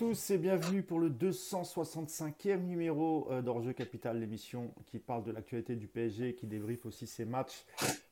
[0.00, 5.76] tous et bienvenue pour le 265e numéro euh, d'Enjeu Capital, l'émission qui parle de l'actualité
[5.76, 7.66] du PSG, qui débriefe aussi ses matchs.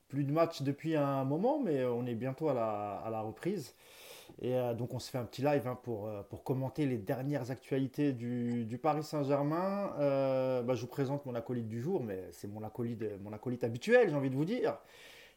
[0.09, 3.75] Plus de matchs depuis un moment, mais on est bientôt à la, reprise.
[4.43, 6.99] Et euh, donc on se fait un petit live hein, pour, euh, pour commenter les
[6.99, 9.95] dernières actualités du, Paris Saint-Germain.
[9.97, 14.11] Bah, je vous présente mon acolyte du jour, mais c'est mon acolyte, mon acolyte habituel,
[14.11, 14.77] j'ai envie de vous dire.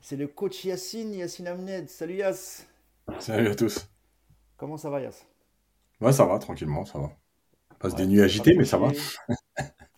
[0.01, 1.87] C'est le coach Yacine, Yacine Amned.
[1.87, 2.67] Salut Yass.
[3.19, 3.87] Salut à tous.
[4.57, 5.30] Comment ça va Yass
[6.01, 7.11] Ouais, ça va, tranquillement, ça va.
[7.79, 8.91] Passe des nuits agitées, mais ça va.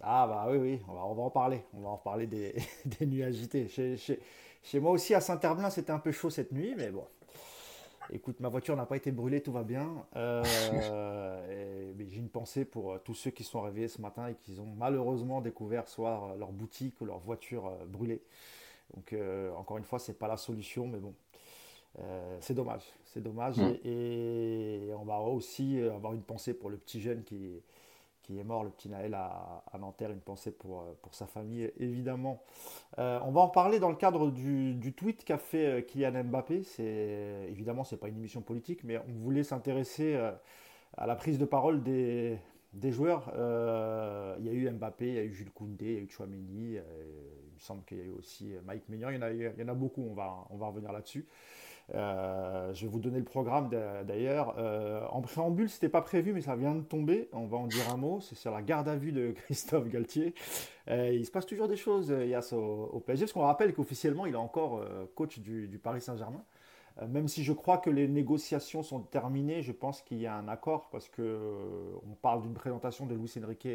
[0.01, 1.63] ah bah oui, oui, on va, on va en parler.
[1.73, 3.67] On va en parler des, des nuits agitées.
[3.67, 4.19] Chez, chez,
[4.61, 7.05] chez, moi aussi, à Saint-Herblain, c'était un peu chaud cette nuit, mais bon.
[8.11, 10.05] Écoute, ma voiture n'a pas été brûlée, tout va bien.
[10.15, 10.43] Euh,
[11.97, 14.73] j'ai une pensée pour euh, tous ceux qui sont réveillés ce matin et qui ont
[14.77, 18.21] malheureusement découvert soit euh, leur boutique ou leur voiture brûlée.
[18.93, 19.15] Donc,
[19.57, 21.15] encore une fois, c'est pas la solution, mais bon,
[21.99, 23.57] euh, c'est dommage, c'est dommage.
[23.57, 23.75] Mm.
[23.85, 27.61] Et, on va aussi avoir une pensée pour le petit jeune qui,
[28.23, 31.27] qui est mort, le petit Naël à, à Nanterre, une pensée pour, euh, pour sa
[31.27, 32.41] famille, évidemment.
[32.97, 36.63] Euh, on va en parler dans le cadre du, du tweet qu'a fait Kylian Mbappé.
[36.63, 40.15] C'est, évidemment, ce n'est pas une émission politique, mais on voulait s'intéresser
[40.97, 42.37] à la prise de parole des,
[42.73, 43.31] des joueurs.
[44.39, 46.09] il y a eu Mbappé, il y a eu Jules Koundé, il y a eu
[46.09, 49.31] Chouameni, il me semble qu'il y a eu aussi Mike Maignan, il y en a,
[49.31, 51.25] il y en a beaucoup, on va, on va revenir là-dessus.
[51.93, 53.69] Euh, je vais vous donner le programme
[54.05, 54.55] d'ailleurs.
[54.57, 57.29] Euh, en préambule, c'était pas prévu, mais ça vient de tomber.
[57.33, 58.19] On va en dire un mot.
[58.21, 60.33] C'est sur la garde à vue de Christophe Galtier.
[60.89, 64.25] Euh, il se passe toujours des choses, Yass, au, au PSG, parce qu'on rappelle qu'officiellement,
[64.25, 64.83] il est encore
[65.15, 66.43] coach du, Paris Saint-Germain.
[67.07, 70.47] même si je crois que les négociations sont terminées, je pense qu'il y a un
[70.47, 71.39] accord, parce que
[72.05, 73.67] on parle d'une présentation de Luis Enrique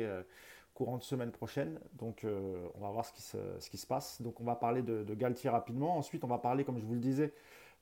[0.75, 1.81] courant de semaine prochaine.
[1.95, 4.21] Donc, on va voir ce qui, se, passe.
[4.23, 5.97] Donc, on va parler de Galtier rapidement.
[5.97, 7.33] Ensuite, on va parler, comme je vous le disais,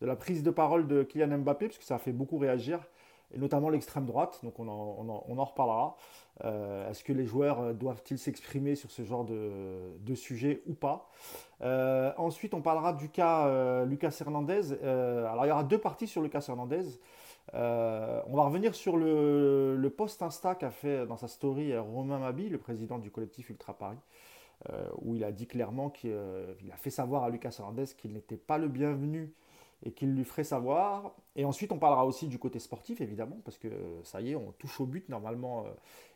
[0.01, 2.81] de la prise de parole de Kylian Mbappé, parce que ça a fait beaucoup réagir,
[3.35, 5.97] et notamment l'extrême droite, donc on en, on en, reparlera.
[6.45, 9.51] Euh, est-ce que les joueurs euh, doivent-ils s'exprimer sur ce genre de,
[9.99, 11.09] de sujet ou pas?
[11.63, 14.73] Euh, Ensuite, on parlera du cas Lucas Hernandez.
[14.83, 16.85] alors, il y aura deux parties sur Lucas Hernandez.
[17.53, 22.49] on va revenir sur le, le post Insta qu'a fait dans sa story Romain Mabi,
[22.49, 23.99] le président du collectif Ultra Paris,
[25.03, 28.59] où il a dit clairement qu'il a fait savoir à Lucas Hernandez qu'il n'était pas
[28.59, 29.33] le bienvenu
[29.83, 31.13] et qu'il lui ferait savoir.
[31.35, 33.69] Et ensuite, on parlera aussi du côté sportif, évidemment, parce que
[34.05, 35.65] ça y est, on touche au but normalement.
[35.65, 35.71] Euh,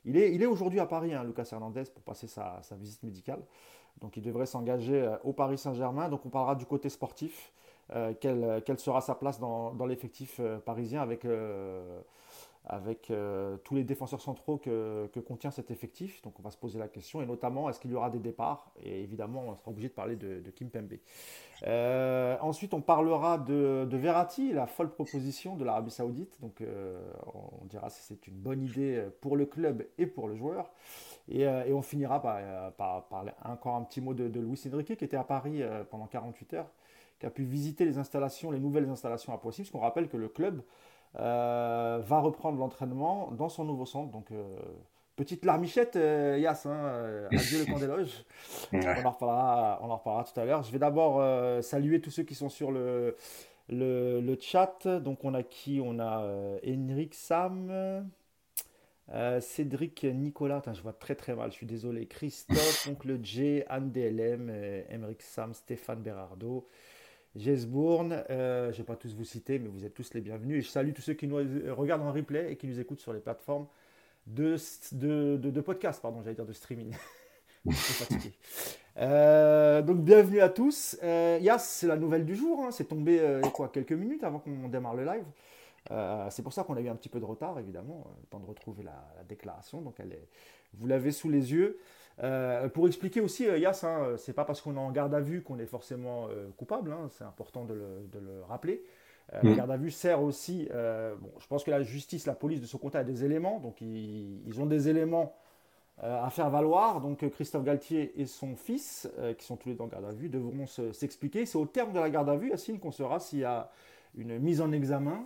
[0.05, 3.43] il est, il est aujourd'hui à Paris, hein, Lucas Hernandez, pour passer sa, visite médicale.
[4.01, 6.09] Donc il devrait s'engager euh, au Paris Saint-Germain.
[6.09, 7.53] Donc on parlera du côté sportif.
[7.93, 11.27] Euh, quelle, quelle, sera sa place dans l'effectif parisien avec
[12.67, 16.23] avec euh, tous les défenseurs centraux que, contient cet effectif.
[16.23, 18.71] Donc on va se poser la question, et notamment est-ce qu'il y aura des départs?
[18.83, 20.93] Et évidemment, on sera obligé de parler de, Kim Pembe.
[21.67, 26.41] Euh, ensuite, on parlera de, de, Verratti, la folle proposition de l'Arabie Saoudite.
[26.41, 27.01] Donc euh,
[27.63, 30.71] on dira si c'est une bonne idée pour le club et pour le joueur.
[31.29, 35.17] Et, on finira par, parler encore un petit mot de, de Luis Enrique qui était
[35.17, 36.71] à Paris pendant 48 heures,
[37.19, 40.17] qui a pu visiter les installations, les nouvelles installations à Poissy, parce qu'on rappelle que
[40.17, 40.63] le club
[41.15, 44.11] va reprendre l'entraînement dans son nouveau centre.
[44.11, 44.45] Donc, euh,
[45.17, 48.25] petite larmichette, euh, Yass, hein, adieu le camp des loges.
[48.73, 50.63] On, en reparlera, on en reparlera tout à l'heure.
[50.63, 51.23] Je vais d'abord
[51.63, 53.17] saluer tous ceux qui sont sur le,
[53.69, 54.87] le, le, chat.
[54.87, 55.81] Donc, on a qui?
[55.85, 56.27] On a
[56.67, 58.09] Henrik Sam.
[59.41, 62.07] Cédric Nicolas, je vois très très mal, je suis désolé.
[62.07, 64.53] Christophe, Oncle J, Anne DLM,
[64.93, 66.69] Henrik Sam, Stéphane Berardo,
[67.37, 70.59] Jesbourne, euh, je ne vais pas tous vous citer, mais vous êtes tous les bienvenus.
[70.59, 73.13] Et je salue tous ceux qui nous regardent en replay et qui nous écoutent sur
[73.13, 73.67] les plateformes
[74.27, 74.57] de,
[74.93, 76.95] de, de, podcast, pardon, j'allais dire de streaming.
[78.97, 80.99] Euh, donc bienvenue à tous.
[81.03, 82.65] Euh, c'est la nouvelle du jour.
[82.65, 82.71] Hein.
[82.71, 85.25] C'est tombé euh, quoi, quelques minutes avant qu'on démarre le live.
[86.31, 88.47] c'est pour ça qu'on a eu un petit peu de retard, évidemment, le temps de
[88.47, 89.81] retrouver la, la déclaration.
[89.81, 90.29] Donc elle est,
[90.75, 91.79] vous l'avez sous les yeux.
[92.23, 95.21] Euh, pour expliquer aussi, euh, Yass, hein, c'est pas parce qu'on est en garde à
[95.21, 98.83] vue qu'on est forcément euh, coupable, hein, c'est important de le, rappeler.
[99.33, 99.57] La mm.
[99.57, 102.79] garde à vue sert aussi, bon, je pense que la justice, la police de son
[102.79, 105.37] côté a des éléments, donc ils, ont des éléments
[106.03, 107.01] à faire valoir.
[107.01, 109.09] Donc Christophe Galtier et son fils,
[109.39, 111.47] qui sont tous les deux en garde à vue, devront s'expliquer.
[111.47, 113.71] c'est au terme de la garde à vue, Yacine, qu'on saura s'il y a
[114.17, 115.25] une mise en examen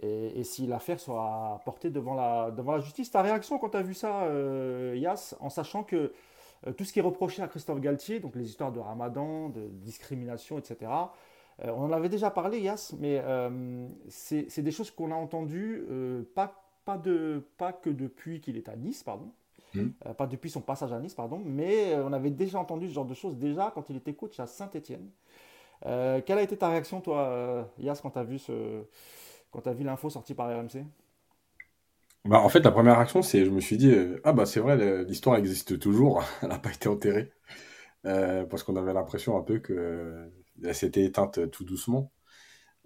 [0.00, 3.10] et, si l'affaire sera portée devant la, devant la justice.
[3.10, 4.28] Ta réaction quand tu as vu ça,
[4.94, 6.12] Yass, en sachant que
[6.66, 9.68] euh, tout ce qui est reproché à Christophe Galtier, donc les histoires de ramadan, de
[9.68, 10.90] discrimination, etc.,
[11.64, 15.84] euh, on en avait déjà parlé, Yass, mais euh, c'est des choses qu'on a entendues,
[16.34, 19.30] pas, pas, de, pas que depuis qu'il est à Nice, pardon,
[19.74, 19.88] mmh.
[20.16, 23.14] pas depuis son passage à Nice, pardon, mais on avait déjà entendu ce genre de
[23.14, 25.10] choses déjà quand il était coach à Saint-Etienne.
[25.82, 28.84] quelle a été ta réaction, toi, Yass, quand tu as vu, ce,
[29.50, 30.84] quand as vu l'info sortie par RMC
[32.26, 34.60] Bah, en fait, la première action, c'est je me suis dit, euh, ah bah c'est
[34.60, 37.32] vrai, l'histoire existe toujours, elle n'a pas été enterrée.
[38.06, 39.72] Euh, parce qu'on avait l'impression un peu que
[40.64, 42.12] euh, s'était éteinte tout doucement.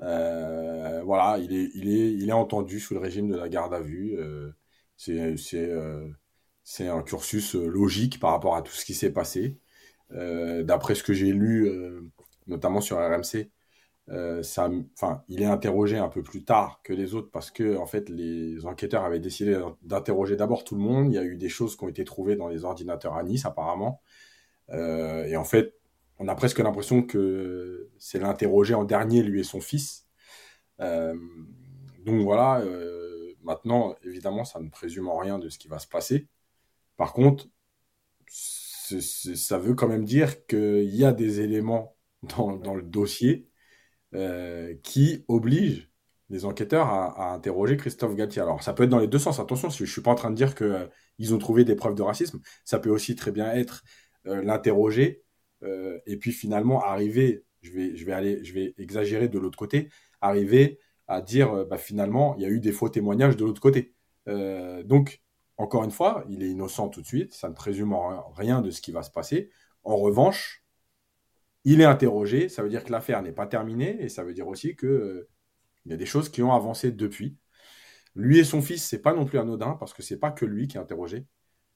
[0.00, 3.80] voilà, il est, il, est, il est entendu sous le régime de la garde à
[3.80, 4.16] vue.
[4.96, 5.36] c'est
[6.64, 9.58] c'est un cursus logique par rapport à tout ce qui s'est passé.
[10.10, 11.70] D'après ce que j'ai lu,
[12.46, 13.50] notamment sur RMC,
[14.10, 14.42] euh,
[15.28, 18.66] il est interrogé un peu plus tard que les autres parce que en fait, les
[18.66, 21.12] enquêteurs avaient décidé d'interroger d'abord tout le monde.
[21.12, 23.46] Il y a eu des choses qui ont été trouvées dans les ordinateurs à Nice,
[23.46, 24.02] apparemment.
[24.70, 25.74] Euh, et en fait,
[26.18, 30.06] on a presque l'impression que c'est l'interrogé en dernier, lui et son fils.
[30.80, 31.14] Euh,
[32.04, 32.62] donc voilà,
[33.42, 36.28] maintenant, évidemment, ça ne présume en rien de ce qui va se passer.
[36.96, 37.48] Par contre,
[38.28, 43.48] ça veut quand même dire qu'il y a des éléments dans le dossier
[44.14, 45.90] euh, qui oblige
[46.30, 48.42] les enquêteurs à, interroger Christophe Galtier.
[48.42, 49.40] Alors, ça peut être dans les deux sens.
[49.40, 51.96] Attention, je ne suis pas en train de dire qu'ils euh, ont trouvé des preuves
[51.96, 52.40] de racisme.
[52.64, 53.82] Ça peut aussi très bien être
[54.26, 55.22] euh, l'interroger
[56.04, 59.88] et puis finalement arriver, je vais, je vais, aller, je vais exagérer de l'autre côté,
[60.20, 60.78] arriver
[61.08, 63.94] à dire bah, finalement, il y a eu des faux témoignages de l'autre côté.
[64.26, 65.22] donc,
[65.56, 67.96] encore une fois, il est innocent tout de suite, ça ne présume
[68.36, 69.48] rien de ce qui va se passer.
[69.84, 70.63] En revanche,
[71.64, 74.48] il est interrogé, ça veut dire que l'affaire n'est pas terminée et ça veut dire
[74.48, 75.28] aussi que euh,
[75.86, 77.36] il y a des choses qui ont avancé depuis.
[78.14, 80.68] Lui et son fils, c'est pas non plus anodin parce que c'est pas que lui
[80.68, 81.26] qui est interrogé,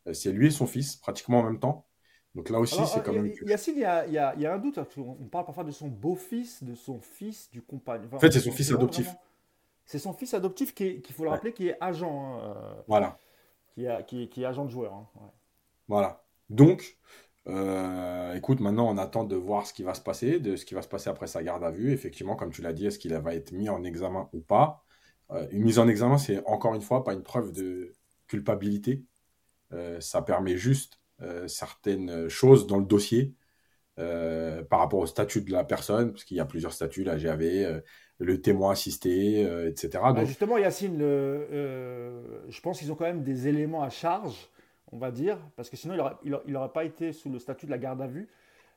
[0.07, 1.87] euh, c'est lui et son fils pratiquement en même temps.
[2.35, 3.33] Donc là aussi, c'est quand même.
[3.47, 4.79] Yacine, il y a, il y a, un doute.
[4.99, 8.09] On parle parfois de son beau-fils, de son fils, du compagnon.
[8.13, 9.09] en fait, c'est son fils adoptif.
[9.85, 12.07] C'est son fils adoptif qu'il faut le rappeler, qui est agent.
[12.07, 13.19] Hein, euh, voilà.
[14.07, 14.93] Qui, est, agent de joueur.
[14.93, 15.09] Hein,
[15.89, 16.23] voilà.
[16.51, 16.99] Donc,
[17.49, 20.75] euh, écoute, maintenant on attend de voir ce qui va se passer, de ce qui
[20.75, 21.93] va se passer après sa garde à vue.
[21.93, 24.85] Effectivement, comme tu l'as dit, est-ce qu'il va être mis en examen ou pas?
[25.31, 27.95] Euh, Une mise en examen, c'est encore une fois pas une preuve de
[28.27, 29.05] culpabilité.
[29.73, 31.01] Euh, ça permet juste
[31.49, 33.35] certaines choses dans le dossier
[33.97, 37.83] par rapport au statut de la personne, parce qu'il y a plusieurs statuts, la GAV,
[38.21, 39.99] le témoin assisté, etc.
[40.15, 44.49] Bah, justement, Yacine, je pense qu'ils ont quand même des éléments à charge
[44.93, 45.95] on va dire, parce que sinon
[46.25, 48.29] il n'aurait pas été sous le statut de la garde à vue.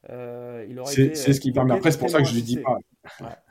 [0.10, 1.76] Euh, c'est ce qui permet.
[1.76, 2.78] Après, c'est pour ça que je ne dis pas.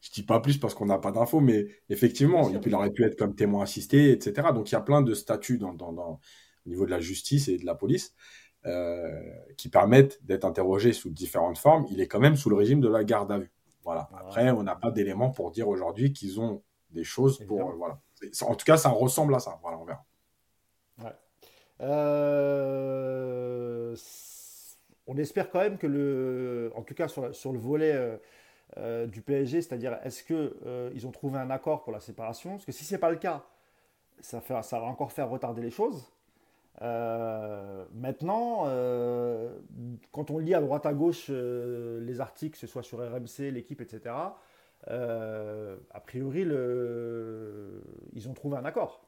[0.00, 3.16] je dis pas plus parce qu'on n'a pas d'infos, mais effectivement, il, aurait pu être
[3.16, 4.48] comme témoin assisté, etc.
[4.54, 7.64] Donc il y a plein de statuts dans, au niveau de la justice et de
[7.64, 8.14] la police
[8.66, 9.20] euh,
[9.56, 11.86] qui permettent d'être interrogé sous différentes formes.
[11.90, 13.52] Il est quand même sous le régime de la garde à vue.
[13.82, 14.08] Voilà.
[14.18, 17.72] Après, on n'a pas d'éléments pour dire aujourd'hui qu'ils ont des choses pour.
[17.76, 18.00] voilà.
[18.42, 19.58] En tout cas, ça ressemble à ça.
[19.62, 20.04] Voilà, on verra.
[21.80, 23.56] Euh,
[25.06, 28.16] on espère quand même que le, en tout cas sur, sur le volet euh,
[28.78, 30.56] euh, du PSG, c'est-à-dire est-ce que
[30.94, 32.52] ils ont trouvé un accord pour la séparation?
[32.52, 33.44] Parce que si c'est pas le cas,
[34.20, 36.10] ça, va encore faire retarder les choses.
[36.80, 38.64] maintenant,
[40.12, 43.80] quand on lit à droite à gauche les articles, que ce soit sur RMC, l'équipe,
[43.80, 44.14] etc.,
[44.88, 46.40] a priori,
[48.12, 49.06] ils ont trouvé un accord.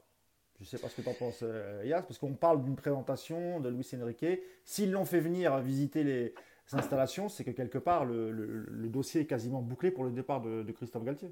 [0.58, 2.75] Je ne sais pas ce que tu en penses, euh, Yas, parce qu'on parle d'une
[2.75, 4.40] présentation de Luis Enrique.
[4.64, 6.34] S'ils l'ont fait venir visiter les
[6.72, 11.05] installations, c'est que quelque part, le, dossier est quasiment bouclé pour le départ de, Christophe
[11.05, 11.31] Galtier.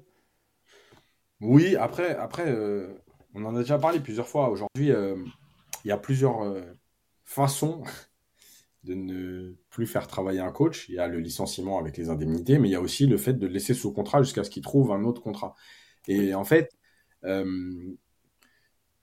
[1.41, 2.93] Oui, après, après euh,
[3.33, 4.49] on en a déjà parlé plusieurs fois.
[4.49, 5.17] Aujourd'hui, euh,
[5.83, 6.55] il y a plusieurs
[7.25, 7.83] façons
[8.85, 10.87] de ne plus faire travailler un coach.
[10.87, 13.33] Il y a le licenciement avec les indemnités, mais il y a aussi le fait
[13.33, 15.53] de le laisser sous contrat jusqu'à ce qu'il trouve un autre contrat.
[16.07, 16.71] Et en fait,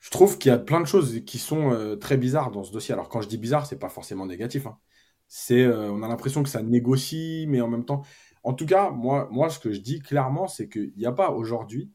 [0.05, 2.71] je trouve qu'il y a plein de choses qui sont euh, très bizarres dans ce
[2.71, 2.93] dossier.
[2.93, 4.67] Alors quand je dis bizarre, c'est pas forcément négatif.
[4.67, 4.77] Hein.
[5.29, 8.03] C'est, euh, on a l'impression que ça négocie, mais en même temps,
[8.43, 11.31] en tout cas, moi, moi, ce que je dis clairement, c'est qu'il n'y a pas
[11.31, 11.91] aujourd'hui.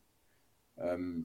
[0.79, 1.19] Euh,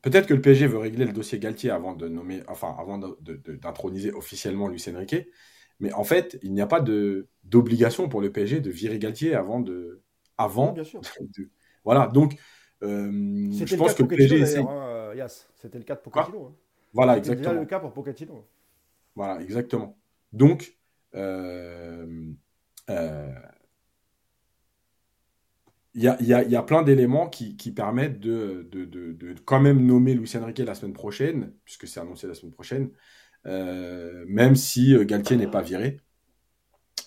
[0.00, 4.10] peut-être que le PSG veut régler le dossier Galtier avant de nommer, enfin, avant d'introniser
[4.12, 5.16] officiellement Luis Enrique.
[5.80, 6.82] Mais en fait, il n'y a pas
[7.44, 10.00] d'obligation pour le PSG de virer Galtier avant de,
[10.38, 10.72] avant.
[10.72, 11.02] bien sûr.
[11.84, 12.06] voilà.
[12.06, 12.38] Donc,
[12.80, 14.64] je pense que le PSG essaie.
[15.56, 16.46] C'était le cas de Pochettino.
[16.46, 16.54] Hein.
[16.92, 17.50] Voilà, exactement.
[17.50, 18.46] déjà le cas pour Pochettino.
[19.14, 19.98] Voilà, exactement.
[20.32, 20.76] Donc,
[21.14, 22.32] euh,
[22.90, 23.34] euh,
[25.94, 29.12] il y, a, y, a, y, a, plein d'éléments qui, qui, permettent de, de, de,
[29.12, 32.90] de, quand même nommer Luis Enrique la semaine prochaine, puisque c'est annoncé la semaine prochaine,
[33.46, 36.00] euh, même si Galtier n'est pas viré.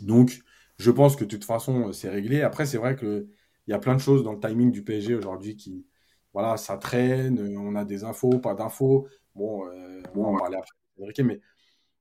[0.02, 0.42] Donc,
[0.78, 2.42] je pense que de toute façon, c'est réglé.
[2.42, 3.28] Après, c'est vrai qu'il
[3.68, 5.86] y a plein de choses dans le timing du PSG aujourd'hui qui,
[6.34, 9.08] voilà, ça traîne, on a des infos, pas d'infos.
[9.36, 11.42] Bon, euh, bon, on va parler après mais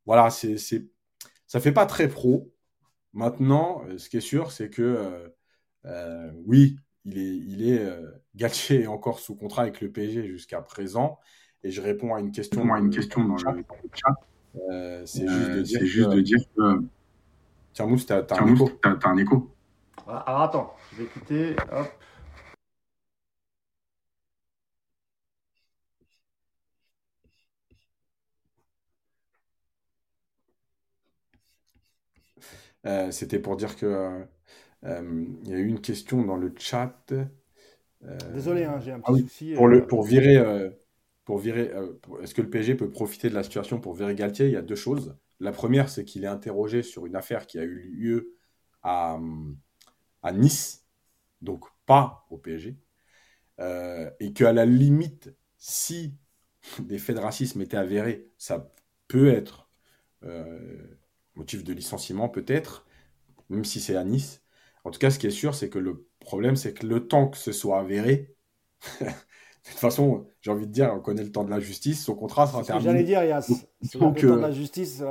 [0.06, 0.86] voilà, c'est, c'est,
[1.46, 2.52] ça fait pas très pro.
[3.12, 5.28] Maintenant, euh, ce qui est sûr, c'est que euh,
[5.86, 7.88] euh, oui, il est, il est
[8.34, 11.18] Galtier est encore sous contrat avec le PSG jusqu'à présent,
[11.62, 14.14] et je réponds à une question, à une question dans, le, chat.
[14.70, 16.82] Euh, c'est juste de dire, juste de dire que.
[17.72, 18.70] Tiens, Mousse, t'as un, écho.
[18.82, 19.54] As un écho.
[20.06, 21.56] Alors attends, je vais écouter.
[21.72, 21.86] Hop.
[32.86, 34.24] Euh, c'était pour dire que euh,
[34.84, 37.12] euh, il y a eu une question dans le chat.
[38.32, 39.52] Désolé, hein, j'ai un ah petit souci.
[39.54, 40.42] Pour, le, pour virer,
[41.24, 41.70] pour virer
[42.22, 44.46] est-ce que le PSG peut profiter de la situation pour virer Galtier?
[44.46, 45.16] Il y a deux choses.
[45.38, 48.34] La première, c'est qu'il est interrogé sur une affaire qui a eu lieu
[48.82, 49.18] à,
[50.22, 50.86] à Nice,
[51.42, 52.76] donc pas au PSG,
[53.58, 56.14] et qu'à la limite, si
[56.78, 58.72] des faits de racisme étaient avérés, ça
[59.08, 59.68] peut être
[61.40, 62.86] motif de licenciement peut-être,
[63.48, 64.42] même si c'est à Nice.
[64.84, 67.28] En tout cas, ce qui est sûr, c'est que le problème, c'est que le temps
[67.28, 68.34] que ce soit avéré,
[69.00, 72.14] de toute façon, j'ai envie de dire, on connaît le temps de la justice, son
[72.14, 72.84] contrat sera terminé.
[72.84, 75.02] J'allais dire, il y a le temps de la justice,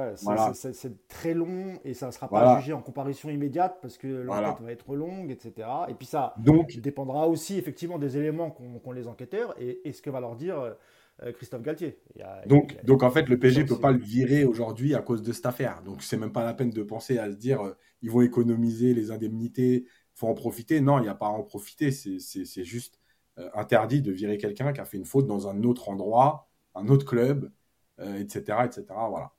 [0.73, 4.63] c'est très long et ça ne sera pas jugé en comparution immédiate parce que l'enquête
[4.63, 5.67] va être longue, etc.
[5.87, 10.01] Et puis ça Donc, dépendra aussi effectivement des éléments qu'ont les enquêteurs et, et, ce
[10.01, 10.75] que va leur dire
[11.21, 11.99] euh, euh, Christophe Galtier.
[12.45, 15.31] donc, donc en fait, le PSG ne peut pas le virer aujourd'hui à cause de
[15.31, 15.81] cette affaire.
[15.83, 18.93] Donc c'est même pas la peine de penser à se dire euh, ils vont économiser
[18.93, 20.81] les indemnités, faut en profiter.
[20.81, 21.91] Non, il n'y a pas à en profiter.
[21.91, 22.99] C'est juste
[23.37, 26.87] euh, interdit de virer quelqu'un qui a fait une faute dans un autre endroit, un
[26.87, 27.51] autre club,
[27.99, 28.85] etc., etc.
[28.87, 29.31] Voilà.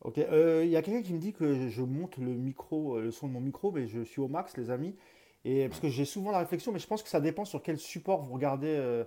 [0.00, 3.28] Ok, il y a quelqu'un qui me dit que je monte le micro, le son
[3.28, 4.96] de mon micro, mais je suis au max, les amis.
[5.44, 7.78] Et parce que j'ai souvent la réflexion, mais je pense que ça dépend sur quel
[7.78, 9.04] support vous regardez euh,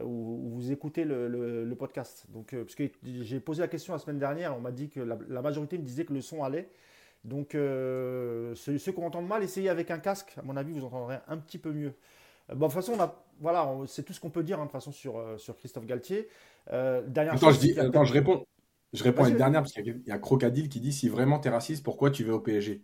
[0.00, 2.26] où, vous écoutez le, podcast.
[2.30, 5.00] Donc, euh, parce que j'ai posé la question la semaine dernière, on m'a dit que
[5.00, 6.68] la, majorité me disait que le son allait.
[7.24, 10.34] Donc, euh, ceux, qui entendent mal, essayez avec un casque.
[10.38, 11.94] À mon avis, vous entendrez un petit peu mieux.
[12.48, 12.96] bon, de toute façon,
[13.40, 16.28] voilà, c'est tout ce qu'on peut dire hein, de toute façon sur, sur Christophe Galtier.
[16.68, 18.44] dernière attends, je, dis, attends je réponds.
[18.92, 21.48] Je réponds à une dernière parce qu'il y a Crocadile qui dit si vraiment tu
[21.48, 22.82] es raciste, pourquoi tu vas au PSG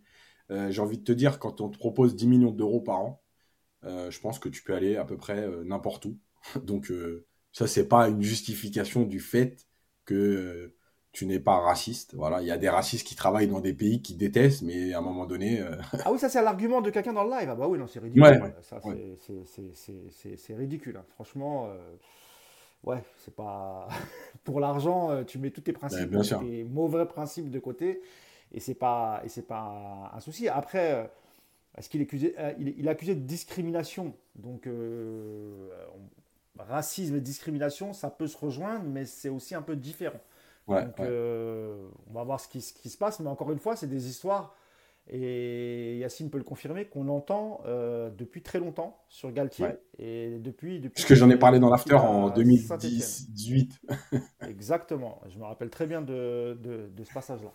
[0.50, 3.22] J'ai envie de te dire, quand on te propose 10 millions d'euros par an,
[3.82, 6.18] je pense que tu peux aller à peu près n'importe où.
[6.64, 9.66] Donc, euh, ça, c'est pas une justification du fait
[10.04, 10.74] que euh,
[11.12, 12.14] tu n'es pas raciste.
[12.14, 14.98] Voilà, il y a des racistes qui travaillent dans des pays qui détestent, mais à
[14.98, 15.60] un moment donné.
[15.60, 17.48] Euh, ah oui, ça c'est l'argument de quelqu'un dans le live.
[17.50, 18.52] Ah bah oui, non, c'est ridicule.
[20.34, 20.96] c'est ridicule.
[20.96, 21.04] Hein.
[21.14, 21.70] Franchement,
[22.84, 23.88] ouais, c'est pas
[24.44, 25.24] pour l'argent.
[25.24, 28.00] Tu mets tous tes principes, tes mauvais principes de côté,
[28.52, 30.48] et c'est pas et c'est pas un souci.
[30.48, 31.10] Après.
[31.76, 34.12] Est-ce qu'il est accusé, il est, accusé de discrimination?
[34.34, 34.66] Donc,
[36.58, 40.20] racisme et discrimination, ça peut se rejoindre, mais c'est aussi un peu différent.
[40.66, 44.08] Donc, euh, on va voir ce qui, se passe, mais encore une fois, c'est des
[44.08, 44.54] histoires,
[45.08, 49.68] et Yacine peut le confirmer, qu'on entend euh, depuis très longtemps sur Galtier.
[49.98, 53.80] Et depuis, depuis Parce que j'en ai parlé dans l'after en 2018.
[54.46, 56.58] Exactement, je me rappelle très bien de
[57.02, 57.52] ce passage-là.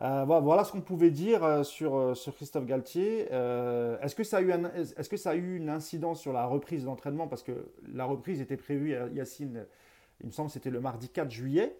[0.00, 3.22] Euh, voilà, ce qu'on pouvait dire euh, sur, euh, sur Christophe Galtier.
[3.22, 6.84] est-ce, que ça a eu est-ce que ça a eu une incidence sur la reprise
[6.84, 7.26] d'entraînement?
[7.26, 9.66] Parce que la reprise était prévue, Yacine,
[10.20, 11.76] il me semble que c'était le mardi 4 juillet.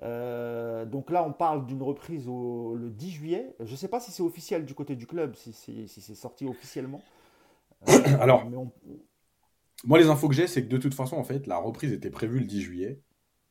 [0.00, 3.56] donc là, on parle d'une reprise le 10 juillet.
[3.60, 5.52] Je ne sais pas si c'est officiel du côté du club, si,
[5.88, 7.02] c'est sorti officiellement.
[8.20, 8.44] Alors,
[9.84, 12.10] moi, les infos que j'ai, c'est que de toute façon, en fait, la reprise était
[12.10, 13.00] prévue le 10 juillet.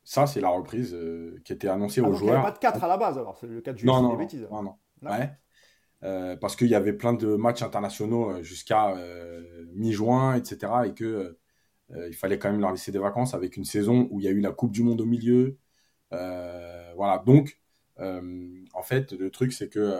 [0.07, 2.35] Ça, c'est la reprise euh, qui était annoncée ah, aux joueurs.
[2.35, 3.37] Il n'y pas de 4 à la base, alors.
[3.37, 4.47] C'est le 4 juillet, non, non, des bêtises.
[4.49, 4.75] Non, non.
[5.01, 5.31] Ouais.
[6.03, 8.95] Euh, parce qu'il y avait plein de matchs internationaux euh, jusqu'à
[9.73, 10.71] mi-juin, etc.
[10.85, 11.37] Et que
[11.89, 14.31] il fallait quand même leur laisser des vacances avec une saison où il y a
[14.31, 15.57] eu la Coupe du Monde au milieu.
[16.09, 17.21] voilà.
[17.25, 17.59] Donc,
[17.97, 19.99] en fait, le truc, c'est que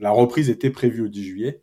[0.00, 1.62] la reprise était prévue au 10 juillet.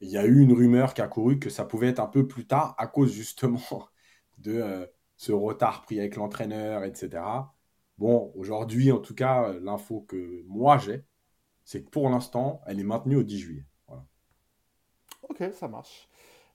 [0.00, 2.28] Il y a eu une rumeur qui a couru que ça pouvait être un peu
[2.28, 3.88] plus tard à cause justement
[4.38, 7.22] de ce retard pris avec l'entraîneur, etc.
[7.98, 11.04] Bon, aujourd'hui, en tout cas, l'info que moi j'ai,
[11.64, 13.64] c'est que pour l'instant, elle est maintenue au 10 juillet.
[15.28, 16.08] Ok, ça marche.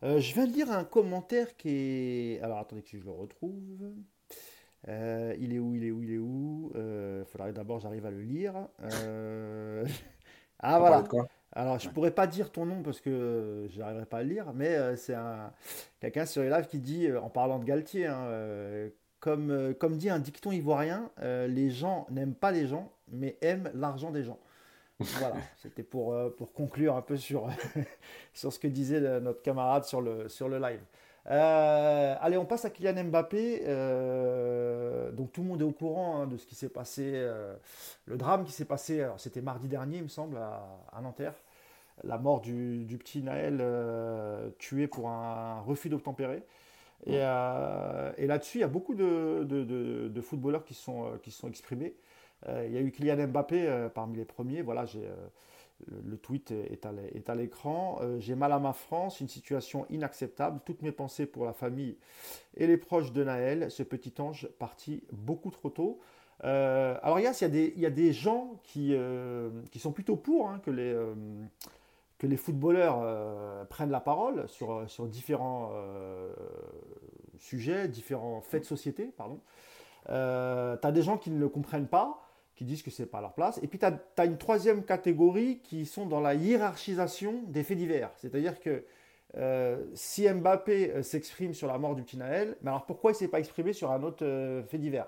[0.03, 2.41] Euh, je viens de lire un commentaire qui est.
[2.41, 3.93] Alors attendez que je le retrouve.
[4.87, 6.71] Euh, il est où Il est où Il est où?
[6.73, 8.53] Il euh, faudrait d'abord j'arrive à le lire.
[10.59, 11.03] ah voilà.
[11.53, 14.29] Alors, je ne pourrais pas dire ton nom parce que je n'arriverai pas à le
[14.29, 15.51] lire, mais euh, c'est un,
[15.99, 18.89] quelqu'un sur les lives qui dit, euh, en parlant de Galtier, hein, euh,
[19.19, 24.11] comme, comme dit un dicton ivoirien, les gens n'aiment pas les gens, mais aiment l'argent
[24.11, 24.39] des gens.
[25.19, 27.47] Voilà, c'était pour, pour conclure un peu sur,
[28.33, 30.81] sur ce que disait notre camarade sur le, sur le live.
[31.29, 33.63] Euh, allez, on passe à Kylian Mbappé.
[33.65, 37.55] Euh, donc tout le monde est au courant hein, de ce qui s'est passé, euh,
[38.05, 39.05] le drame qui s'est passé.
[39.17, 41.35] C'était mardi dernier, il me semble, à, Nanterre.
[42.03, 43.63] La mort du, petit Naël
[44.57, 46.43] tué pour un refus d'obtempérer.
[47.05, 51.47] Et, et là-dessus, il y a beaucoup de, de, de, footballeurs qui sont, qui sont
[51.47, 51.93] exprimés.
[52.47, 54.63] il y a eu Kylian Mbappé parmi les premiers.
[54.63, 55.07] Voilà, j'ai
[55.87, 57.99] le, tweet est à l'écran.
[58.01, 60.59] Euh, j'ai mal à ma France, une situation inacceptable.
[60.65, 61.97] Toutes mes pensées pour la famille
[62.55, 65.99] et les proches de Naël, ce petit ange parti beaucoup trop tôt.
[66.43, 70.71] Euh, alors, il y, a des gens qui, euh, qui sont plutôt pour hein, que,
[70.71, 75.71] les, footballeurs prennent la parole sur, différents
[77.37, 79.13] sujets, différents faits de société.
[79.17, 79.39] Pardon.
[80.07, 82.30] tu des gens qui ne le comprennent pas
[82.65, 83.59] disent que c'est pas leur place.
[83.63, 88.11] Et puis tu as, une troisième catégorie qui sont dans la hiérarchisation des faits divers.
[88.17, 88.83] C'est-à-dire que
[89.37, 93.15] euh, si Mbappé euh, s'exprime sur la mort du petit Naël, mais alors pourquoi il
[93.15, 95.07] s'est pas exprimé sur un autre euh, fait divers?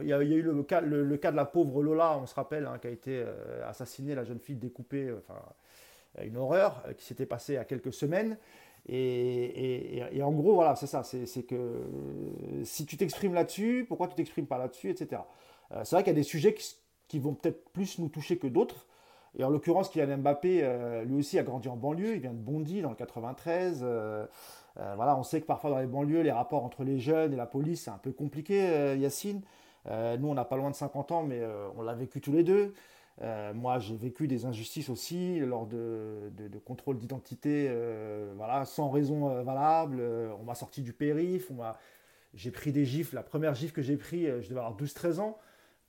[0.00, 2.66] Il y, a, eu le cas, le, cas, de la pauvre Lola, on se rappelle,
[2.66, 3.24] hein, qui a été
[3.64, 5.40] assassinée, la jeune fille découpée, enfin,
[6.24, 8.36] une horreur qui s'était passée à quelques semaines.
[8.88, 11.84] Et, et en gros, voilà, c'est ça, c'est que
[12.64, 15.22] si tu t'exprimes là-dessus, pourquoi tu t'exprimes pas là-dessus, etc.
[15.72, 16.54] Euh, c'est vrai qu'il y a des sujets
[17.08, 18.86] qui, vont peut-être plus nous toucher que d'autres.
[19.38, 22.14] Et en l'occurrence, Kylian Mbappé, euh, lui aussi, a grandi en banlieue.
[22.14, 23.80] Il vient de Bondy, dans le 93.
[23.82, 24.26] Euh,
[24.96, 27.46] voilà, on sait que parfois dans les banlieues, les rapports entre les jeunes et la
[27.46, 29.42] police, c'est un peu compliqué, Yacine.
[29.86, 31.42] nous, on n'a pas loin de 50 ans, mais
[31.76, 32.74] on l'a vécu tous les deux.
[33.54, 36.30] moi, j'ai vécu des injustices aussi lors de,
[36.64, 37.68] contrôles d'identité,
[38.36, 40.00] voilà, sans raison valable.
[40.40, 41.50] on m'a sorti du périph',
[42.34, 43.16] j'ai pris des gifles.
[43.16, 45.38] La première gifle que j'ai pris, je devais avoir 12-13 ans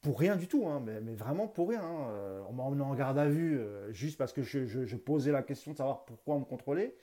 [0.02, 1.82] pour rien du tout, hein, mais, vraiment pour rien.
[1.82, 2.08] Hein.
[2.12, 5.44] Euh, on m'a emmené en garde à vue euh, juste parce que je, posais la
[5.44, 6.96] question de savoir pourquoi on me contrôlait.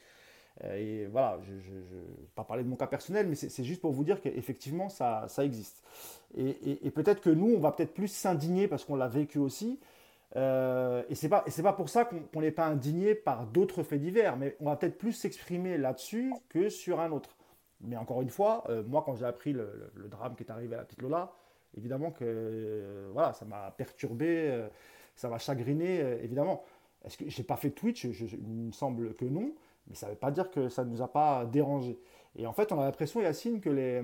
[0.65, 3.83] Euh, et voilà, je ne vais pas parler de mon cas personnel, mais c'est juste
[3.83, 5.85] pour vous dire qu'effectivement, ça, existe.
[6.37, 9.79] Et, peut-être que nous, on va peut-être plus s'indigner parce qu'on l'a vécu aussi.
[10.35, 14.56] et c'est pas, pas pour ça qu'on n'est pas indigné par d'autres faits divers, mais
[14.61, 17.37] on va peut-être plus s'exprimer là-dessus que sur un autre.
[17.82, 20.78] Mais encore une fois, moi, quand j'ai appris le, le, drame qui est arrivé à
[20.78, 21.35] la petite Lola,
[21.76, 24.69] évidemment que euh, voilà, ça m'a perturbé, euh,
[25.15, 26.65] ça m'a chagriné, euh, évidemment.
[27.04, 28.04] Est-ce que j'ai pas fait Twitch?
[28.04, 29.52] Il me semble que non,
[29.86, 31.99] mais ça ne veut pas dire que ça ne nous a pas dérangé.
[32.34, 34.02] Et en fait, on a l'impression, Yacine, que les...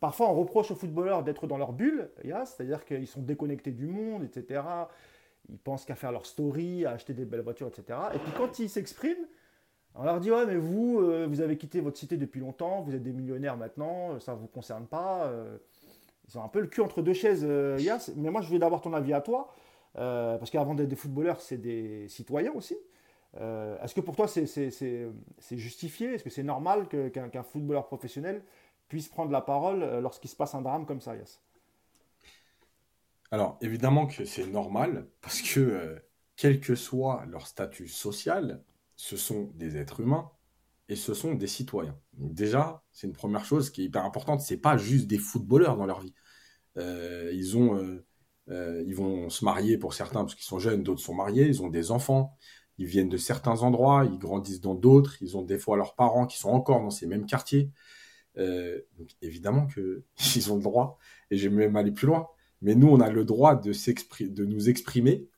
[0.00, 4.22] parfois on reproche aux footballeurs d'être dans leur bulle, c'est-à-dire qu'ils sont déconnectés du monde,
[4.24, 4.62] etc.
[5.50, 7.98] Ils pensent qu'à faire leur story, à acheter des belles voitures, etc.
[8.14, 9.26] Et puis quand ils s'expriment,
[9.96, 13.02] on leur dit ouais mais vous, vous avez quitté votre cité depuis longtemps, vous êtes
[13.02, 15.30] des millionnaires maintenant, ça ne vous concerne pas
[16.28, 18.12] ils ont un peu le cul entre deux chaises, euh, Yass.
[18.16, 19.54] Mais moi, je veux d'abord ton avis à toi.
[19.96, 22.76] Euh, parce qu'avant d'être des footballeurs, c'est des citoyens aussi.
[23.40, 24.46] Euh, est-ce que pour toi, c'est
[25.52, 26.14] justifié?
[26.14, 28.42] Est-ce que c'est normal qu'un footballeur professionnel
[28.88, 31.40] puisse prendre la parole lorsqu'il se passe un drame comme ça, Yass
[33.30, 36.02] Alors, évidemment que c'est normal, parce que
[36.36, 38.62] quel que soit leur statut social,
[38.96, 40.30] ce sont des êtres humains
[40.88, 41.96] et ce sont des citoyens.
[42.18, 44.40] Déjà, c'est une première chose qui est hyper importante.
[44.40, 46.14] C'est pas juste des footballeurs dans leur vie.
[46.78, 48.04] Euh, ils ont, euh,
[48.50, 51.46] euh, ils vont se marier pour certains parce qu'ils sont jeunes, d'autres sont mariés.
[51.46, 52.36] Ils ont des enfants.
[52.78, 55.16] Ils viennent de certains endroits, ils grandissent dans d'autres.
[55.22, 57.70] Ils ont des fois leurs parents qui sont encore dans ces mêmes quartiers.
[58.36, 60.04] donc évidemment que
[60.36, 60.98] ils ont le droit.
[61.30, 62.28] Et vais même aller plus loin.
[62.62, 63.72] Mais nous, on a le droit de,
[64.28, 65.28] de nous exprimer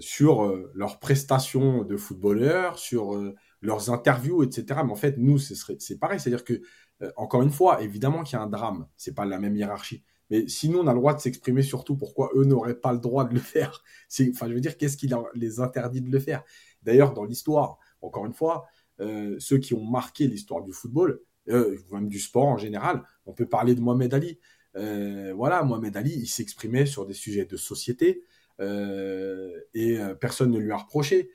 [0.00, 3.14] sur leurs prestations de footballeurs, sur
[3.62, 4.80] leurs interviews, etc.
[4.84, 6.20] Mais en fait, nous, c'est pareil.
[6.20, 6.60] C'est-à-dire que,
[7.02, 8.86] euh, encore une fois, évidemment qu'il y a un drame.
[8.96, 10.02] C'est pas la même hiérarchie.
[10.30, 13.24] Mais sinon, on a le droit de s'exprimer surtout pourquoi eux n'auraient pas le droit
[13.24, 13.82] de le faire?
[14.30, 16.42] Enfin, je veux dire, qu'est-ce qui les interdit de le faire?
[16.82, 18.66] D'ailleurs, dans l'histoire, encore une fois,
[19.00, 23.32] euh, ceux qui ont marqué l'histoire du football, euh, même du sport en général, on
[23.32, 24.38] peut parler de Mohamed Ali.
[24.74, 28.22] voilà, Mohamed Ali, il s'exprimait sur des sujets de société
[28.60, 31.30] et personne ne lui a reproché.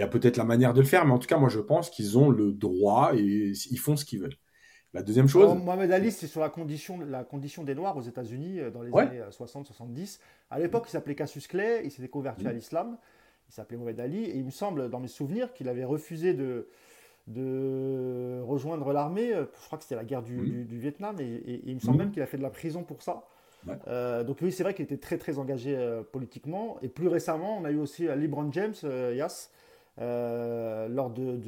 [0.00, 1.60] Il y a peut-être la manière de le faire, mais en tout cas, moi, je
[1.60, 4.38] pense qu'ils ont le droit et ils font ce qu'ils veulent.
[4.94, 5.54] La deuxième chose.
[5.62, 8.96] Mohamed Ali, c'est sur la condition, la condition des Noirs aux États-Unis euh, dans les
[8.96, 9.60] années 60-70.
[9.60, 12.54] Euh, à l'époque, il s'appelait Cassius Clay, il s'était converti à mm.
[12.54, 12.96] l'islam.
[13.50, 16.68] Il s'appelait Mohamed Ali, et il me semble, dans mes souvenirs, qu'il avait refusé de,
[17.26, 19.34] de rejoindre l'armée.
[19.34, 20.78] Euh, je crois que c'était la guerre du, mm.
[20.78, 22.00] Vietnam, et, il me semble mm.
[22.00, 23.26] même qu'il a fait de la prison pour ça.
[24.24, 25.76] donc oui, c'est vrai qu'il était très très engagé
[26.10, 26.78] politiquement.
[26.80, 29.50] Et plus récemment, on a eu aussi LeBron James, Yas,
[29.98, 31.38] euh, lors de,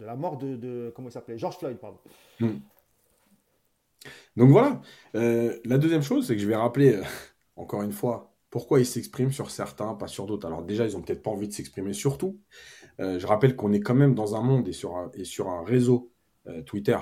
[0.00, 1.38] la, mort de, comment il s'appelait?
[1.38, 1.98] George Floyd, pardon.
[2.40, 2.58] Hmm.
[4.36, 4.80] Donc voilà.
[5.14, 7.02] Euh, la deuxième chose, c'est que je vais rappeler, euh,
[7.56, 10.46] encore une fois, pourquoi ils s'expriment sur certains, pas sur d'autres.
[10.46, 12.38] Alors déjà, ils ont peut-être pas envie de s'exprimer sur tout.
[12.98, 15.64] je rappelle qu'on est quand même dans un monde et sur un, et sur un
[15.64, 16.12] réseau
[16.66, 16.98] Twitter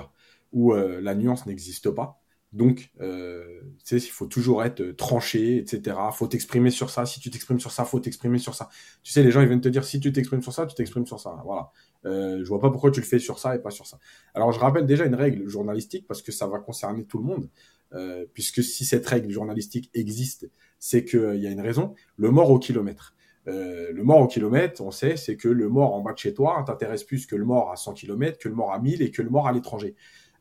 [0.53, 2.20] où la nuance n'existe pas.
[2.53, 5.97] Donc, euh, tu sais, il faut toujours être euh, tranché, etc.
[6.13, 7.05] Faut t'exprimer sur ça.
[7.05, 8.69] Si tu t'exprimes sur ça, faut t'exprimer sur ça.
[9.03, 11.05] Tu sais, les gens, ils viennent te dire, si tu t'exprimes sur ça, tu t'exprimes
[11.05, 11.41] sur ça.
[11.45, 11.71] Voilà.
[12.05, 13.99] Euh, je vois pas pourquoi tu le fais sur ça et pas sur ça.
[14.33, 17.47] Alors je rappelle déjà une règle journalistique parce que ça va concerner tout le monde.
[17.93, 21.93] Euh, puisque si cette règle journalistique existe, c'est qu'il y a une raison.
[22.15, 23.15] Le mort au kilomètre.
[23.47, 26.33] Euh, le mort au kilomètre, on sait, c'est que le mort en bas de chez
[26.33, 29.11] toi t'intéresse plus que le mort à 100 km, que le mort à 1000 et
[29.11, 29.95] que le mort à l'étranger.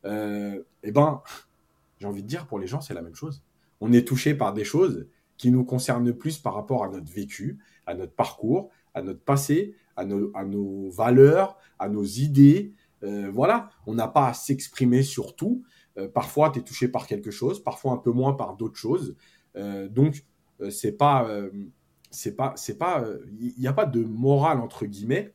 [0.05, 1.23] Euh, eh ben,
[2.01, 3.43] j'ai envie de dire, pour les gens, c'est la même chose.
[3.81, 7.59] On est touché par des choses qui nous concernent plus par rapport à notre vécu,
[7.87, 12.73] à notre parcours, à notre passé, à nos, valeurs, à nos idées.
[13.03, 15.63] Euh, voilà, on n'a pas à s'exprimer sur tout.
[15.99, 19.15] Euh, parfois, tu es touché par quelque chose, parfois un peu moins par d'autres choses.
[19.57, 20.25] Euh, donc,
[20.71, 21.27] c'est pas,
[22.11, 23.03] c'est pas, c'est pas,
[23.41, 25.35] il n'y a pas de morale entre guillemets.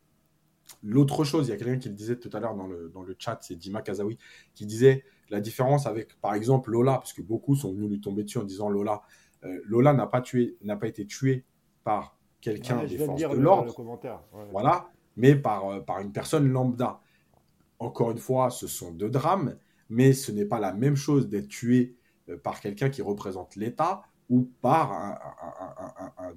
[0.83, 3.01] L'autre chose, il y a quelqu'un qui le disait tout à l'heure dans le, dans
[3.01, 4.19] le chat, c'est Dima Kazawi,
[4.53, 8.23] qui disait la différence avec, par exemple, Lola, parce que beaucoup sont venus lui tomber
[8.23, 9.01] dessus en disant Lola.
[9.65, 11.45] Lola n'a pas tué, n'a pas été tué
[11.83, 13.75] par quelqu'un des forces de l'ordre.
[14.51, 16.99] Voilà, mais par, par une personne lambda.
[17.77, 19.55] Encore une fois, ce sont deux drames
[19.89, 21.95] mais ce n'est pas la même chose d'être tué
[22.29, 26.33] euh, par quelqu'un qui représente l'État ou par un,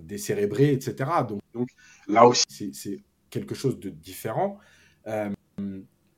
[0.00, 1.10] décérébré, etc.
[1.54, 1.70] Donc,
[2.08, 4.58] là aussi, c'est quelque chose de différent.
[5.06, 5.30] Euh,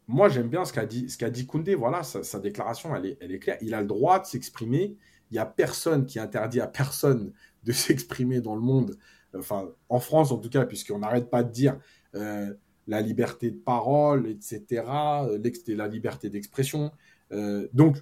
[0.07, 0.85] moi, j'aime bien ce qu'a
[1.31, 1.75] dit, Koundé.
[1.75, 3.59] Voilà, sa, déclaration, elle est, claire.
[3.61, 4.97] Il a le droit de s'exprimer.
[5.31, 7.33] Il n'y a personne qui interdit à personne
[7.65, 8.97] de s'exprimer dans le monde.
[9.37, 11.79] Enfin, en France, en tout cas, puisqu'on n'arrête pas de dire
[12.15, 12.55] euh,
[12.87, 14.85] la liberté de parole, etc.,
[15.25, 15.39] euh,
[15.69, 16.93] la liberté d'expression.
[17.33, 17.97] Euh, donc,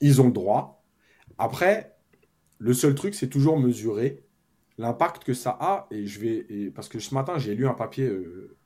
[0.00, 0.84] ils ont le droit.
[1.38, 1.96] Après,
[2.58, 4.24] le seul truc, c'est toujours mesurer
[4.78, 5.86] l'impact que ça a.
[5.90, 8.56] Et je vais, parce que ce matin, j'ai lu un papier, euh,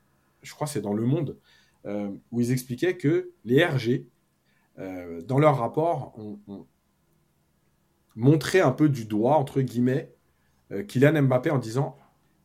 [0.42, 1.38] je crois c'est dans Le Monde,
[1.86, 4.06] où ils expliquaient que les RG,
[4.76, 6.66] dans leur rapport, ont, ont,
[8.16, 10.12] montré un peu du doigt, entre guillemets,
[10.88, 11.96] Kylian Mbappé en disant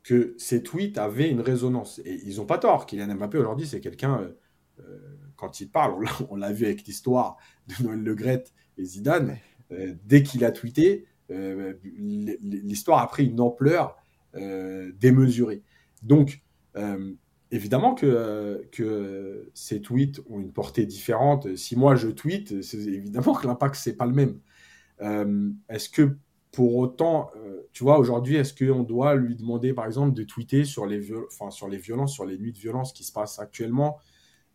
[0.04, 2.02] que ces tweets avaient une résonance.
[2.06, 2.86] Et ils n'ont pas tort.
[2.86, 4.40] Kylian Mbappé, aujourd'hui, c'est quelqu'un, euh,
[4.80, 5.00] euh,
[5.36, 8.44] quand il parle, on l'a vu avec l'histoire de Noël Le Gret
[8.78, 9.38] et Zidane,
[9.72, 13.96] euh, dès qu'il a tweeté, l'histoire a pris une ampleur
[14.34, 15.64] démesurée.
[16.04, 16.42] Donc,
[17.52, 21.56] évidemment que, que ces tweets ont une portée différente.
[21.56, 24.40] Si moi je tweete, c'est évidemment que l'impact, c'est pas le même.
[25.70, 26.16] Est-ce que
[26.52, 30.66] pour autant, euh, tu vois, aujourd'hui, est-ce qu'on doit lui demander, par exemple, de tweeter
[30.66, 34.00] sur les, violences, sur les nuits de violence qui se passent actuellement,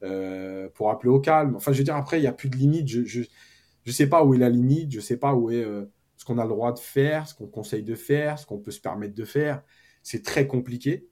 [0.03, 1.57] euh, pour appeler au calme?
[1.57, 2.87] Enfin, je veux dire, après, il n'y a plus de limite.
[2.87, 5.87] Je ne sais pas où est la limite, je ne sais pas où est euh,
[6.17, 8.71] ce qu'on a le droit de faire, ce qu'on conseille de faire, ce qu'on peut
[8.71, 9.63] se permettre de faire.
[10.03, 11.09] C'est très compliqué.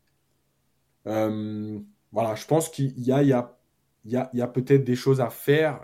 [1.04, 5.80] Voilà, je pense qu'il y a, peut-être des choses à faire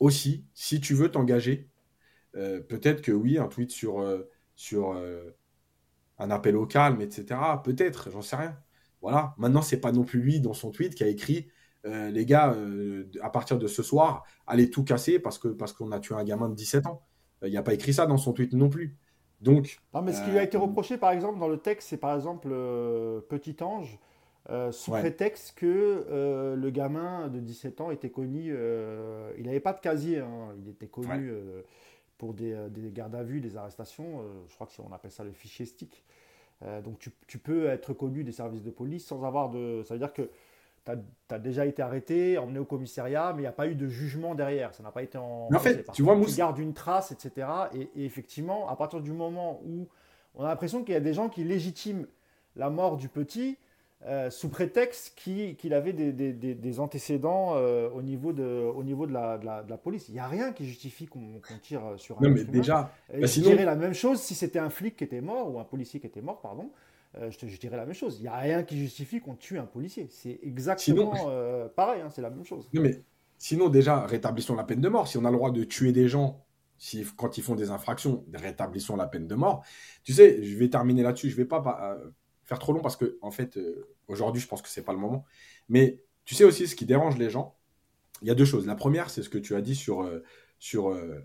[0.00, 1.70] aussi, si tu veux t'engager
[2.36, 4.30] euh, peut-être que oui, un tweet sur, euh,
[4.72, 5.30] euh,
[6.18, 7.40] un appel au calme, etc.
[7.64, 8.56] Peut-être, j'en sais rien.
[9.00, 9.34] Voilà.
[9.38, 11.48] Maintenant, c'est pas non plus lui dans son tweet qui a écrit
[11.84, 12.52] les gars,
[13.22, 16.24] à partir de ce soir, allez tout casser parce que parce qu'on a tué un
[16.24, 17.06] gamin de 17 ans.
[17.44, 18.96] Il n'y a pas écrit ça dans son tweet non plus.
[19.46, 19.78] Donc.
[19.94, 22.14] Non, mais ce qui lui a été reproché, par exemple, dans le texte, c'est par
[22.14, 22.48] exemple
[23.28, 23.98] Petit Ange.
[24.70, 28.54] sous prétexte que le gamin de 17 ans était connu,
[29.38, 30.54] il n'avait pas de casier, hein.
[30.58, 31.32] il était connu
[32.18, 35.24] pour euh, des, gardes à vue, des arrestations, euh, je crois que on appelle ça
[35.24, 36.04] le fichier stick.
[36.62, 39.82] Euh, donc tu, peux être connu des services de police sans avoir de...
[39.84, 40.30] Ça veut dire que
[40.86, 43.88] tu as, déjà été arrêté, emmené au commissariat, mais il n'y a pas eu de
[43.88, 44.74] jugement derrière.
[44.74, 45.48] Ça n'a pas été en...
[45.52, 47.48] en fait, tu vois, Tu gardes une trace, etc.
[47.74, 49.88] Et, et, effectivement, à partir du moment où
[50.34, 52.04] on a l'impression qu'il y a des gens qui légitiment
[52.54, 53.58] la mort du petit,
[54.04, 59.78] euh, sous prétexte qu'il avait des, antécédents euh, au niveau de, au niveau de, la,
[59.82, 60.08] police.
[60.08, 63.40] Il n'y a rien qui justifie qu'on tire sur un non, mais déjà, bah, je
[63.40, 66.06] dirais la même chose si c'était un flic qui était mort ou un policier qui
[66.06, 66.70] était mort, pardon.
[67.18, 68.18] Euh, je, te, dirais la même chose.
[68.18, 70.08] Il n'y a rien qui justifie qu'on tue un policier.
[70.10, 71.14] C'est exactement
[71.74, 72.68] pareil, hein, c'est la même chose.
[72.72, 73.02] Non, mais
[73.38, 75.08] sinon, déjà, rétablissons la peine de mort.
[75.08, 76.46] Si on a le droit de tuer des gens
[76.78, 79.64] si, quand ils font des infractions, rétablissons la peine de mort.
[80.04, 81.30] Tu sais, je vais terminer là-dessus.
[81.30, 81.98] Je ne vais pas
[82.44, 84.98] faire trop long parce que, en fait, euh, aujourd'hui, je pense que c'est pas le
[84.98, 85.24] moment.
[85.68, 87.56] Mais tu sais aussi, ce qui dérange les gens,
[88.22, 88.66] il y a deux choses.
[88.66, 90.22] La première, c'est ce que tu as dit sur, euh,
[90.58, 91.24] sur euh,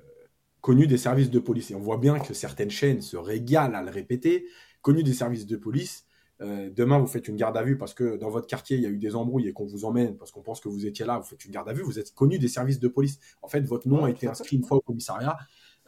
[0.62, 1.72] connu des services de police.
[1.72, 4.48] Et on voit bien que certaines chaînes se régalent à le répéter.
[4.82, 6.06] Connu des services de police.
[6.40, 8.90] demain, vous faites une garde à vue parce que dans votre quartier, il y a
[8.90, 11.20] eu des embrouilles et qu'on vous emmène parce qu'on pense que vous étiez là.
[11.20, 11.84] Vous faites une garde à vue.
[11.84, 13.20] Vous êtes connu des services de police.
[13.42, 15.38] En fait, votre nom a été inscrit une fois au commissariat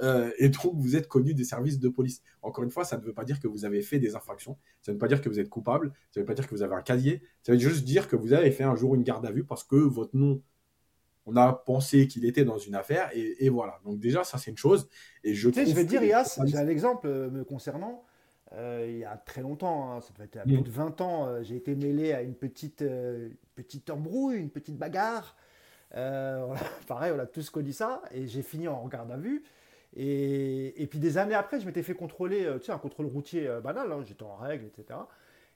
[0.02, 2.22] euh, et donc vous êtes connu des services de police.
[2.42, 4.92] Encore une fois, ça ne veut pas dire que vous avez fait des infractions, ça
[4.92, 6.64] ne veut pas dire que vous êtes coupable, ça ne veut pas dire que vous
[6.64, 9.26] avez un casier, ça veut juste dire que vous avez fait un jour une garde
[9.26, 10.42] à vue parce que votre nom,
[11.26, 13.80] on a pensé qu'il était dans une affaire, et, voilà.
[13.86, 14.90] Donc déjà, ça c'est une chose.
[15.24, 18.04] Et je, tu sais, je vais dire, Yas, j'ai un exemple euh, me concernant.
[18.58, 20.64] Il y a très longtemps, hein, ça fait être plus mm.
[20.64, 22.84] de 20 ans, j'ai été mêlé à une petite,
[23.56, 25.36] petite embrouille, une petite bagarre.
[26.88, 29.44] pareil, on a tous connu ça, et j'ai fini en garde à vue.
[29.96, 33.92] Et, puis des années après, je m'étais fait contrôler, tu sais, un contrôle routier banal,
[33.92, 35.00] hein, j'étais en règle, etc.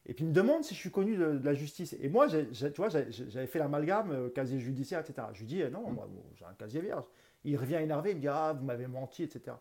[0.07, 1.95] Et puis il me demande si je suis connu de, la justice.
[2.01, 2.45] Et moi, tu
[2.77, 5.27] vois, j'avais fait l'amalgame, euh, casier judiciaire, etc.
[5.33, 7.03] Je lui dis, euh, non, moi, j'ai un casier vierge.
[7.43, 9.57] Il revient énervé, il me dit, ah, vous m'avez menti, etc.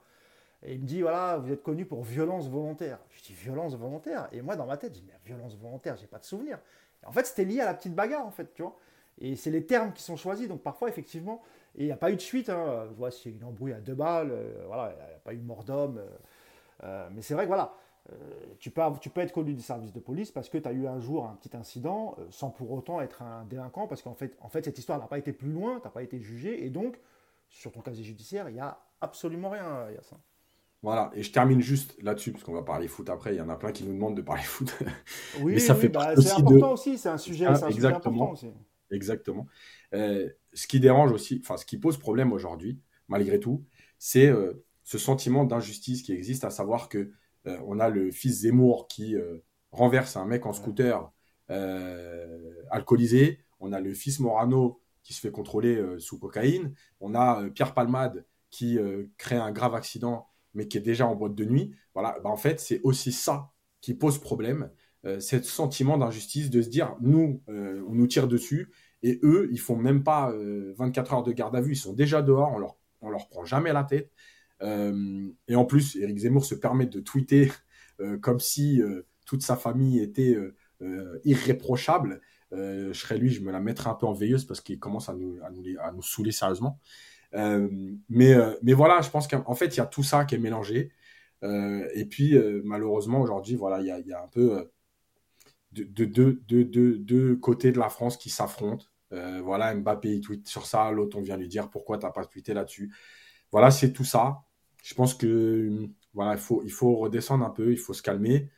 [0.66, 2.98] Et il me dit, voilà, vous êtes connu pour violence volontaire.
[3.10, 4.28] Je dis, violence volontaire?
[4.32, 6.58] Et moi, dans ma tête, je dis, mais violence volontaire, j'ai pas de souvenir.
[7.04, 8.76] en fait, c'était lié à la petite bagarre, en fait, tu vois.
[9.18, 10.48] Et c'est les termes qui sont choisis.
[10.48, 11.40] Donc parfois, effectivement,
[11.76, 12.50] et il n'y a pas eu de suite.
[12.50, 12.86] Hein.
[12.88, 14.30] Je vois, c'est une embrouille à deux balles.
[14.32, 16.02] Euh, voilà, il n'y a pas eu mort d'homme.
[16.82, 17.72] mais c'est vrai que voilà,
[18.12, 18.14] euh,
[18.60, 20.86] tu, peux, tu peux être connu des services de police parce que tu as eu
[20.86, 24.36] un jour un petit incident euh, sans pour autant être un délinquant parce qu'en fait,
[24.40, 26.70] en fait, cette histoire n'a pas été plus loin, tu n'as pas été jugé et
[26.70, 26.98] donc
[27.48, 30.16] sur ton casier judiciaire, il n'y a absolument rien, ça
[30.86, 33.34] Voilà, et je termine juste là-dessus, parce qu'on va parler foot après.
[33.34, 34.72] Il y en a plein qui nous demandent de parler foot.
[35.42, 38.46] Oui, Mais ça fait bah, c'est important aussi, c'est un sujet, ah, important aussi.
[38.92, 39.46] Exactement.
[39.94, 43.64] Euh, ce qui dérange aussi, enfin, ce qui pose problème aujourd'hui, malgré tout,
[43.98, 44.32] c'est
[44.84, 47.10] ce sentiment d'injustice qui existe, à savoir que
[47.46, 49.38] euh, on a le fils Zemmour qui euh,
[49.72, 51.10] renverse un mec en scooter
[51.50, 53.40] euh, alcoolisé.
[53.58, 56.74] On a le fils Morano qui se fait contrôler sous cocaïne.
[57.00, 58.76] On a Pierre Palmade qui
[59.18, 61.76] crée un grave accident mais qui est déjà en boîte de nuit.
[61.94, 64.70] Voilà, bah, en fait, c'est aussi ça qui pose problème,
[65.04, 68.72] euh, ce sentiment d'injustice de se dire, nous, on nous tire dessus,
[69.04, 70.34] et eux, ils font même pas
[70.76, 73.44] 24 heures de garde à vue, ils sont déjà dehors, on leur, on leur prend
[73.44, 74.10] jamais la tête.
[74.62, 77.52] Euh, et en plus, Eric Zemmour se permet de tweeter
[78.00, 80.36] euh, comme si euh, toute sa famille était
[81.24, 82.20] irréprochable.
[82.52, 85.14] je serais lui, je me la mettrais un peu en veilleuse parce qu'il commence à
[85.14, 86.78] nous, à nous, à nous saouler sérieusement.
[87.32, 90.92] Mais, mais voilà, je pense qu'en fait, il y a tout ça qui est mélangé.
[91.42, 94.70] et puis, malheureusement, aujourd'hui, voilà, il y a, un peu
[95.72, 98.86] deux de, de, côtés de la France qui s'affrontent.
[99.10, 102.24] voilà, Mbappé, il tweet sur ça, l'autre, on vient lui dire pourquoi tu n'as pas
[102.24, 102.92] tweeté là-dessus.
[103.52, 104.46] Voilà, c'est tout ça
[104.86, 108.50] je pense que voilà, il faut, redescendre un peu, il faut se calmer.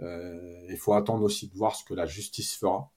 [0.00, 2.91] Euh, il faut attendre aussi de voir ce que la justice fera.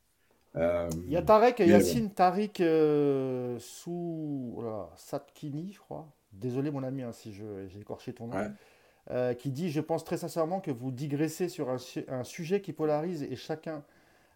[0.55, 4.63] Euh, il y a Tarek, Yacine Tariq euh, sous
[4.95, 6.07] Satkini, je crois.
[6.31, 9.33] Désolé mon ami hein, si j'ai écorché ton nom.
[9.35, 13.35] qui dit Je pense très sincèrement que vous digressez sur un, sujet qui polarise et
[13.35, 13.83] chacun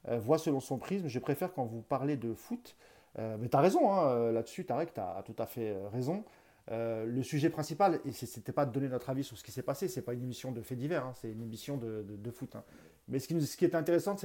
[0.07, 1.07] voit selon son prisme.
[1.07, 2.75] Je préfère quand vous parlez de foot.
[3.17, 6.23] mais tu as raison hein, là-dessus, Tarek, tu as, tout à fait raison.
[6.71, 9.63] Euh, le sujet principal, et c'était pas de donner notre avis sur ce qui s'est
[9.63, 12.55] passé, c'est pas une émission de faits divers, hein, c'est une émission de, foot.
[12.55, 12.63] Hein.
[13.07, 14.15] Mais ce qui, ce qui était intéressant,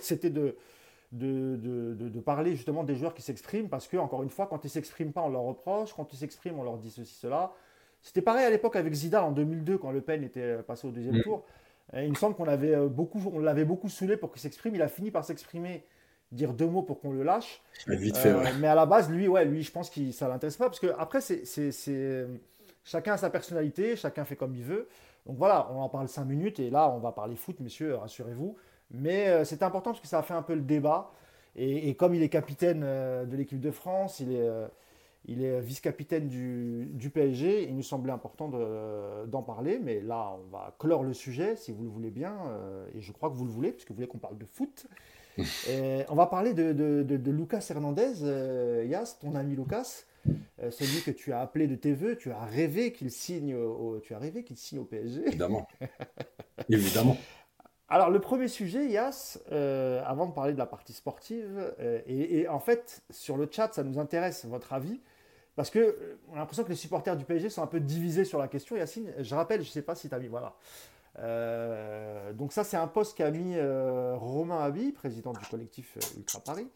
[0.00, 0.56] c'était de,
[1.12, 5.12] de, parler justement des joueurs qui s'expriment, parce que, encore une fois, quand ils s'expriment
[5.12, 7.52] pas, on leur reproche, quand ils s'expriment, on leur dit ceci, cela.
[8.02, 11.18] C'était pareil à l'époque avec Zidane en 2002, quand Le Pen était passé au deuxième
[11.18, 11.22] mm.
[11.22, 11.44] tour.
[11.94, 14.74] il me semble qu'on avait euh, beaucoup, on l'avait beaucoup saoulé pour qu'il s'exprime.
[14.74, 15.84] Il a fini par s'exprimer
[16.32, 17.62] dire deux mots pour qu'on le lâche.
[17.86, 20.56] Vite fait, euh, Mais à la base, lui, ouais, lui, je pense que ça l'intéresse
[20.56, 21.44] pas parce que après, c'est,
[22.84, 24.88] chacun a sa personnalité, chacun fait comme il veut.
[25.26, 28.56] Donc voilà, on en parle cinq minutes et là, on va parler foot, messieurs, rassurez-vous.
[28.92, 31.12] Mais euh, c'est important parce que ça a fait un peu le débat.
[31.54, 34.48] Et, comme il est capitaine euh, de l'équipe de France, il est,
[35.26, 39.78] il est vice-capitaine du, du, PSG, il nous semblait important d'en parler.
[39.82, 42.34] Mais là, on va clore le sujet si vous le voulez bien.
[42.94, 44.86] et je crois que vous le voulez, puisque vous voulez qu'on parle de foot.
[46.08, 50.04] on va parler de, de, Lucas Hernandez, euh, Yas, ton ami Lucas,
[50.62, 53.98] euh, celui que tu as appelé de tes voeux, tu as rêvé qu'il signe au,
[54.00, 55.22] tu as rêvé qu'il signe au PSG.
[55.26, 55.66] Évidemment.
[56.68, 57.16] Évidemment.
[57.92, 61.74] Alors le premier sujet, Yas, euh, avant de parler de la partie sportive,
[62.06, 65.00] et, en fait sur le chat, ça nous intéresse votre avis.
[65.54, 68.38] Parce que on a l'impression que les supporters du PSG sont un peu divisés sur
[68.38, 68.74] la question.
[68.74, 70.54] Yacine, je rappelle, je ne sais pas si tu as vu, voilà.
[71.18, 76.18] Euh, donc ça, c'est un poste qu'a mis euh, Romain Abi, président du collectif euh,
[76.18, 76.68] Ultra Paris,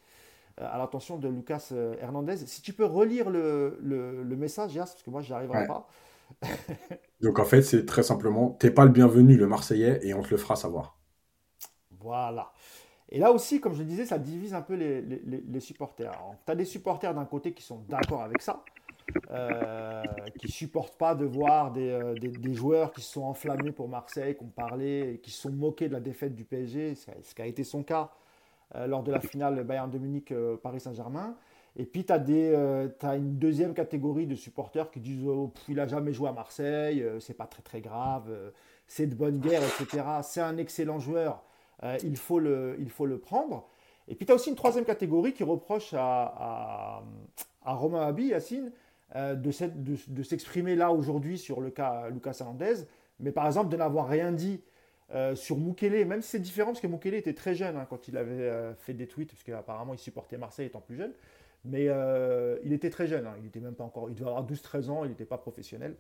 [0.59, 2.37] à l'attention de Lucas Hernandez.
[2.47, 5.89] Si tu peux relire le, le, message, parce que moi, je n'y arriverai pas.
[7.23, 10.31] donc en fait, c'est très simplement, t'es pas le bienvenu, le Marseillais, et on te
[10.31, 10.96] le fera savoir.
[12.07, 12.53] Voilà.
[13.11, 16.13] Et là aussi, comme je le disais, ça divise un peu les, supporters.
[16.45, 18.65] Tu as des supporters d'un côté qui sont d'accord avec ça,
[19.31, 20.03] euh,
[20.39, 24.45] qui supportent pas de voir euh, des, joueurs qui se sont enflammés pour Marseille, qui
[24.45, 27.65] ont parlé qui se sont moqués de la défaite du PSG, ce qui a été
[27.65, 28.11] son cas
[28.75, 31.37] euh, lors de la finale Bayern de Munich Paris Saint-Germain.
[31.77, 35.87] Et puis tu as, as, une deuxième catégorie de supporters qui disent oh, il a
[35.87, 38.33] jamais joué à Marseille, c'est pas très très grave,
[38.89, 40.03] c'est de bonne guerre, etc.
[40.23, 41.45] C'est un excellent joueur,
[42.03, 43.69] il, faut le, il faut le prendre.
[44.09, 47.03] Et puis tu as aussi une troisième catégorie qui reproche à,
[47.63, 48.73] à, Romain Abi, Yacine,
[49.15, 52.85] euh, de, s'exprimer là aujourd'hui sur le cas Lucas Hernandez,
[53.21, 54.63] mais par exemple de n'avoir rien dit
[55.35, 58.75] sur Mukele, même c'est différent parce que Mukele était très jeune hein, quand il avait
[58.77, 61.13] fait des tweets, parce qu'apparemment il supportait Marseille étant plus jeune.
[61.65, 61.89] Mais
[62.65, 65.05] il était très jeune, hein, il était même pas encore, il devait avoir 12-13 ans,
[65.05, 65.95] il n'était pas professionnel.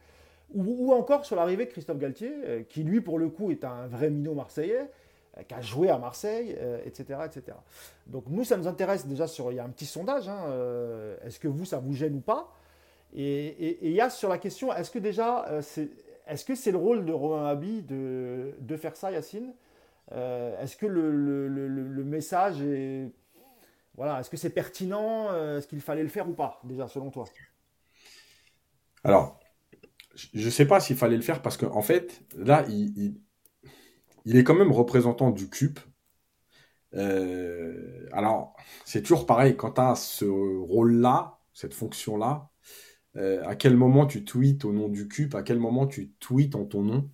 [0.54, 4.10] Ou, encore sur l'arrivée de Christophe Galtier, qui lui pour le coup est un vrai
[4.10, 4.90] minot marseillais,
[5.44, 7.56] qui a joué à Marseille, etc., etc.
[8.06, 10.44] Donc nous, ça nous intéresse déjà sur, il y a un petit sondage, hein,
[11.24, 12.52] est-ce que vous, ça vous gêne ou pas?
[13.14, 15.44] Et il y a sur la question, est-ce que déjà,
[16.26, 19.54] est-ce que c'est le rôle de Romain Abi de, faire ça, Yacine?
[20.12, 23.10] Euh, Est-ce que le, message est.
[23.94, 27.10] Voilà, est-ce que c'est pertinent euh, Est-ce qu'il fallait le faire ou pas, déjà, selon
[27.10, 27.24] toi?
[29.04, 29.40] Alors,
[30.14, 33.20] je ne sais pas s'il fallait le faire parce qu'en en fait, là, il,
[34.34, 35.78] est quand même représentant du CUP.
[36.94, 42.50] Euh, alors, c'est toujours pareil, quand tu as ce rôle-là, cette fonction-là,
[43.16, 46.54] euh, à quel moment tu tweets au nom du CUP, à quel moment tu tweets
[46.56, 47.10] en ton nom?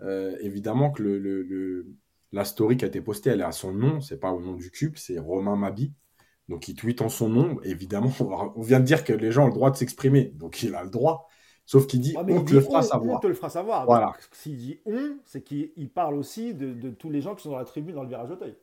[0.00, 1.86] Euh, évidemment que
[2.32, 4.54] la story qui a été postée, elle est à son nom, c'est pas au nom
[4.54, 5.94] du CUP, c'est Romain Mabi.
[6.48, 7.60] Donc il tweet en son nom.
[7.62, 8.12] Évidemment,
[8.56, 10.82] on vient de dire que les gens ont le droit de s'exprimer, donc il a
[10.82, 11.28] le droit.
[11.64, 13.16] Sauf qu'il dit on te le fera savoir.
[13.16, 13.84] On te le fera savoir.
[13.86, 14.12] Voilà.
[14.32, 17.64] S'il dit on, c'est qu'il parle aussi de, tous les gens qui sont dans la
[17.64, 18.56] tribune dans le virage Auteuil.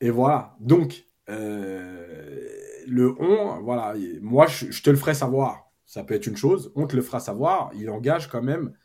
[0.00, 0.56] Et voilà.
[0.60, 2.48] Donc, euh,
[2.86, 6.86] le on, voilà, moi je, te le ferai savoir ça peut être une chose, on
[6.86, 8.76] te le fera savoir, il engage quand même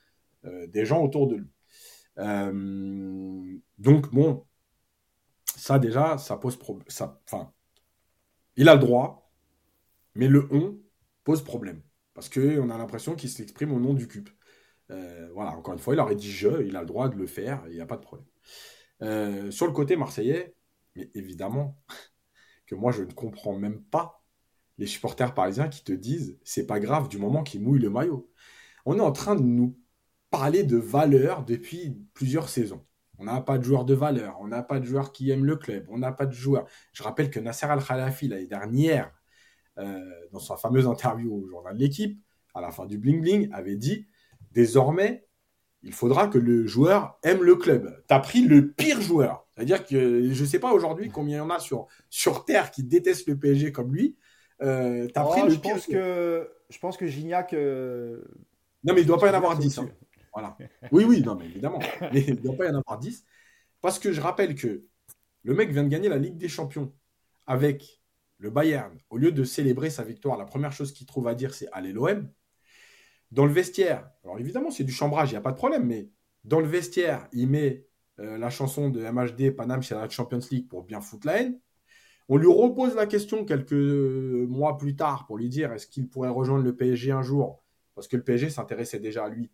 [0.46, 1.50] euh, des gens autour de lui.
[2.20, 4.46] Euh, donc, bon,
[5.56, 6.88] ça déjà, ça pose problème.
[7.26, 7.52] Enfin,
[8.56, 9.32] il a le droit,
[10.14, 10.78] mais le on
[11.24, 11.82] pose problème.
[12.22, 14.30] Parce qu'on a l'impression qu'il s'exprime au nom du CUP.
[14.92, 17.26] Euh, voilà, encore une fois, il aurait dit je, il a le droit de le
[17.26, 19.52] faire, il n'y a pas de problème.
[19.52, 20.54] sur le côté marseillais,
[20.96, 21.80] mais évidemment
[22.68, 24.24] que moi je ne comprends même pas
[24.78, 28.32] les supporters parisiens qui te disent c'est pas grave du moment qu'ils mouillent le maillot.
[28.86, 29.76] On est en train de nous
[30.30, 32.86] parler de valeur depuis plusieurs saisons.
[33.18, 35.56] On n'a pas de joueurs de valeur, on n'a pas de joueurs qui aiment le
[35.56, 36.68] club, on n'a pas de joueurs.
[36.94, 39.21] Je rappelle que Nasser Al-Khalafi, l'année dernière, euh,
[39.78, 42.20] dans sa fameuse interview au journal de l'équipe,
[42.54, 44.06] à la fin du Bling Bling, avait dit
[44.52, 45.26] désormais,
[45.84, 48.04] il faudra que le joueur aime le club.
[48.08, 49.48] Tu as pris le pire joueur.
[49.56, 52.72] C'est-à-dire que je ne sais pas aujourd'hui combien il y en a sur, sur Terre
[52.72, 54.18] qui détestent le PSG comme lui.
[54.62, 57.54] Euh, t'as pris oh, le je pense que Je pense que Gignac.
[57.54, 58.24] Euh,
[58.84, 59.80] non, mais il ne doit pas y en avoir 10.
[59.80, 59.90] Hein.
[60.34, 60.58] Voilà.
[60.92, 61.80] Oui, oui, non, mais évidemment.
[62.14, 63.24] Mais il ne doit pas y en avoir 10.
[63.82, 64.84] Parce que je rappelle que
[65.44, 66.94] le mec vient de gagner la Ligue des Champions
[67.48, 68.01] avec
[68.42, 68.98] le Bayern.
[69.10, 71.94] Au lieu de célébrer sa victoire, la première chose qu'il trouve à dire, c'est Allez
[71.94, 72.30] l'OM.
[73.32, 76.10] Dans le vestiaire, alors évidemment, c'est du chambrage, il n'y a pas de problème, mais
[76.44, 77.86] dans le vestiaire, il met
[78.20, 81.30] euh, la chanson de MHD Panam chez la Champions League pour bien foutre.
[82.28, 86.30] On lui repose la question quelques mois plus tard pour lui dire est-ce qu'il pourrait
[86.30, 87.64] rejoindre le PSG un jour?
[87.96, 89.52] Parce que le PSG s'intéressait déjà à lui.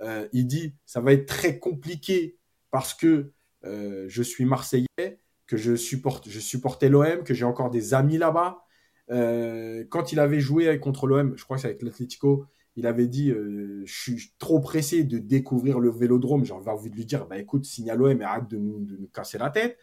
[0.00, 2.38] Euh, il dit ça va être très compliqué
[2.70, 3.32] parce que
[3.64, 8.18] euh, je suis Marseillais, que je supporte, je supportais l'OM, que j'ai encore des amis
[8.18, 8.64] là-bas.
[9.10, 13.08] Euh, quand il avait joué contre l'OM, je crois que c'est avec l'Atlético, il avait
[13.08, 13.32] dit
[13.84, 16.44] Je suis trop pressé de découvrir le vélodrome.
[16.44, 19.38] J'avais envie de lui dire bah, écoute, signe à l'OM et arrête de nous, casser
[19.38, 19.76] la tête.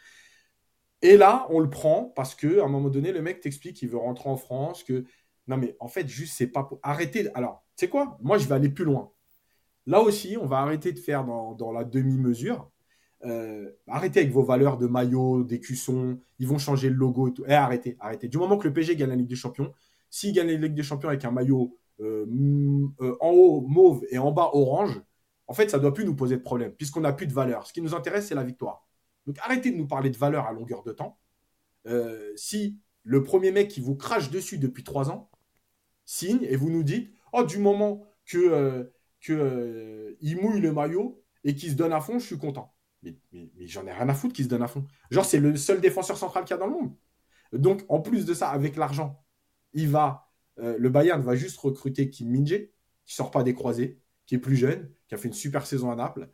[1.01, 3.89] Et là, on le prend parce que à un moment donné, le mec t'explique qu'il
[3.89, 5.03] veut rentrer en France, que
[5.47, 7.27] non mais en fait, juste c'est pas pour arrêter.
[7.35, 8.17] Alors, sais quoi?
[8.21, 9.11] Moi, je vais aller plus loin.
[9.85, 12.71] Là aussi, on va arrêter de faire dans, la demi-mesure.
[13.25, 16.19] Euh, arrêtez avec vos valeurs de maillot, d'écusson.
[16.39, 17.43] Ils vont changer le logo et tout.
[17.47, 18.27] Eh, arrêtez, arrêtez.
[18.27, 19.73] Du moment que le PSG gagne la Ligue des Champions,
[20.09, 22.25] s'il gagne la Ligue des Champions avec un maillot euh,
[23.01, 25.01] euh, en haut mauve et en bas orange,
[25.47, 27.65] en fait, ça ne doit plus nous poser de problème, puisqu'on n'a plus de valeur.
[27.65, 28.85] Ce qui nous intéresse, c'est la victoire.
[29.25, 31.17] Donc arrêtez de nous parler de valeur à longueur de temps.
[32.35, 35.29] Si le premier mec qui vous crache dessus depuis trois ans
[36.05, 41.55] signe et vous nous dites Oh, du moment que, que il mouille le maillot et
[41.55, 42.73] qu'il se donne à fond, je suis content.
[43.31, 44.85] Mais, j'en ai rien à foutre qu'il se donne à fond.
[45.11, 46.93] Genre, c'est le seul défenseur central qu'il y a dans le monde.
[47.53, 49.23] Donc, en plus de ça, avec l'argent,
[49.73, 52.69] il va, le Bayern va juste recruter Kim Minje,
[53.05, 55.89] qui sort pas des croisés, qui est plus jeune, qui a fait une super saison
[55.91, 56.29] à Naples,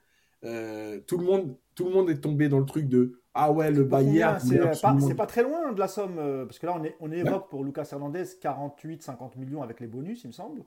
[0.46, 3.72] euh, tout, le monde, tout le monde est tombé dans le truc de Ah ouais,
[3.72, 4.40] le Bayern.
[4.40, 7.50] C'est pas, très loin de la somme, euh, parce que là, on, est, on évoque
[7.50, 10.64] pour Lucas Hernandez 48-50 millions avec les bonus, il me semble.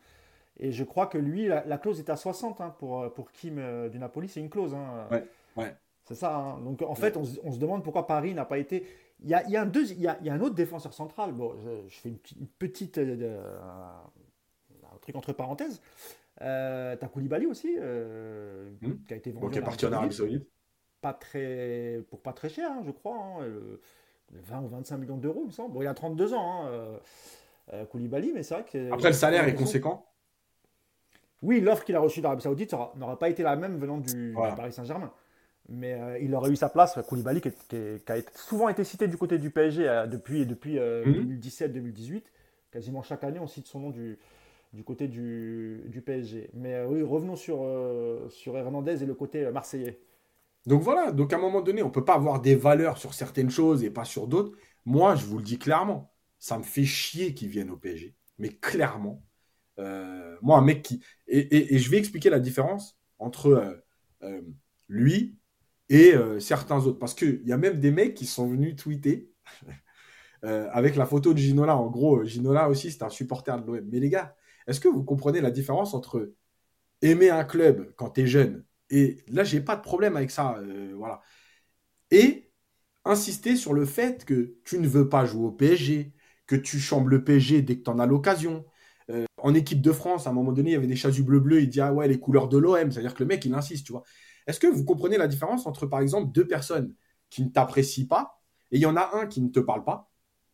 [0.59, 3.61] Et je crois que lui, la, clause est à 60 hein, pour, euh, pour Kim
[3.91, 4.75] du Napoli, c'est une clause.
[4.75, 5.07] Hein.
[5.11, 5.77] Ouais, ouais.
[6.07, 6.37] C'est ça.
[6.37, 6.61] Hein.
[6.61, 8.87] Donc en fait, on, se demande pourquoi Paris n'a pas été.
[9.23, 10.41] Il y a, il y, a un deux, il y, a, il y a un
[10.41, 11.33] autre défenseur central.
[11.33, 11.55] Bon,
[11.89, 12.19] je, fais une,
[12.59, 12.99] petite.
[12.99, 13.09] un
[15.01, 15.81] truc entre parenthèses.
[16.43, 19.05] Euh, T'as Koulibaly aussi, euh, hmm.
[19.07, 19.51] qui a été vendu.
[19.51, 20.47] qui est parti en Arabie Saoudite.
[21.01, 23.43] Pas très, pour pas très cher, hein, je crois.
[24.33, 25.73] 20 hein, ou 25 millions d'euros, il me semble.
[25.73, 26.99] Bon, il a 32 ans, euh,
[27.73, 28.93] euh, Koulibaly, mais c'est vrai que.
[28.93, 30.07] Après, le salaire est conséquent.
[31.43, 34.73] Oui, l'offre qu'il a reçue d'Arabie Saoudite n'aura pas été la même venant du, Paris
[34.73, 35.13] Saint-Germain.
[35.69, 39.17] Mais euh, il aurait eu sa place, Koulibaly, qui, qui, a souvent été cité du
[39.17, 42.12] côté du PSG euh, depuis, depuis 2017-2018.
[42.12, 42.21] Mhm.
[42.71, 44.19] Quasiment chaque année, on cite son nom du,
[44.73, 46.51] du côté du, du PSG.
[46.55, 47.67] Mais oui, revenons sur,
[48.29, 49.99] sur Hernandez et le côté marseillais.
[50.67, 53.14] Donc voilà, donc à un moment donné, on ne peut pas avoir des valeurs sur
[53.14, 54.57] certaines choses et pas sur d'autres.
[54.85, 58.14] Moi, je vous le dis clairement, ça me fait chier qu'ils viennent au PSG.
[58.39, 59.23] Mais clairement,
[59.79, 61.01] moi, un mec qui...
[61.29, 63.83] Et, et, je vais expliquer la différence entre
[64.89, 65.37] lui
[65.89, 66.99] et euh, certains autres.
[66.99, 69.30] Parce qu'il y a même des mecs qui sont venus tweeter
[70.45, 71.76] euh, avec la photo de Ginola.
[71.76, 73.89] En gros, Ginola aussi, c'est un supporter de l'OM.
[73.91, 76.32] Mais les gars, est-ce que vous comprenez la différence entre
[77.03, 80.59] aimer un club quand tu es jeune et là, j'ai pas de problème avec ça,
[80.59, 81.20] euh, voilà.
[82.11, 82.53] Et
[83.05, 86.12] insister sur le fait que tu ne veux pas jouer au PSG,
[86.47, 88.64] que tu chambres le PSG dès que tu en as l'occasion.
[89.39, 91.68] en équipe de France, à un moment donné, il y avait des chasus bleu-bleu, il
[91.68, 94.05] dit ah ouais, les couleurs de l'OM, c'est-à-dire que le mec, il insiste, tu vois.
[94.47, 96.95] Est-ce que vous comprenez la différence entre, par exemple, deux personnes
[97.31, 98.37] qui ne t'apprécient pas
[98.71, 100.11] et il y en a un qui ne te parle pas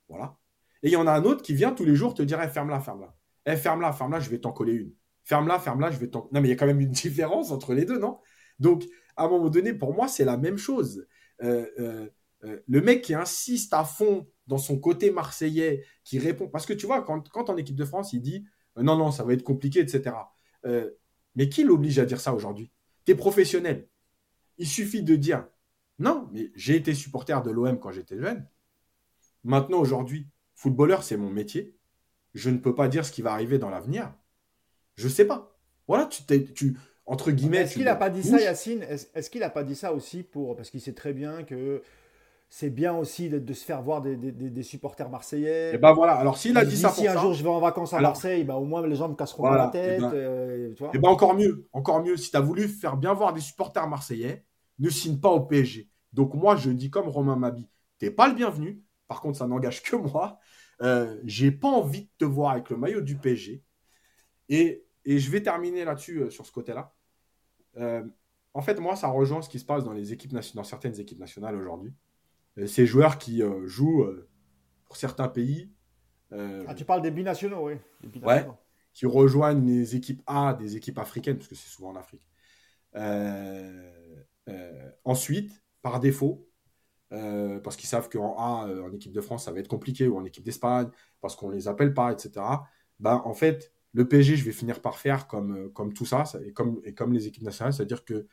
[0.08, 0.36] Voilà.
[0.82, 2.80] Et il y en a un autre qui vient tous les jours te dire ferme-la,
[2.80, 3.14] ferme-la.
[3.46, 4.92] Eh, ferme-la, ferme-la, je vais t'en coller une.
[5.24, 6.28] Ferme-la, ferme-la, je vais t'en.
[6.32, 8.18] Non, mais il y a quand même une différence entre les deux, non?
[8.58, 8.84] Donc,
[9.16, 11.06] à un moment donné, pour moi, c'est la même chose.
[11.42, 12.08] Euh, euh,
[12.44, 16.48] euh, le mec qui insiste à fond dans son côté marseillais, qui répond.
[16.48, 18.44] Parce que tu vois, quand en équipe de France, il dit
[18.76, 20.16] non, non, ça va être compliqué, etc.
[21.34, 22.72] mais qui l'oblige à dire ça aujourd'hui?
[23.04, 23.88] Tu es professionnel.
[24.58, 25.46] Il suffit de dire
[25.98, 28.46] non, mais j'ai été supporter de l'OM quand j'étais jeune.
[29.44, 31.76] Maintenant, aujourd'hui, footballeur, c'est mon métier.
[32.34, 34.12] Je ne peux pas dire ce qui va arriver dans l'avenir.
[34.96, 35.58] Je ne sais pas.
[35.86, 36.22] Voilà, tu,
[36.54, 36.76] tu
[37.06, 37.58] entre guillemets.
[37.58, 38.82] Est-ce qu'il n'a pas dit ça, Yacine?
[38.82, 41.82] Est-ce qu'il n'a pas dit ça aussi pour parce qu'il sait très bien que
[42.54, 45.74] c'est bien aussi de, se faire voir des, supporters marseillais.
[45.74, 47.94] Et ben voilà, alors s'il a dit ça Si un jour je vais en vacances
[47.94, 50.00] à Marseille, bah, au moins les gens me casseront pas la tête.
[50.00, 52.18] Et, ben, euh, ben encore mieux, encore mieux.
[52.18, 54.44] Si tu as voulu faire bien voir des supporters marseillais,
[54.80, 55.88] ne signe pas au PSG.
[56.12, 58.82] Donc moi, je dis comme Romain Mabi, t'es pas le bienvenu.
[59.08, 60.38] Par contre, ça n'engage que moi.
[60.82, 63.62] Euh, J'ai pas envie de te voir avec le maillot du PSG.
[64.50, 66.92] Et, et je vais terminer là-dessus, euh, sur ce côté-là.
[67.78, 68.04] Euh,
[68.52, 71.18] en fait, moi, ça rejoint ce qui se passe dans, les équipes dans certaines équipes
[71.18, 71.94] nationales aujourd'hui.
[72.58, 74.28] Euh, ces joueurs qui euh, jouent euh,
[74.84, 75.70] pour certains pays.
[76.30, 77.74] ah, tu parles des binationaux, oui.
[78.22, 78.46] Ouais,
[78.92, 82.28] qui rejoignent les équipes A des équipes africaines, parce que c'est souvent en Afrique.
[85.04, 86.46] ensuite, par défaut,
[87.08, 90.24] parce qu'ils savent qu'en A, en équipe de France, ça va être compliqué, ou en
[90.24, 90.88] équipe d'Espagne,
[91.20, 92.44] parce qu'on ne les appelle pas, etc.
[93.00, 96.52] Ben, en fait, le PSG, je vais finir par faire comme, comme tout ça, et
[96.52, 98.26] comme, et comme les équipes nationales, c'est-à-dire que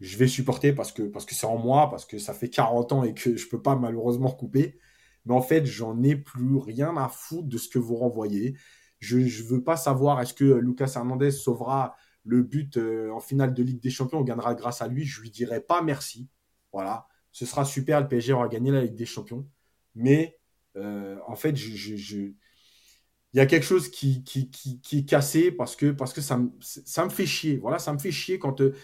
[0.00, 2.92] je vais supporter parce que parce que c'est en moi, parce que ça fait 40
[2.92, 4.78] ans et que je peux pas malheureusement couper.
[5.26, 8.56] Mais en fait, j'en ai plus rien à foutre de ce que vous renvoyez.
[8.98, 13.54] Je ne veux pas savoir est-ce que Lucas Hernandez sauvera le but euh, en finale
[13.54, 15.04] de Ligue des Champions, on gagnera grâce à lui.
[15.04, 16.28] Je lui dirai pas merci.
[16.72, 19.46] Voilà, ce sera super, le PSG aura gagné la Ligue des Champions.
[19.94, 20.38] Mais
[20.76, 22.34] euh, en fait, il
[23.34, 26.50] y a quelque chose qui, qui, qui, est cassé parce que, parce que ça, me,
[26.60, 27.58] ça me fait chier.
[27.58, 28.74] Voilà, ça me fait chier quand, euh,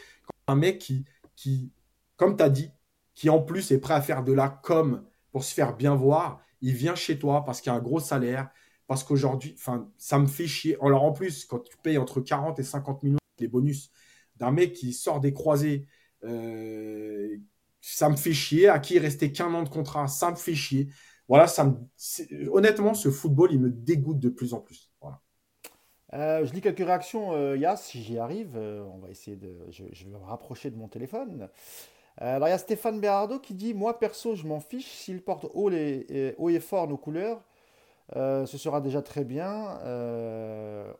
[0.50, 1.04] un mec qui,
[1.36, 1.72] qui
[2.16, 2.70] comme tu as dit,
[3.14, 6.40] qui en plus est prêt à faire de la com pour se faire bien voir,
[6.60, 8.50] il vient chez toi parce qu'il a un gros salaire,
[8.86, 10.76] parce qu'aujourd'hui, enfin, ça me fait chier.
[10.82, 13.90] Alors en plus, quand tu payes entre 40 et 50 millions les bonus
[14.36, 15.86] d'un mec qui sort des croisés,
[16.24, 17.36] euh,
[17.80, 18.68] ça me fait chier.
[18.68, 20.88] À qui il restait qu'un an de contrat, ça me fait chier.
[21.28, 22.50] Voilà, ça me...
[22.50, 24.89] honnêtement, ce football, il me dégoûte de plus en plus.
[26.12, 28.56] Euh, je lis quelques réactions, euh, Yas, si j'y arrive.
[28.56, 29.54] Euh, on va essayer de.
[29.70, 31.48] Je, vais me rapprocher de mon téléphone.
[32.16, 34.90] alors, il y a Stéphane Berardo qui dit Moi, perso, je m'en fiche.
[34.90, 37.40] S'il porte haut, les, haut et fort nos couleurs,
[38.14, 39.78] ce sera déjà très bien.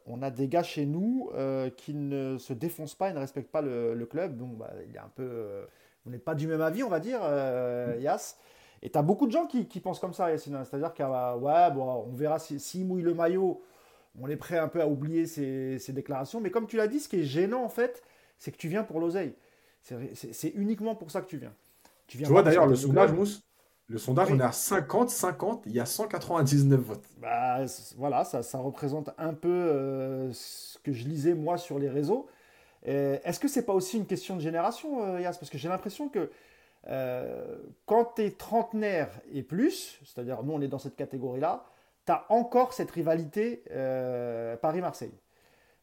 [0.07, 1.31] on a des gars chez nous
[1.77, 4.37] qui ne se défoncent pas et ne respectent pas le, club.
[4.37, 5.67] Donc, bah, il est un peu.
[6.07, 7.21] on n'est pas du même avis, on va dire,
[7.99, 8.37] Yas.
[8.83, 10.59] Et tu as beaucoup de gens qui, pensent comme ça, Yassine.
[10.65, 13.61] C'est-à-dire qu'on ouais, bon, on verra s'il si, mouille le maillot
[14.19, 16.41] on est prêt un peu à oublier ces, déclarations.
[16.41, 18.03] Mais comme tu l'as dit, ce qui est gênant, en fait,
[18.39, 19.35] c'est que tu viens pour l'oseille.
[19.83, 21.53] C'est uniquement pour ça que tu viens.
[22.07, 23.43] Tu, viens vois d'ailleurs le sondage, Mousse
[23.87, 27.05] Le sondage, on est à 50-50, il y a 199 votes.
[27.19, 27.65] Bah,
[27.97, 32.29] voilà, ça, représente un peu euh, ce que je lisais moi sur les réseaux.
[32.83, 35.37] Est-ce que c'est pas aussi une question de génération, euh, Yas?
[35.39, 36.31] Parce que j'ai l'impression que
[36.89, 41.65] euh, quand tu es trentenaire et plus, c'est-à-dire nous on est dans cette catégorie-là,
[42.11, 45.13] tu encore cette rivalité euh, Paris-Marseille.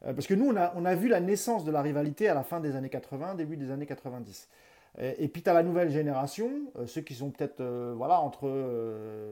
[0.05, 2.33] Euh, parce que nous, on a, on a, vu la naissance de la rivalité à
[2.33, 4.49] la fin des années 80, début des années 90.
[4.99, 7.63] Et, puis tu as la nouvelle génération, euh, ceux qui sont peut-être
[7.95, 8.47] voilà, entre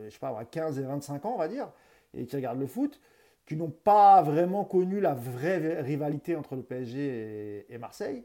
[0.06, 1.70] je sais pas, 15 et 25 ans, on va dire,
[2.14, 3.02] et qui regardent le foot,
[3.48, 8.24] qui n'ont pas vraiment connu la vraie rivalité entre le PSG et, Marseille.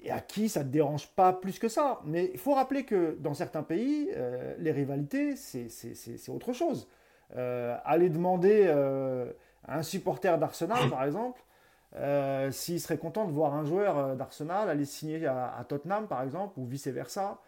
[0.00, 2.00] et à qui ça ne te dérange pas plus que ça.
[2.04, 4.08] Mais il faut rappeler que dans certains pays,
[4.58, 6.86] les rivalités, c'est autre chose.
[7.36, 9.30] Euh, aller demander euh,
[9.66, 11.40] à un supporter d'Arsenal, par exemple,
[12.50, 16.66] s'il serait content de voir un joueur d'Arsenal aller signer à, Tottenham, par exemple, ou
[16.66, 17.38] vice-versa.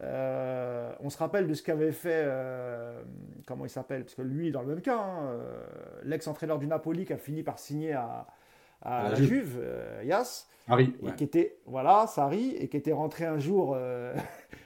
[0.00, 2.28] on se rappelle de ce qu'avait fait,
[3.46, 5.38] comment il s'appelle, parce que lui, dans le même cas, hein,
[6.02, 8.26] l'ex-entraîneur du Napoli qui a fini par signer à,
[8.84, 10.46] à, la, Juve, euh, Yas.
[10.68, 14.14] Harry, et qui était, voilà, Sarri, et qui était rentré un jour euh,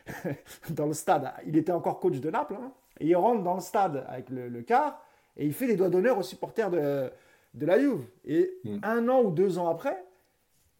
[0.70, 1.32] dans le stade.
[1.46, 2.56] Il était encore coach de Naples.
[2.60, 5.02] Hein, et il rentre dans le stade avec le, car
[5.36, 7.10] et il fait des doigts d'honneur aux supporters de,
[7.54, 8.04] de la Juve.
[8.24, 8.78] Et hmm.
[8.82, 10.02] un an ou deux ans après,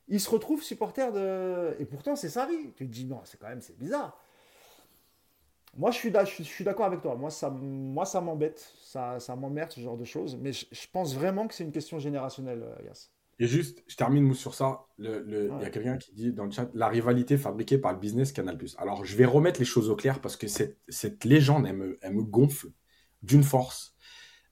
[0.08, 1.76] il se retrouve supporter de.
[1.78, 2.72] Et pourtant, c'est Sarri.
[2.76, 4.18] Tu te dis, non, c'est quand même c'est bizarre.
[5.76, 7.16] Moi, je suis, je suis d'accord avec toi.
[7.16, 8.72] Moi, ça, moi, ça m'embête.
[8.80, 10.36] Ça, ça m'emmerde, ce genre de choses.
[10.36, 13.10] Mais je, pense vraiment que c'est une question générationnelle, euh, Yass.
[13.38, 14.86] Et juste, je termine sur ça.
[14.98, 18.32] Il y a quelqu'un qui dit dans le chat la rivalité fabriquée par le business
[18.32, 18.58] Canal.
[18.78, 21.98] Alors, je vais remettre les choses au clair parce que cette, cette légende, elle me,
[22.00, 22.68] elle me gonfle
[23.22, 23.94] d'une force.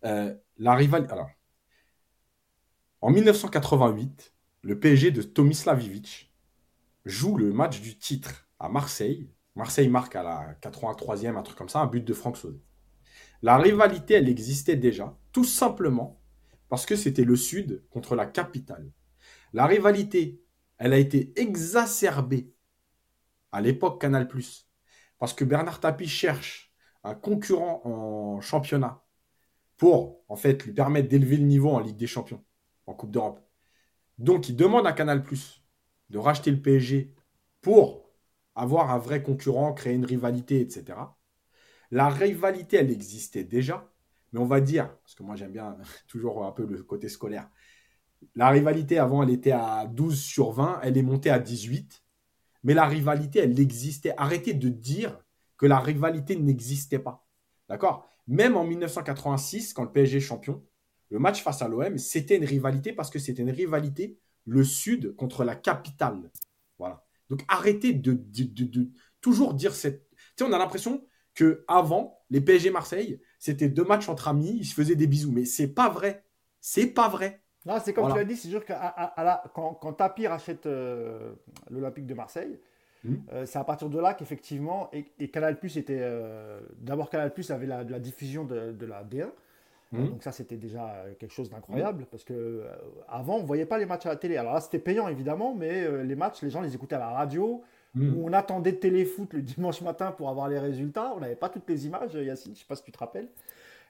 [0.05, 1.13] Euh, la rivalité.
[1.13, 1.31] Alors,
[3.01, 6.35] en 1988, le PSG de Tomislav Ivic
[7.07, 9.31] joue le match du titre à Marseille.
[9.57, 12.61] Marseille marque à la 83e, un truc comme ça, un but de Franck Sauzet.
[13.41, 16.21] La rivalité, elle existait déjà, tout simplement
[16.75, 18.91] parce que c'était le Sud contre la capitale.
[19.53, 20.43] La rivalité,
[20.77, 22.53] elle a été exacerbée
[23.53, 24.29] à l'époque Canal+,
[25.21, 29.05] parce que Bernard Tapie cherche un concurrent en championnat
[29.77, 32.45] pour, en fait, lui permettre d'élever le niveau en Ligue des Champions,
[32.87, 33.49] en Coupe d'Europe.
[34.19, 35.23] Donc, il demande à Canal+,
[36.11, 37.15] de racheter le PSG
[37.61, 38.11] pour
[38.57, 40.99] avoir un vrai concurrent, créer une rivalité, etc.
[41.93, 43.94] La rivalité, elle existait déjà.
[44.35, 45.79] Mais on va dire, parce que moi j'aime bien
[46.09, 47.49] toujours un peu le côté scolaire,
[48.35, 52.03] la rivalité avant elle était à 12 sur 20, elle est montée à 18.
[52.65, 54.13] Mais la rivalité, elle existait.
[54.17, 55.23] Arrêtez de dire
[55.57, 57.25] que la rivalité n'existait pas.
[57.69, 58.09] D'accord?
[58.27, 60.65] Même en 1986, quand le PSG champion,
[61.11, 65.15] le match face à l'OM, c'était une rivalité parce que c'était une rivalité le Sud
[65.15, 66.33] contre la capitale.
[66.79, 67.05] Voilà.
[67.31, 70.09] Donc arrêtez de, de toujours dire cette.
[70.11, 74.57] Tu sais, on a l'impression que avant les PSG Marseille, c'était deux matchs entre amis,
[74.61, 75.31] ils se faisaient des bisous.
[75.31, 76.25] Mais c'est pas vrai.
[76.63, 77.43] C'est pas vrai.
[77.67, 78.73] Non, c'est comme tu l'as dit, c'est sûr que
[79.53, 81.35] quand, quand Tapi rachète euh,
[81.69, 82.59] l'Olympique de Marseille,
[83.05, 83.15] hmm.
[83.35, 85.99] euh, c'est à partir de là qu'effectivement, et, Canal Plus était.
[86.01, 89.27] Euh, d'abord, Canal Plus avait la, la diffusion de, la D1.
[89.93, 90.09] Hmm.
[90.09, 92.07] donc ça, c'était déjà quelque chose d'incroyable, hmm.
[92.11, 92.65] parce que
[93.09, 94.39] avant, on ne voyait pas les matchs à la télé.
[94.39, 97.63] Alors là, c'était payant, évidemment, mais les matchs, les gens les écoutaient à la radio.
[97.97, 101.13] Où on attendait téléfoot le dimanche matin pour avoir les résultats.
[101.15, 103.29] On n'avait pas toutes les images, Yacine, je ne sais pas si tu te rappelles.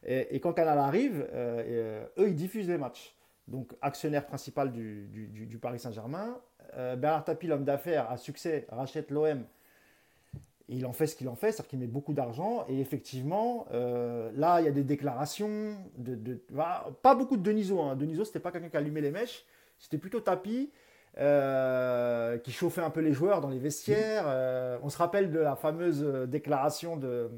[0.06, 3.14] Et, quand Canal arrive, euh, eux, ils diffusent les matchs.
[3.48, 6.38] Donc, actionnaire principal du, Paris Saint-Germain.
[6.76, 9.44] Euh, Bernard Tapie, l'homme d'affaires, a succès, rachète l'OM.
[10.68, 12.64] Il en fait ce qu'il en fait, c'est-à-dire qu'il met beaucoup d'argent.
[12.68, 15.76] Et effectivement, euh, là, il y a des déclarations.
[17.02, 17.80] Pas beaucoup de Deniso.
[17.80, 17.96] Hein.
[17.96, 19.44] Deniso, c'était pas quelqu'un qui allumait les mèches.
[19.78, 20.70] C'était plutôt Tapie.
[21.18, 24.24] Euh, qui chauffait un peu les joueurs dans les vestiaires.
[24.26, 27.30] Euh, on se rappelle de la fameuse euh, déclaration de,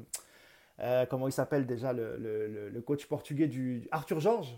[1.11, 4.57] comment il s'appelle déjà, le, coach portugais du Arthur Georges,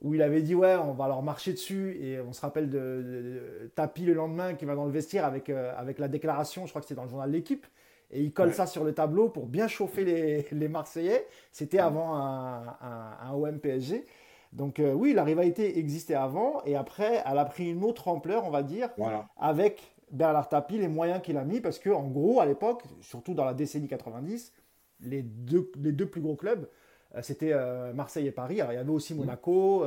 [0.00, 1.98] où il avait dit ouais, on va leur marcher dessus.
[2.00, 5.98] Et on se rappelle de, Tapi le lendemain qui va dans le vestiaire avec, avec
[5.98, 7.66] la déclaration, je crois que c'était dans le journal L'équipe.
[8.12, 11.26] Et il colle ça sur le tableau pour bien chauffer les, les Marseillais.
[11.52, 14.06] C'était avant un, un, un OM PSG.
[14.52, 18.44] Donc euh, oui, la rivalité existait avant et après, elle a pris une autre ampleur,
[18.44, 18.90] on va dire,
[19.36, 23.34] avec Bernard Tapie, les moyens qu'il a mis, parce que en gros, à l'époque, surtout
[23.34, 24.52] dans la décennie 90,
[25.02, 26.68] les deux, les deux plus gros clubs,
[27.14, 28.60] euh, c'était euh, Marseille et Paris.
[28.60, 29.84] Alors il y avait aussi Monaco,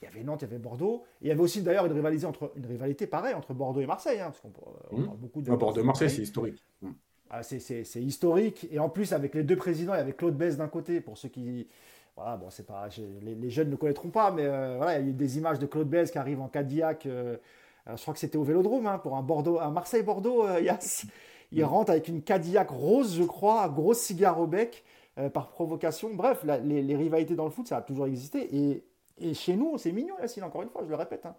[0.00, 1.04] il y avait Nantes, il y avait Bordeaux.
[1.20, 4.18] il y avait aussi d'ailleurs une rivalité entre une rivalité pareille entre Bordeaux et Marseille,
[4.18, 5.04] hein, parce qu'on mmh.
[5.04, 6.64] parle beaucoup de Bordeaux et Marseille, c'est historique.
[6.80, 6.90] Mmh.
[7.34, 10.58] Ah, c'est historique et en plus avec les deux présidents, il y avait Claude Bess
[10.58, 11.66] d'un côté pour ceux qui
[12.16, 12.88] voilà, bon, c'est pas,
[13.22, 15.66] les, jeunes ne connaîtront pas, mais euh, voilà, il y a eu des images de
[15.66, 17.06] Claude Bez qui arrive en Cadillac.
[17.06, 17.36] Euh,
[17.86, 20.46] je crois que c'était au Vélodrome hein, pour un Bordeaux, un Marseille-Bordeaux.
[20.46, 20.60] Euh,
[21.52, 24.84] il rentre avec une Cadillac rose, je crois, grosse cigare au bec
[25.34, 26.08] par provocation.
[26.14, 28.48] Bref, les, rivalités dans le foot, ça a toujours existé.
[28.56, 28.84] Et,
[29.18, 30.42] et chez nous, c'est mignon, Yacine.
[30.42, 31.20] Encore une fois, je le répète.
[31.24, 31.34] Il hein.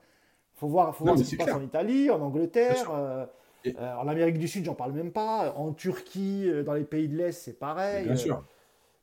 [0.53, 2.91] faut voir, faut voir ce qui se passe en Italie, en Angleterre.
[2.91, 5.55] en Amérique du Sud, j'en parle même pas.
[5.57, 8.05] En Turquie, dans les pays de l'Est, c'est pareil.
[8.05, 8.43] Bien sûr.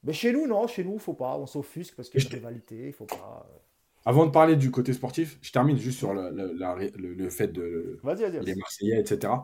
[0.02, 1.36] Mais chez nous, non, chez nous, faut pas.
[1.36, 3.46] On s'offusque parce qu'il y a une rivalité, il faut pas.
[3.50, 3.58] Euh.
[4.06, 8.00] Avant de parler du côté sportif, je termine juste sur le, le, fait de
[8.42, 9.34] les Marseillais, etc.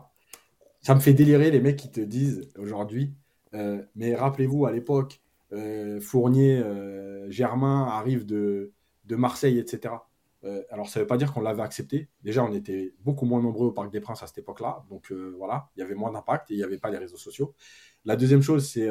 [0.81, 3.13] Ça me fait délirer les mecs qui te disent aujourd'hui,
[3.53, 5.21] euh, mais rappelez-vous à l'époque,
[5.53, 6.63] euh, Fournier,
[7.29, 8.71] Germain arrivent de,
[9.05, 9.93] de Marseille, etc.
[10.71, 12.09] alors ça ne veut pas dire qu'on l'avait accepté.
[12.23, 14.85] Déjà, on était beaucoup moins nombreux au Parc des Princes à cette époque-là.
[14.89, 17.53] Donc voilà, il y avait moins d'impact et il n'y avait pas les réseaux sociaux.
[18.05, 18.89] La deuxième chose, c'est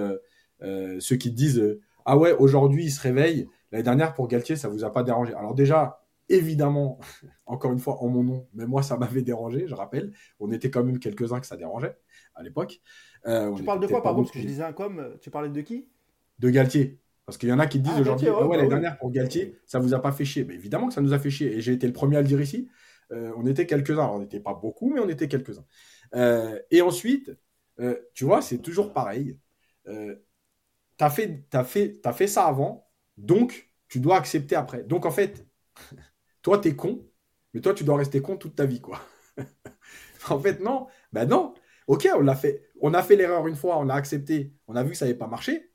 [0.61, 3.49] ceux qui disent Ah ouais, aujourd'hui, il se réveille.
[3.73, 5.35] L'année dernière, pour Galtier, ça ne vous a pas dérangé.
[5.35, 6.99] Alors déjà, évidemment,
[7.47, 10.13] encore une fois, en mon nom, mais moi, ça m'avait dérangé, je rappelle.
[10.41, 11.97] On était quand même quelques-uns que ça dérangeait
[12.35, 12.81] à l'époque.
[13.25, 15.89] tu parles de quoi, pardon Parce que je disais un com, tu parlais de qui?
[16.39, 17.01] De Galtier.
[17.27, 19.11] Parce qu'il y en a qui disent ah, aujourd'hui, ah ouais, l'année bah dernière pour
[19.11, 20.45] Galtier, ça vous a pas fait chier.
[20.45, 21.57] Mais évidemment que ça nous a fait chier.
[21.57, 22.69] Et j'ai été le premier à le dire ici.
[23.11, 24.07] Euh, on était quelques-uns.
[24.07, 25.65] On n'était pas beaucoup, mais on était quelques-uns.
[26.15, 27.33] Euh, et ensuite,
[27.81, 29.37] euh, tu vois, c'est toujours pareil.
[30.99, 34.85] Tu as fait, fait, fait ça avant, donc tu dois accepter après.
[34.85, 35.47] Donc en fait,
[36.43, 37.07] toi, tu es con,
[37.55, 39.01] mais toi, tu dois rester con toute ta vie, quoi.
[40.31, 40.87] en fait, non.
[41.13, 41.55] Ben non.
[41.87, 42.69] Ok, on l'a fait.
[42.81, 45.19] On a fait l'erreur une fois, on a accepté, on a vu que ça n'avait
[45.19, 45.73] pas marché.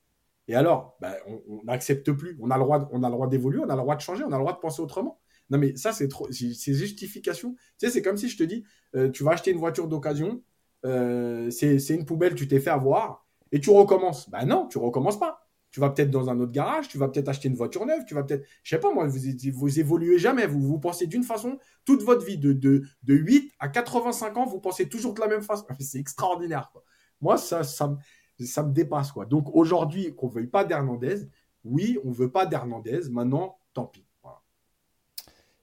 [0.47, 2.37] Et alors, ben, on n'accepte plus.
[2.41, 4.23] On a le droit, on a le droit d'évoluer, on a le droit de changer,
[4.23, 5.21] on a le droit de penser autrement.
[5.49, 6.31] Non, mais ça, c'est trop.
[6.31, 7.55] Ces justifications.
[7.79, 8.63] Tu sais, c'est comme si je te dis,
[8.95, 10.43] euh, tu vas acheter une voiture d'occasion,
[10.85, 14.29] euh, c'est une poubelle, tu t'es fait avoir, et tu recommences.
[14.29, 15.47] Ben non, tu recommences pas.
[15.71, 18.13] Tu vas peut-être dans un autre garage, tu vas peut-être acheter une voiture neuve, tu
[18.13, 18.45] vas peut-être.
[18.61, 19.19] Je sais pas, moi, vous,
[19.53, 20.45] vous évoluez jamais.
[20.45, 22.37] Vous, vous pensez d'une façon toute votre vie.
[22.37, 25.65] De, de, de 8 à 85 ans, vous pensez toujours de la même façon.
[25.79, 26.83] C'est extraordinaire, quoi.
[27.21, 27.95] Moi, ça, ça,
[28.39, 29.11] ça me dépasse.
[29.11, 29.25] Quoi.
[29.25, 31.27] Donc aujourd'hui, qu'on ne veuille pas d'Hernandez,
[31.63, 34.05] oui, on ne veut pas d'Hernandez, maintenant, tant pis.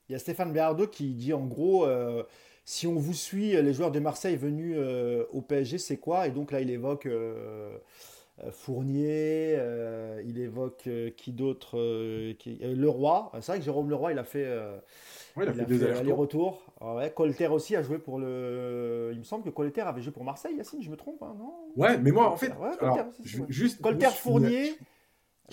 [0.09, 2.23] Il y a Stéphane Bernardo qui dit en gros, euh,
[2.69, 6.27] si on vous suit, les joueurs de Marseille venus euh, au PSG, c'est quoi?
[6.27, 7.79] Et donc là, il évoque euh,
[8.51, 9.59] Fournier,
[10.27, 11.79] il évoque qui d'autre
[12.45, 13.33] Leroy.
[13.41, 14.47] C'est vrai que Jérôme Leroy, il a fait
[15.39, 15.83] il a, fait, des.
[16.83, 19.13] Ah ouais, Colter aussi a joué pour le.
[19.15, 21.55] Il me semble que Colter avait joué pour Marseille, Yacine, je me trompe, hein, non?
[21.75, 22.53] Ouais, mais moi, en fait,
[23.49, 23.81] juste.
[23.81, 24.77] Colter Fournier.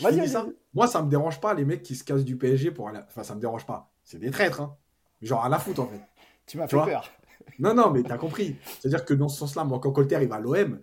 [0.01, 0.45] Vas-y, ça.
[0.73, 2.99] Moi, ça me dérange pas les mecs qui se cassent du PSG pour aller.
[3.07, 3.89] Enfin, ça me dérange pas.
[4.03, 4.75] C'est des traîtres, hein.
[5.21, 6.01] Genre à la foot, en fait.
[6.45, 7.11] Tu m'as fait peur.
[7.59, 8.55] Non, non, mais t'as compris.
[8.79, 10.81] C'est-à-dire que dans ce sens-là, moi, quand Colter il va à l'OM,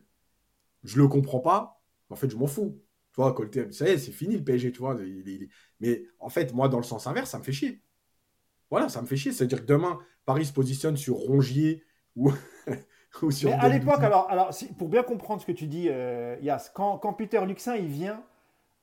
[0.84, 1.82] je le comprends pas.
[2.08, 2.80] En fait, je m'en fous.
[3.12, 4.96] Tu vois, Colter, ça y est, c'est fini le PSG, tu vois.
[5.80, 7.82] Mais en fait, moi, dans le sens inverse, ça me fait chier.
[8.70, 9.32] Voilà, ça me fait chier.
[9.32, 11.84] C'est-à-dire que demain, Paris se positionne sur Rongier
[12.16, 12.30] ou,
[13.30, 13.50] sur.
[13.50, 16.98] Mais à l'époque, alors, alors pour bien comprendre ce que tu dis, euh, Yas, quand,
[17.12, 18.22] Peter Luxin il vient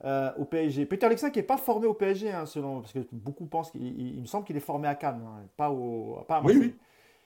[0.06, 3.00] euh, au PSG, Peter Luxin qui n'est pas formé au PSG, hein, selon, parce que
[3.12, 6.42] beaucoup pensent qu'il me semble qu'il est formé à Cannes, hein, pas, au, pas à
[6.42, 6.60] Marseille.
[6.60, 6.76] Oui,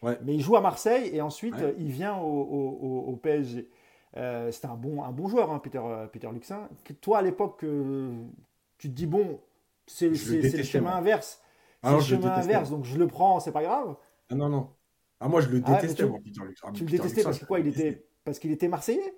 [0.04, 0.14] oui.
[0.26, 3.70] Mais il joue à Marseille et ensuite il vient au, PSG.
[4.18, 6.68] Euh, C'était un bon, un bon joueur, hein, Peter, Peter Luxin.
[7.00, 7.64] Toi, à l'époque,
[8.78, 9.40] tu te dis, bon,
[9.86, 10.16] c'est le
[10.64, 11.42] schéma inverse.
[11.84, 13.96] C'est le chemin inverse, donc je le prends, c'est pas grave.
[14.30, 14.70] Ah non, non.
[15.20, 16.60] Ah, moi, je le ah détestais, moi, Peter Lux.
[16.64, 18.06] Ah, tu le détestais parce que quoi il était...
[18.26, 19.16] Parce qu'il était marseillais?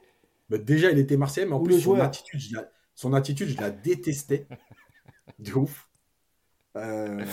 [0.50, 2.70] Bah, Déjà, il était marseillais, mais en plus, son attitude, je la...
[2.96, 4.48] son attitude, je la détestais.
[5.40, 5.90] de ouf.
[6.78, 7.24] Euh...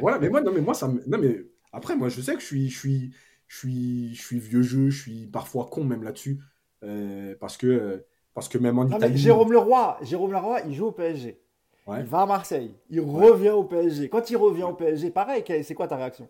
[0.00, 1.02] voilà, mais moi, non, mais moi, ça me...
[1.06, 3.14] Non, mais après, moi, je sais que je suis, je suis,
[3.48, 6.40] je suis, je suis vieux jeu, je suis parfois con même là-dessus.
[6.82, 8.04] Euh, parce que,
[8.34, 9.16] parce que même en Italie.
[9.16, 11.40] Jérôme Leroy, Jérôme Leroy, il joue au PSG.
[11.88, 12.74] Il va à Marseille.
[12.90, 14.08] Il revient au PSG.
[14.08, 16.28] Quand il revient au PSG, pareil, c'est quoi ta réaction?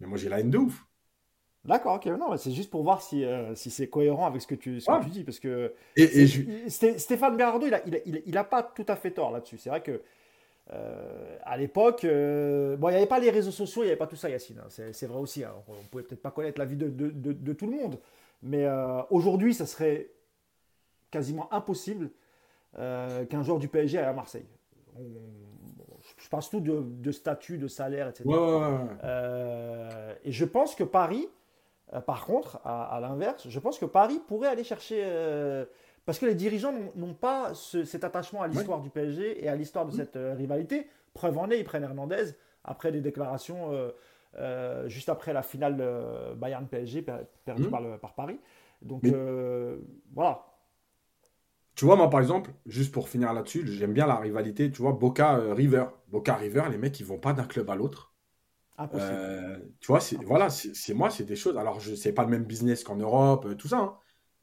[0.00, 0.86] Mais moi, j'ai la haine de ouf.
[1.64, 2.06] D'accord, ok.
[2.06, 5.10] Non, c'est juste pour voir si, euh, si c'est cohérent avec ce que tu, tu
[5.10, 5.22] dis.
[5.22, 6.26] Parce que et,
[6.68, 9.58] Stéphane Berardo, il n'a il il, a pas tout à fait tort là-dessus.
[9.58, 10.02] C'est vrai que
[10.72, 13.98] euh, à l'époque, euh, bon, il n'y avait pas les réseaux sociaux, il n'y avait
[13.98, 14.58] pas tout ça, Yacine.
[14.58, 14.68] Hein.
[14.92, 15.44] C'est vrai aussi.
[15.44, 15.52] Hein.
[15.68, 17.98] On ne pouvait peut-être pas connaître la vie de, de, de, tout le monde.
[18.42, 18.66] Mais
[19.10, 20.08] aujourd'hui, ça serait
[21.12, 22.10] quasiment impossible
[22.74, 24.46] qu'un joueur du PSG aille à Marseille
[26.18, 28.24] je pense tout de, statut, de salaire, etc.
[30.24, 31.28] Et je pense que Paris,
[32.00, 35.02] par contre, à, l'inverse, je pense que Paris pourrait aller chercher.
[35.04, 35.64] Euh,
[36.04, 39.86] parce que les dirigeants n'ont pas cet attachement à l'histoire du PSG et à l'histoire
[39.86, 40.88] de cette rivalité.
[41.14, 42.32] Preuve en est, ils prennent Hernandez
[42.64, 43.70] après des déclarations
[44.86, 45.76] juste après la finale
[46.36, 47.06] Bayern-PSG
[47.44, 48.40] perdue par, par, Paris.
[48.80, 49.04] Donc
[50.12, 50.44] voilà,
[51.74, 54.70] tu vois, moi, par exemple, juste pour finir là-dessus, j'aime bien la rivalité.
[54.70, 55.78] Tu vois, Boca-River.
[55.78, 58.11] Euh, Boca-River, les mecs, ils vont pas d'un club à l'autre.
[58.94, 61.56] Euh, tu vois, voilà, c'est moi, c'est des choses.
[61.56, 63.78] Alors, je sais pas le même business qu'en Europe, euh, tout ça.
[63.78, 63.96] Hein.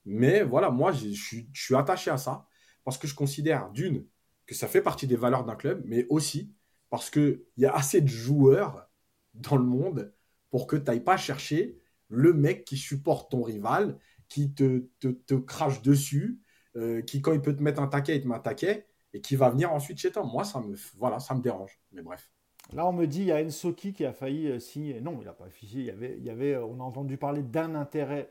[0.06, 1.10] Mais voilà, moi, je
[1.54, 2.48] suis attaché à ça
[2.84, 4.06] parce que je considère, d'une,
[4.46, 6.54] que ça fait partie des valeurs d'un club, mais aussi
[6.90, 8.90] parce qu'il y a assez de joueurs
[9.34, 10.14] dans le monde
[10.50, 15.10] pour que tu n'ailles pas chercher le mec qui supporte ton rival, qui te, te,
[15.10, 16.40] te crache dessus,
[16.76, 19.22] euh, qui, quand il peut te mettre un taquet, il te met un taquet, et
[19.22, 20.24] qui va venir ensuite chez toi.
[20.24, 21.80] Moi, ça me, voilà, ça me dérange.
[21.92, 22.32] Mais bref.
[22.74, 25.02] Là, on me dit, il y a Ensoki qui a failli euh, signer.
[25.02, 25.82] Non, il n'a pas signé.
[25.82, 28.30] Il y, avait, il y avait, on a entendu parler d'un intérêt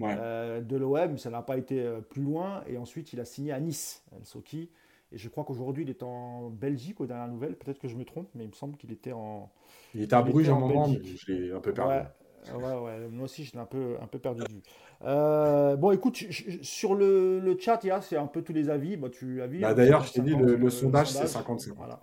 [0.00, 2.62] euh, de l'OM, ça n'a pas été plus loin.
[2.68, 4.70] Et ensuite, il a signé à Nice, Ensoki.
[5.12, 7.56] Et je crois qu'aujourd'hui, il est en Belgique aux dernières nouvelles.
[7.56, 9.50] Peut-être que je me trompe, mais il me semble qu'il était en.
[9.94, 12.06] Il était à Bruges un moment, mais je l'ai un peu perdu.
[12.54, 14.62] Ouais, ouais, moi aussi, je l'ai un peu, un peu perdu de vue.
[15.02, 16.16] Euh, bon, écoute,
[16.62, 18.96] sur le, le chat, c'est un peu tous les avis.
[18.96, 21.74] Bah, tu avis, bah, D'ailleurs, je t'ai dit, le, sondage, c'est 55.
[21.76, 22.00] Voilà.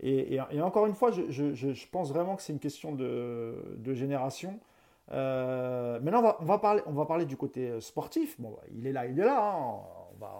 [0.00, 4.58] Et, encore une fois, je, pense vraiment que c'est une question de, génération.
[5.12, 8.40] Euh, maintenant, on va, parler, on va parler du côté euh, sportif.
[8.40, 9.38] Bon, il est là, il est là.
[9.38, 9.82] Hein.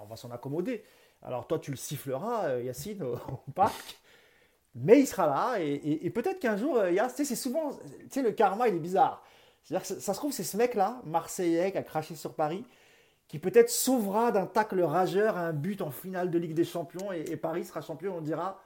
[0.03, 0.83] On va, s'en accommoder.
[1.23, 3.17] Alors, toi, tu le siffleras, euh, Yacine, au,
[3.55, 3.99] parc.
[4.75, 5.61] Mais il sera là.
[5.61, 7.73] Et, peut-être qu'un jour, a, c'est souvent.
[7.73, 9.23] Tu sais, le karma, il est bizarre.
[9.63, 12.65] C'est-à-dire que ça, se trouve, c'est ce mec-là, Marseillais, qui a craché sur Paris,
[13.29, 17.13] qui peut-être sauvera d'un tacle rageur un but en finale de Ligue des Champions.
[17.13, 18.17] Et Paris sera champion.
[18.17, 18.61] On dira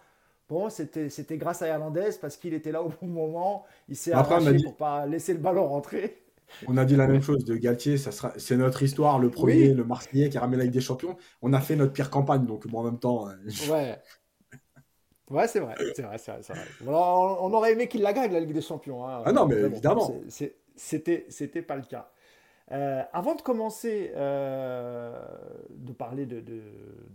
[0.49, 3.67] Bon, c'était grâce à Hernandez parce qu'il était là au bon moment.
[3.89, 4.65] Il s'est arraché dit...
[4.65, 6.23] pour pas laisser le ballon rentrer.
[6.67, 9.75] On a dit la même chose de Galtier, ça sera, c'est notre histoire, le premier,
[9.75, 11.17] le Marseillais qui a ramené la Ligue des Champions.
[11.43, 13.29] On a fait notre pire campagne, donc en même temps.
[13.29, 13.35] Euh,
[13.71, 13.99] ouais.
[15.31, 16.65] Ouais, c'est vrai, c'est vrai, c'est vrai.
[16.87, 19.07] on, aurait aimé qu'il la gagne la Ligue des Champions.
[19.07, 19.23] Hein.
[19.27, 20.11] Ah non, mais, évidemment.
[20.75, 22.11] C'était, c'était pas le cas.
[22.71, 25.19] Euh, avant de commencer euh,
[25.71, 26.43] de parler de,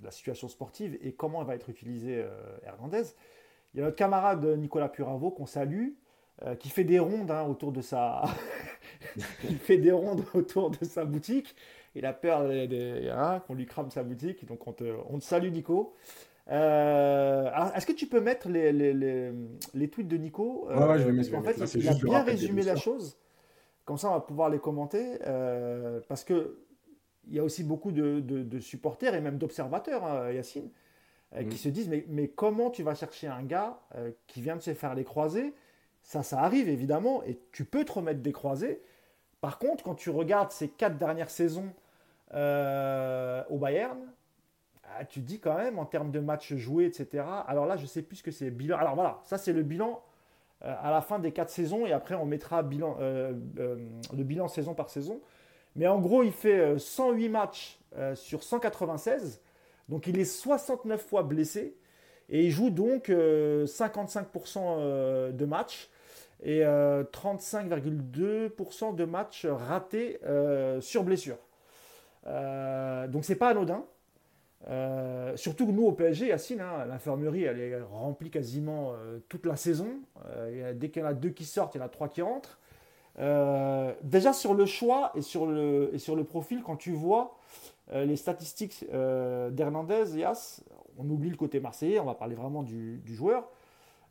[0.04, 3.04] la situation sportive et comment elle va être utilisée euh, Hernandez,
[3.74, 5.90] il y a notre camarade Nicolas Puravo qu'on salue,
[6.60, 8.24] qui fait des rondes hein, autour de sa,
[9.50, 11.56] il fait des rondes autour de sa boutique.
[11.96, 15.52] Il a peur hein, qu'on lui crame sa boutique, donc on te, on te salue
[15.52, 15.94] Nico.
[16.48, 19.32] est-ce que tu peux mettre les, les,
[19.74, 22.76] les, tweets de Nico ouais, je vais Parce qu'en fait, il a bien résumé la
[22.76, 23.18] chose.
[23.86, 26.60] Comme ça, on va pouvoir les commenter euh, parce que
[27.28, 30.70] il y a aussi beaucoup de, supporters et même d'observateurs, hein, Yacine,
[31.36, 34.58] euh, qui se disent mais, mais, comment tu vas chercher un gars euh, qui vient
[34.58, 35.54] de se faire les croisés?
[36.02, 38.82] Ça, ça arrive évidemment et tu peux te remettre des croisés.
[39.40, 41.72] Par contre, quand tu regardes ces quatre dernières saisons
[42.32, 44.00] au Bayern,
[45.10, 47.24] tu dis quand même en termes de matchs joués, etc.
[47.48, 48.78] Alors là, je sais plus ce que c'est bilan.
[48.78, 50.02] Alors voilà, ça c'est le bilan
[50.64, 53.76] à la fin des quatre saisons et après on mettra euh, euh,
[54.16, 55.20] le bilan saison par saison.
[55.76, 57.80] Mais en gros, il fait 108 matchs
[58.14, 59.42] sur 196.
[59.90, 61.76] Donc il est 69 fois blessé.
[62.30, 65.90] Et il joue donc 55% de matchs
[66.44, 70.20] et 35,2% de matchs ratés
[70.80, 71.40] sur blessure.
[72.24, 73.84] donc c'est pas anodin.
[74.70, 79.46] Euh, surtout que nous au PSG, Yacine, hein, l'infirmerie elle est remplie quasiment euh, toute
[79.46, 80.00] la saison.
[80.26, 82.22] Euh, dès qu'il y en a deux qui sortent, il y en a trois qui
[82.22, 82.60] rentrent.
[84.04, 87.38] déjà sur le choix et sur le, et sur le profil, quand tu vois
[87.94, 90.64] les statistiques d'Hernandez, Yass,
[90.98, 93.50] on oublie le côté marseillais, on va parler vraiment du, du joueur.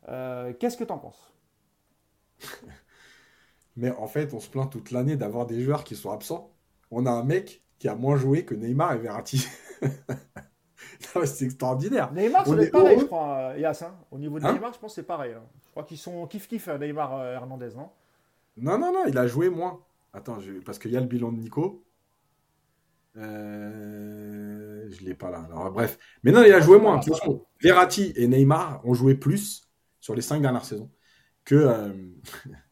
[0.05, 1.33] Qu'est-ce que tu en penses?
[3.75, 6.53] Mais en fait, on se plaint toute l'année d'avoir des joueurs qui sont absents.
[6.91, 9.45] On a un mec qui a moins joué que Neymar et Verratti.
[11.25, 12.13] c'est extraordinaire.
[12.13, 13.81] Neymar, c'est pareil, je crois, euh, Yass.
[13.81, 13.93] Hein.
[14.09, 15.33] Au niveau de hein Neymar, je pense que c'est pareil.
[15.33, 15.43] Hein.
[15.65, 17.89] Je crois qu'ils sont kiff-kiff, euh, Neymar euh, Hernandez, non?
[18.55, 19.81] Non, non, non, il a joué moins.
[20.13, 21.83] Attends, parce qu'il y a le bilan de Nico.
[23.17, 24.89] Euh...
[24.89, 25.45] Je l'ai pas là.
[25.51, 25.99] Alors, bref.
[26.23, 27.01] Mais non, il a joué moins.
[27.61, 29.67] Verratti et Neymar ont joué plus
[29.99, 30.89] sur les cinq dernières saisons
[31.43, 31.93] que,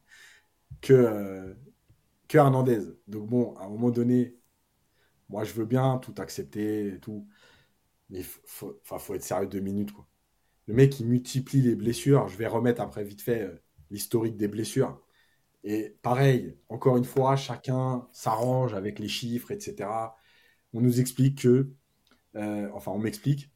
[0.80, 1.54] que,
[2.28, 2.80] que Hernandez.
[3.08, 4.38] Donc bon, à un moment donné,
[5.32, 7.26] moi, je veux bien tout accepter et tout.
[8.10, 9.92] Mais faut, faut, être sérieux deux minutes.
[9.92, 10.06] Quoi.
[10.66, 12.28] Le mec, il multiplie les blessures.
[12.28, 15.00] Je vais remettre après vite fait euh, l'historique des blessures.
[15.64, 19.88] Et pareil, encore une fois, chacun s'arrange avec les chiffres, etc.
[20.74, 21.72] On nous explique que,
[22.36, 23.50] euh, enfin, on m'explique,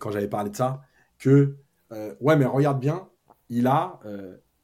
[0.00, 0.82] quand j'avais parlé de ça,
[1.18, 1.56] que,
[1.92, 3.08] euh, ouais, mais regarde bien,
[3.48, 4.00] il a,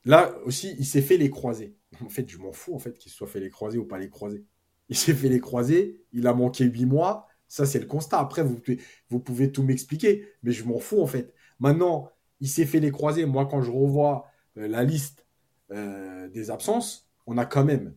[0.05, 1.77] là aussi, il s'est fait les croisés.
[2.05, 3.99] En fait, je m'en fous, en fait, qu'il se soit fait les croisés ou pas
[3.99, 4.45] les croisés
[4.89, 7.29] il s'est fait les croiser, il a manqué huit mois.
[7.49, 8.19] Ça, c'est le constat.
[8.19, 8.61] Après, vous,
[9.09, 11.33] vous pouvez tout m'expliquer, mais je m'en fous en fait.
[11.61, 12.11] Maintenant,
[12.41, 13.25] il s'est fait les croiser.
[13.27, 14.27] Moi, quand je revois
[14.59, 15.27] euh, la liste
[15.71, 17.95] euh, des absences, on a quand même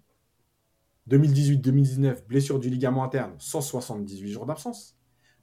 [1.10, 4.96] 2018-2019, blessure du ligament interne, 178 jours d'absence.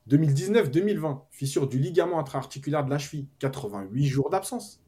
[0.09, 4.81] 2019-2020, fissure du ligament intra-articulaire de la cheville, 88 jours d'absence.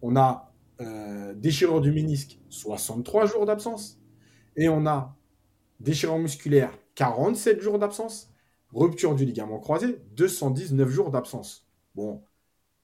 [0.00, 4.00] On a euh, déchirure du ménisque, 63 jours d'absence.
[4.56, 5.14] Et on a
[5.80, 8.32] Déchirement musculaire, 47 jours d'absence.
[8.72, 11.66] Rupture du ligament croisé, 219 jours d'absence.
[11.94, 12.22] Bon,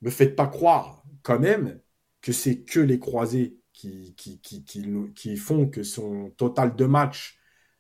[0.01, 1.81] me faites pas croire quand même
[2.21, 7.39] que c'est que les croisés qui, font que son total de matchs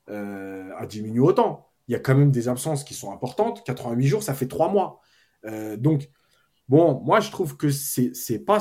[0.08, 1.68] euh, a diminué autant.
[1.88, 3.64] Il y a quand même des absences qui sont importantes.
[3.64, 5.00] 88 jours, ça fait 3 mois.
[5.44, 6.10] Euh, donc,
[6.68, 8.58] bon, moi, je trouve que c'est pas,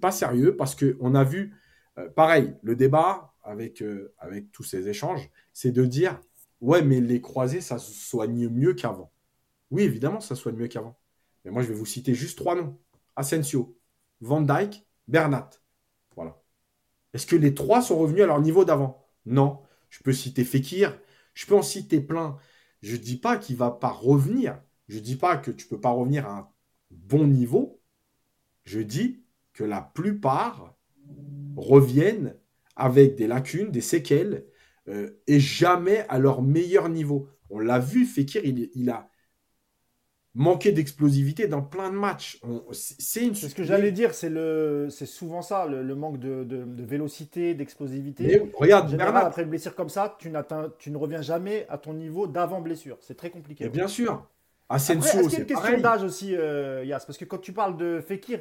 [0.00, 1.54] pas sérieux parce qu'on a vu,
[1.98, 6.20] euh, pareil, le débat, avec, euh, avec tous ces échanges, c'est de dire
[6.60, 9.12] ouais, mais les croisés, ça soigne mieux qu'avant.
[9.70, 10.98] Oui, évidemment, ça soit mieux qu'avant.
[11.44, 12.78] Mais moi, je vais vous citer juste trois noms.
[13.16, 13.78] Asensio,
[14.20, 15.50] Van Dyke, Bernat.
[16.14, 16.42] Voilà.
[17.14, 19.06] Est-ce que les trois sont revenus à leur niveau d'avant?
[19.26, 19.62] Non.
[19.90, 20.98] Je peux citer Fekir,
[21.32, 22.38] je peux en citer plein.
[22.82, 24.60] Je ne dis pas qu'il va pas revenir.
[24.88, 26.48] Je ne dis pas que tu ne peux pas revenir à un
[26.90, 27.80] bon niveau.
[28.64, 29.24] Je dis
[29.54, 30.76] que la plupart
[31.56, 32.36] reviennent
[32.78, 34.44] avec des lacunes, des séquelles,
[34.88, 37.28] euh, et jamais à leur meilleur niveau.
[37.50, 39.10] On l'a vu, Fekir, il, a
[40.34, 42.40] manqué d'explosivité dans plein de matchs.
[42.72, 48.42] C'est ce que j'allais dire, c'est souvent ça, le, manque de, vélocité, d'explosivité.
[48.54, 50.32] Regarde, après une blessure comme ça, tu,
[50.78, 52.96] tu ne reviens jamais à ton niveau d'avant blessure.
[53.00, 53.68] C'est très compliqué.
[53.68, 54.26] bien sûr.
[54.70, 57.02] Asensio, c'est Est-ce qu'il y a une question d'âge aussi, euh, Yas?
[57.06, 58.40] Parce que quand tu parles de Fekir,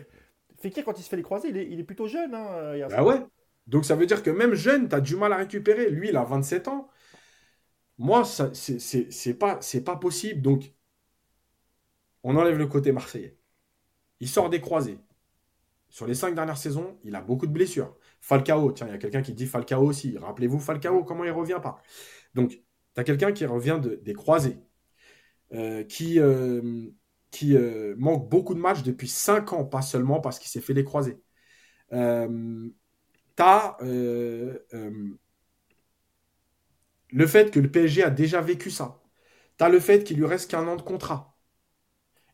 [0.59, 2.33] Fekir, quand il se fait les croisés, il est, plutôt jeune.
[2.33, 2.75] Hein.
[2.89, 3.21] Bah ouais.
[3.67, 5.89] Donc ça veut dire que même jeune, tu as du mal à récupérer.
[5.89, 6.89] Lui, il a 27 ans.
[7.97, 10.41] Moi, c'est pas, pas possible.
[10.41, 10.73] Donc,
[12.23, 13.37] on enlève le côté marseillais.
[14.19, 14.99] Il sort des croisés.
[15.89, 17.95] Sur les cinq dernières saisons, il a beaucoup de blessures.
[18.21, 20.17] Falcao, tiens, il y a quelqu'un qui dit Falcao aussi.
[20.17, 21.81] Rappelez-vous Falcao, comment il revient pas.
[22.35, 24.57] Donc, tu as quelqu'un qui revient de, des croisés,
[25.53, 26.89] euh, qui, euh,
[27.43, 30.83] euh, manque beaucoup de matchs depuis cinq ans, pas seulement parce qu'il s'est fait les
[30.83, 31.19] croisés.
[33.37, 35.17] Tu as euh, euh,
[37.11, 38.99] le fait que le PSG a déjà vécu ça.
[39.57, 41.37] Tu as le fait qu'il lui reste qu'un an de contrat.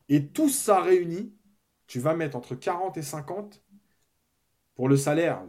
[0.08, 1.34] Et tout ça réuni,
[1.86, 3.62] tu vas mettre entre 40 et 50
[4.74, 5.42] pour le salaire.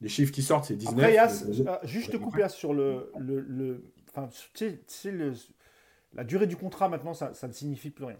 [0.00, 0.94] Les chiffres qui sortent, c'est 19.
[0.94, 3.12] Après, Yas, euh, juste te couper sur le.
[3.18, 5.14] le, enfin, tu sais,
[6.14, 8.18] la durée du contrat, maintenant, ça, ça ne signifie plus rien.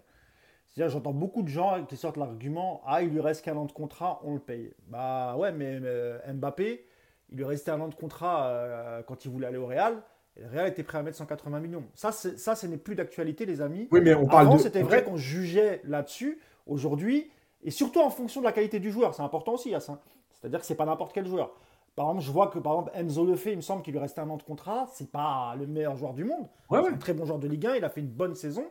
[0.73, 3.71] C'est-à-dire, j'entends beaucoup de gens qui sortent l'argument Ah, il lui reste qu'un an de
[3.71, 4.73] contrat, on le paye.
[4.87, 6.85] Bah ouais, mais euh, Mbappé,
[7.29, 10.01] il lui restait un an de contrat euh, quand il voulait aller au Real.
[10.35, 11.83] Et le Real était prêt à mettre 180 millions.
[11.93, 13.87] Ça, ça ce n'est plus d'actualité, les amis.
[13.91, 16.39] Oui, mais on parle Avant, c'était vrai qu'on jugeait là-dessus.
[16.65, 17.29] Aujourd'hui,
[17.61, 19.99] et surtout en fonction de la qualité du joueur, c'est important aussi, Yassin.
[20.31, 21.53] C'est-à-dire que c'est pas n'importe quel joueur.
[21.95, 24.21] Par exemple, je vois que par exemple Enzo Lefebvre, il me semble qu'il lui restait
[24.21, 24.87] un an de contrat.
[24.91, 26.47] C'est pas le meilleur joueur du monde.
[26.69, 27.75] Ouais, c'est un très bon joueur de Ligue 1.
[27.75, 28.65] Il a fait une bonne saison.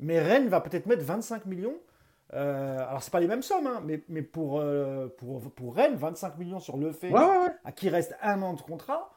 [0.00, 1.78] Mais Rennes va peut-être mettre 25 millions.
[2.32, 5.96] Euh, alors, c'est pas les mêmes sommes, hein, mais, mais pour, euh, pour, pour, Rennes,
[5.96, 7.12] 25 millions sur le fait
[7.64, 9.12] à qui reste un an de contrat,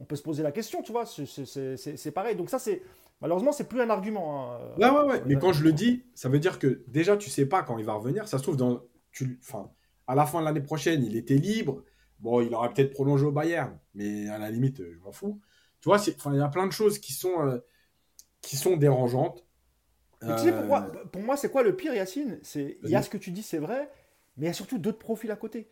[0.00, 2.36] on peut se poser la question, tu vois, c'est pareil.
[2.36, 2.82] Donc, ça, c'est.
[3.20, 4.52] Malheureusement, c'est plus un argument.
[4.52, 5.22] Hein, ouais, ouais, ouais.
[5.26, 7.84] Mais quand je le dis, ça veut dire que déjà, tu sais pas quand il
[7.84, 8.26] va revenir.
[8.26, 8.80] Ça se trouve, dans,
[9.12, 9.70] tu, enfin,
[10.08, 11.84] à la fin de l'année prochaine, il était libre.
[12.18, 15.40] Bon, il aurait peut-être prolongé au Bayern, mais à la limite, je m'en fous.
[15.80, 17.58] Tu vois, il y a plein de choses qui sont, euh,
[18.40, 19.44] qui sont dérangeantes.
[20.22, 22.38] Tu sais pourquoi euh, Pour moi, c'est quoi le pire, Yacine?
[22.42, 23.90] C'est il y a ce que tu dis, c'est vrai,
[24.36, 25.68] mais il y a surtout d'autres profils à côté.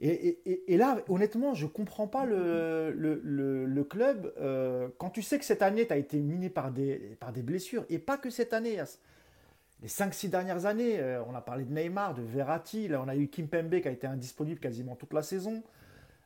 [0.00, 4.32] Et, là, honnêtement, je ne comprends pas le, le, club.
[4.38, 7.42] Euh, quand tu sais que cette année, tu as été miné par des, par des
[7.42, 8.80] blessures, et pas que cette année.
[9.82, 13.16] Les 5-6 dernières années, euh, on a parlé de Neymar, de Verratti, là on a
[13.16, 15.62] eu Kim Pembe qui a été indisponible quasiment toute la saison,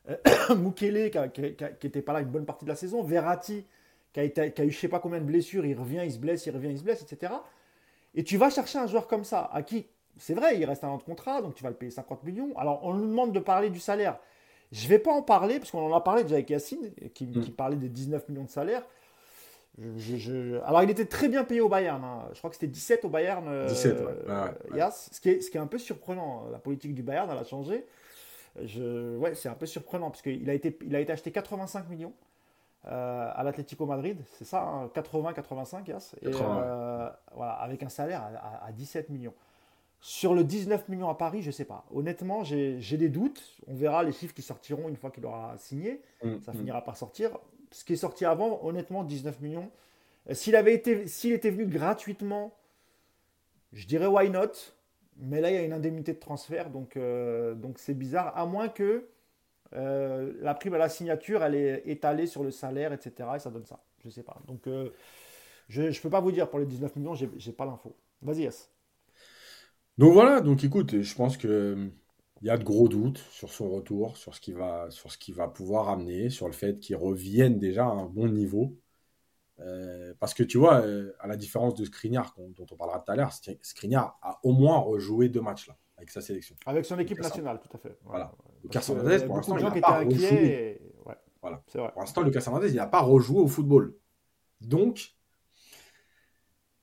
[0.55, 3.63] Mukele qui n'était pas là une bonne partie de la saison, Verratti
[4.13, 6.45] qui a, été, eu je sais pas combien de blessures, il revient, il se blesse,
[6.45, 7.33] il revient, il se blesse, etc.
[8.15, 9.87] Et tu vas chercher un joueur comme ça, à qui,
[10.17, 12.55] c'est vrai, il reste un an de contrat, donc tu vas le payer 50 millions.
[12.55, 14.19] Alors on nous demande de parler du salaire.
[14.71, 17.25] Je ne vais pas en parler, parce qu'on en a parlé déjà avec Yacine, qui,
[17.25, 17.51] mm.
[17.51, 18.83] parlait des 19 millions de salaire.
[20.65, 22.29] Alors il était très bien payé au Bayern, hein.
[22.33, 25.59] je crois que c'était 17 au Bayern, 17, euh, Ce, qui est, ce qui est
[25.59, 27.83] un peu surprenant, la politique du Bayern, elle a changé.
[28.63, 29.17] Je...
[29.17, 32.13] Ouais, c'est un peu surprenant, parce qu'il a été, il a été acheté 85 millions.
[32.85, 38.29] Euh, à l'Atlético Madrid, c'est ça, 80-85, hein, et, euh, voilà, avec un salaire
[38.61, 39.33] à, 17 millions.
[40.01, 41.85] Sur le 19 millions à Paris, je ne sais pas.
[41.93, 43.41] Honnêtement, j'ai des doutes.
[43.67, 46.01] On verra les chiffres qui sortiront une fois qu'il aura signé.
[46.23, 46.57] Mm, ça mm.
[46.57, 47.37] finira par sortir.
[47.71, 49.71] Ce qui est sorti avant, honnêtement, 19 millions.
[50.29, 52.53] Euh, s'il avait été, s'il était venu gratuitement,
[53.71, 54.51] je dirais why not?
[55.15, 58.35] Mais là, il y a une indemnité de transfert, donc donc c'est bizarre.
[58.35, 59.07] À moins que
[59.75, 63.29] euh, la prime à la signature, elle est étalée sur le salaire, etc.
[63.35, 63.83] Et ça donne ça.
[63.99, 64.41] Je ne sais pas.
[64.47, 64.91] Donc, euh,
[65.67, 67.95] je ne peux pas vous dire pour les 19 millions, je n'ai pas l'info.
[68.21, 68.69] Vas-y, Yes.
[69.99, 71.91] Donc voilà, donc écoute, je pense que
[72.41, 75.31] il y a de gros doutes sur son retour, sur ce qu'il va, sur ce
[75.33, 78.75] va pouvoir amener, sur le fait qu'il revienne déjà à un bon niveau.
[79.59, 80.83] Euh, parce que tu vois,
[81.19, 84.79] à la différence de Skriniar, dont on parlera tout à l'heure, Skriniar a au moins
[84.79, 86.55] rejoué deux matchs là avec sa sélection.
[86.65, 87.97] Avec son équipe nationale, tout à fait.
[88.03, 88.33] Voilà.
[88.63, 90.81] Lucas Hernandez, pour l'instant, il n'a pas rejoué.
[91.41, 91.63] Voilà.
[91.71, 93.95] Pour l'instant, Lucas Hernandez, il n'a pas rejoué au football.
[94.61, 95.15] Donc,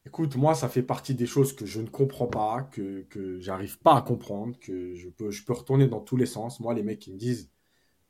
[0.05, 3.79] écoute, moi, ça fait partie des choses que je ne comprends pas, que, que j'arrive
[3.79, 6.61] pas à comprendre, que je peux, je peux retourner dans tous les sens.
[6.61, 7.51] Moi, les mecs qui me disent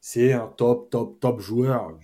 [0.01, 1.99] c'est un top, top, top joueur,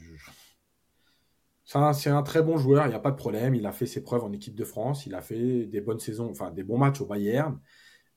[1.65, 3.55] c'est un, très bon joueur, il n'y a pas de problème.
[3.55, 6.31] Il a fait ses preuves en équipe de France, il a fait des bonnes saisons,
[6.31, 7.59] enfin des bons matchs au Bayern.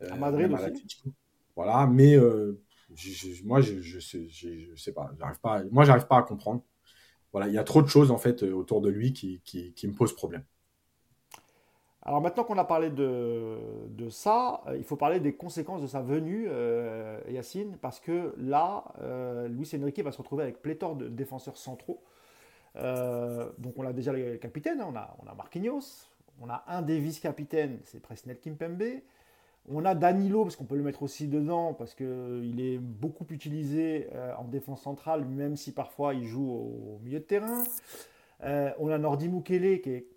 [0.01, 1.03] À Madrid aussi.
[1.55, 2.17] Voilà, mais
[3.43, 4.27] moi, je, je, sais,
[4.75, 6.61] sais pas, j'arrive pas, moi, j'arrive pas à comprendre.
[7.31, 9.93] Voilà, il y a trop de choses en fait autour de lui qui, qui me
[9.93, 10.43] posent problème.
[12.09, 13.57] Alors maintenant qu'on a parlé de,
[13.89, 18.33] de ça, euh, il faut parler des conséquences de sa venue, euh, Yacine, parce que
[18.37, 22.01] là, euh, Luis Enrique va se retrouver avec pléthore de défenseurs centraux.
[22.75, 24.87] donc on a déjà les capitaines, hein.
[24.89, 26.09] on, a, on a Marquinhos,
[26.41, 29.01] on a un des vice-capitaines, c'est Presnel Kimpembe.
[29.71, 34.07] On a Danilo, parce qu'on peut le mettre aussi dedans, parce qu'il est beaucoup utilisé
[34.37, 37.63] en défense centrale, même si parfois il joue au, milieu de terrain.
[38.41, 40.07] on a Nordi Mukele, qui est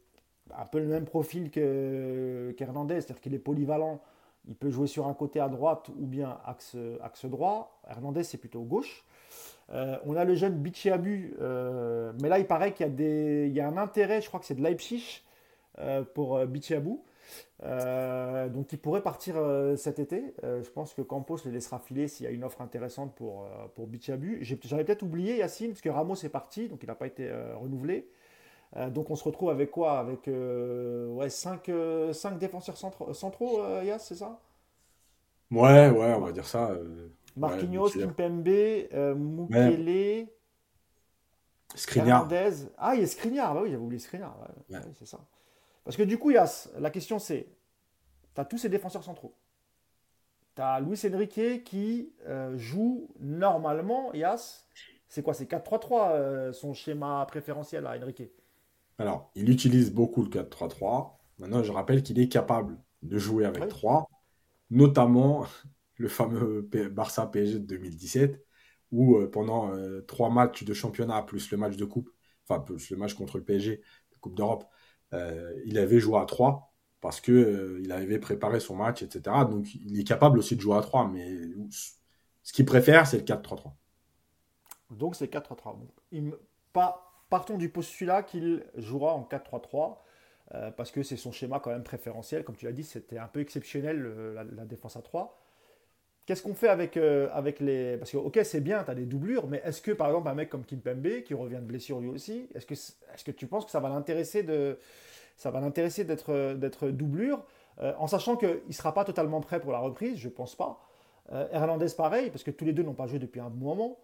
[0.57, 4.01] un peu le même profil qu'Hernandez, c'est-à-dire qu'il est polyvalent.
[4.49, 6.77] Il peut jouer sur un côté à droite ou bien axe,
[7.25, 7.81] droit.
[7.89, 9.05] Hernandez, c'est plutôt gauche.
[9.71, 13.77] Euh, on a le jeune Bichiabu, euh, mais là, il paraît qu'il y, a un
[13.77, 15.23] intérêt, je crois que c'est de Leipzig
[15.79, 16.99] euh, pour Bichiabu.
[17.61, 19.37] Donc, il pourrait partir
[19.77, 20.35] cet été.
[20.43, 23.87] je pense que Campos le laissera filer s'il y a une offre intéressante pour, pour
[23.87, 24.41] Bichiabu.
[24.43, 28.09] J'avais peut-être oublié Yacine, parce que Ramos est parti, donc il n'a pas été renouvelé.
[28.77, 29.99] Euh, donc on se retrouve avec quoi?
[29.99, 34.41] Avec euh, ouais, 5, euh, défenseurs centraux, Yas, c'est ça?
[35.51, 36.73] Ouais, ouais, on va dire ça.
[37.37, 38.47] Marquinhos, Kimpembe,
[39.17, 40.27] Mukele,
[41.75, 42.29] Skriniar.
[42.79, 44.35] Ah, il y a Skriniar, bah oui, j'avais oublié Skriniar.
[44.71, 45.21] Ouais, c'est ça.
[45.85, 47.49] Parce que du coup, Yas, la question c'est,
[48.35, 49.35] tu as tous ces défenseurs centraux.
[50.55, 52.13] Tu as Luis Enrique qui
[52.57, 54.67] joue normalement, Yas,
[55.09, 55.35] c'est quoi?
[55.35, 58.31] C'est 4-3-3 son schéma préférentiel à Enrique?
[58.99, 61.19] Alors, il utilise beaucoup le 4-3-3.
[61.39, 64.09] Maintenant, je rappelle qu'il est capable de jouer avec 3,
[64.71, 65.47] notamment
[65.97, 68.45] le fameux Barça PSG de 2017,
[68.93, 72.11] où euh, pendant euh, trois matchs de championnat, plus le match de coupe,
[72.47, 74.65] enfin, plus le match contre le PSG, de Coupe d'Europe,
[75.13, 79.37] euh, il avait joué à 3 parce qu'il il avait préparé son match, etc.
[79.51, 81.29] Donc, il est capable aussi de jouer à 3, mais
[82.43, 83.73] ce qu'il préfère, c'est le 4-3-3.
[84.91, 85.77] Donc, c'est 4-3-3.
[86.73, 89.97] Pas partons du postulat qu'il jouera en 4-3-3,
[90.55, 92.45] euh, parce que c'est son schéma quand même préférentiel.
[92.45, 94.03] Comme tu l'as dit, c'était un peu exceptionnel
[94.35, 95.42] la, défense à 3.
[96.25, 97.97] Qu'est-ce qu'on fait avec, euh, avec les.
[97.97, 100.35] Parce que, ok, c'est bien, tu as des doublures, mais est-ce que par exemple un
[100.35, 103.65] mec comme Kimpembe, qui revient de blessure lui aussi, est-ce que, est-ce que tu penses
[103.65, 104.79] que ça va l'intéresser de.
[105.37, 107.45] Ça va l'intéresser d'être, d'être doublure,
[107.81, 110.81] euh, en sachant qu'il ne sera pas totalement prêt pour la reprise, je pense pas.
[111.31, 113.99] Hernandez, pareil, parce que tous les deux n'ont pas joué depuis un moment.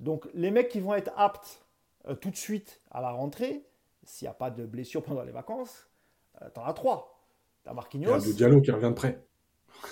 [0.00, 1.64] Donc, les mecs qui vont être aptes
[2.08, 3.64] euh, tout de suite à la rentrée,
[4.02, 5.88] s'il n'y a pas de blessure pendant les vacances,
[6.42, 7.22] euh, t'en as trois.
[7.62, 8.18] T'as Marquinhos.
[8.18, 9.24] Il y a Diallo qui revient de près.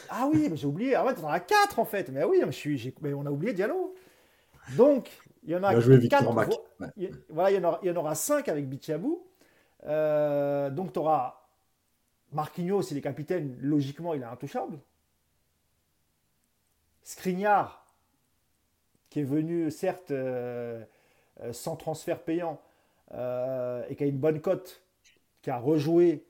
[0.08, 0.94] Ah oui, mais j'ai oublié.
[0.94, 2.08] Ah ouais, t'en as quatre en fait.
[2.10, 3.94] Mais oui, je suis, mais on a oublié Diallo.
[4.76, 5.10] Donc,
[5.44, 5.74] il y en a,
[6.08, 6.32] quatre.
[7.28, 9.26] Voilà, il y, en aura, il y en aura cinq avec Bichabou.
[9.84, 11.42] Euh, donc, tu auras
[12.32, 13.56] Marquinhos, il est capitaine.
[13.60, 14.78] Logiquement, il est intouchable.
[17.02, 17.84] Skriniar,
[19.10, 20.84] qui est venu, certes, euh,
[21.50, 22.60] sans transfert payant
[23.14, 24.82] euh, et qui a une bonne cote,
[25.42, 26.24] qui a rejoué,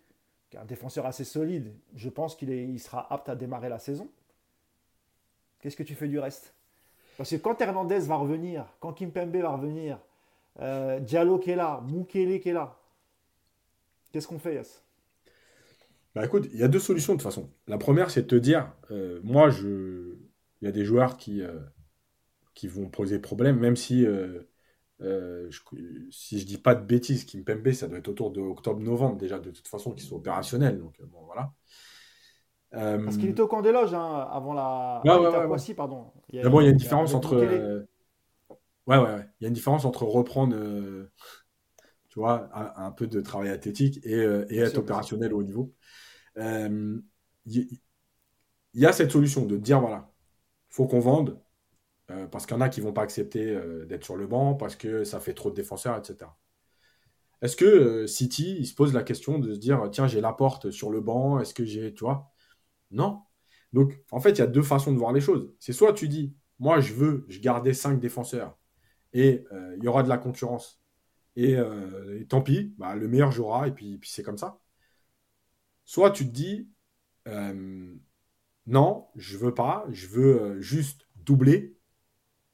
[0.56, 4.08] un défenseur assez solide, je pense qu'il il sera apte à démarrer la saison.
[5.60, 6.54] Qu'est-ce que tu fais du reste?
[7.16, 9.98] Parce que quand Hernandez va revenir, quand Kimpembe va revenir,
[10.60, 12.78] euh, Diallo qui est là, Mukele qui est là,
[14.12, 14.82] qu'est-ce qu'on fait, Yass
[16.14, 17.48] bah écoute, il y a deux solutions de toute façon.
[17.66, 18.70] La première, c'est de te dire,
[19.22, 20.18] moi, je...
[20.60, 21.42] il y a des joueurs qui,
[22.54, 24.42] qui vont poser problème, même si euh,
[26.10, 29.50] si je dis pas de bêtises, Kimpembe, ça doit être autour de octobre-novembre déjà, de
[29.50, 30.78] toute façon, qu'ils sont opérationnels.
[30.78, 31.52] Donc, euh, bon, voilà.
[32.74, 35.02] Euh, Parce qu'il était au camp des loges hein, avant la.
[35.04, 36.12] Ouais, pardon.
[36.30, 37.36] Il y a, il y a une différence entre.
[38.86, 40.56] Ouais, ouais, Il y a une différence entre reprendre,
[42.08, 45.72] tu vois, un, peu de travail athlétique et, et être opérationnel au haut niveau.
[46.36, 47.04] Il
[48.74, 50.10] y, a cette solution de dire voilà,
[50.70, 51.38] faut qu'on vende,
[52.10, 54.54] euh, parce qu'il y en a qui vont pas accepter euh, d'être sur le banc,
[54.54, 56.30] parce que ça fait trop de défenseurs, etc.
[57.42, 60.32] Est-ce que euh, City, il se pose la question de se dire, tiens, j'ai la
[60.32, 62.32] porte sur le banc, est-ce que j'ai, tu vois?
[62.90, 63.22] Non.
[63.72, 65.52] Donc, en fait, il y a deux façons de voir les choses.
[65.58, 68.58] C'est soit tu dis, moi, je veux, je gardais cinq défenseurs,
[69.12, 69.44] et
[69.76, 70.82] il y aura de la concurrence,
[71.36, 71.56] et,
[72.28, 74.60] tant pis, bah, le meilleur jouera, et puis, puis c'est comme ça.
[75.84, 76.68] Soit tu te dis,
[78.66, 81.76] non, je veux pas, je veux juste doubler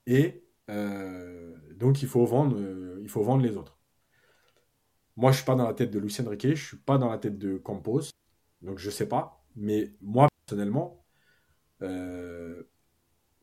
[0.09, 3.79] et euh, donc, il faut, vendre, euh, il faut vendre les autres.
[5.17, 6.97] Moi, je ne suis pas dans la tête de Lucien Riquet, je ne suis pas
[6.97, 8.11] dans la tête de Campos,
[8.63, 9.45] donc je ne sais pas.
[9.55, 11.05] Mais moi, personnellement,
[11.83, 12.63] euh,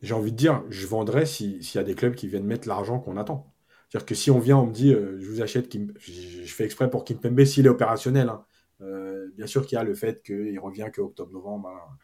[0.01, 2.99] j'ai envie de dire, je vendrais s'il y a des clubs qui viennent mettre l'argent
[2.99, 3.53] qu'on attend.
[3.89, 5.93] C'est-à-dire que si on vient, on me dit, je vous achète, Kim...
[5.99, 8.29] je fais exprès pour Kimpembe s'il est opérationnel.
[8.29, 8.45] Hein.
[9.35, 11.69] Bien sûr qu'il y a le fait qu'il revient que octobre-novembre.
[11.69, 11.97] Hein.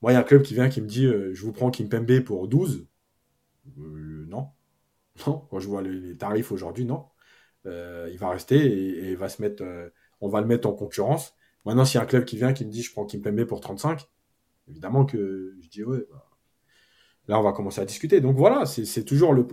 [0.00, 2.20] Moi, il y a un club qui vient qui me dit, je vous prends Kimpembe
[2.20, 2.86] pour 12.
[3.76, 4.50] Non.
[5.26, 7.04] Non, quand je vois les, tarifs aujourd'hui, non.
[7.66, 9.62] il va rester et, et va se mettre,
[10.22, 11.36] on va le mettre en concurrence.
[11.66, 13.60] Maintenant, s'il y a un club qui vient qui me dit, je prends Kimpembe pour
[13.60, 14.08] 35,
[14.68, 16.30] évidemment que je dis, ouais, bah,
[17.28, 18.20] là, on va commencer à discuter.
[18.20, 19.46] Donc voilà, c'est toujours le.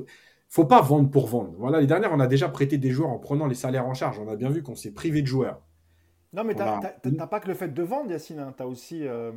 [0.48, 1.54] faut pas vendre pour vendre.
[1.58, 4.20] Voilà, les dernières, on a déjà prêté des joueurs en prenant les salaires en charge.
[4.20, 5.62] On a bien vu qu'on s'est privé de joueurs.
[6.34, 6.62] Non, mais tu
[7.12, 8.40] n'as pas que le fait de vendre, Yacine.
[8.40, 8.54] Hein.
[8.56, 9.08] Tu as aussi.
[9.08, 9.32] Euh,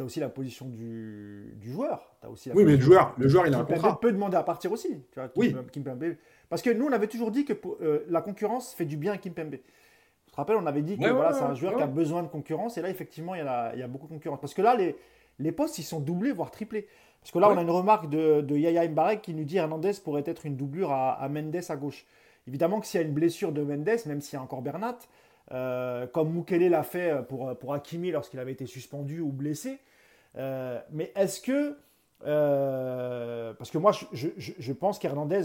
[0.00, 2.14] aussi la position du, joueur.
[2.22, 4.00] As aussi oui, mais le joueur, le joueur, il a un contrat.
[4.00, 5.02] peut demander à partir aussi.
[5.12, 5.54] Tu vois, oui.
[6.48, 9.18] Parce que nous, on avait toujours dit que euh, la concurrence fait du bien à
[9.18, 9.56] Kimpembe.
[10.26, 12.28] Je te rappelle, on avait dit que voilà, c'est un joueur qui a besoin de
[12.28, 12.78] concurrence.
[12.78, 14.40] Et là, effectivement, il y, a, il y a beaucoup de concurrence.
[14.40, 14.96] Parce que là, les,
[15.38, 16.88] les postes, ils sont doublés, voire triplés.
[17.20, 19.92] Parce que là, on a une remarque de, de Yaya Mbarek qui nous dit Hernandez
[20.04, 22.04] pourrait être une doublure à, Mendes à gauche.
[22.46, 24.98] Évidemment que s'il y a une blessure de Mendes, même s'il y a encore Bernat,
[25.52, 29.78] euh, comme Mukele l'a fait pour, pour Hakimi lorsqu'il avait été suspendu ou blessé,
[30.36, 31.76] euh, mais est-ce que.
[32.26, 35.42] Euh, parce que moi, je, je, pense qu'Hernandez,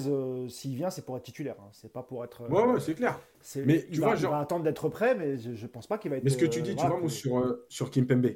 [0.47, 1.55] s'il vient, c'est pour être titulaire.
[1.59, 1.69] Hein.
[1.73, 2.49] C'est pas pour être.
[2.49, 3.19] ouais, ouais, c'est clair.
[3.65, 6.23] Mais tu vois, va attendre d'être prêt, mais je, ne pense pas qu'il va être.
[6.23, 8.27] Mais ce que tu dis, tu vois, sur, sur Kimpembe,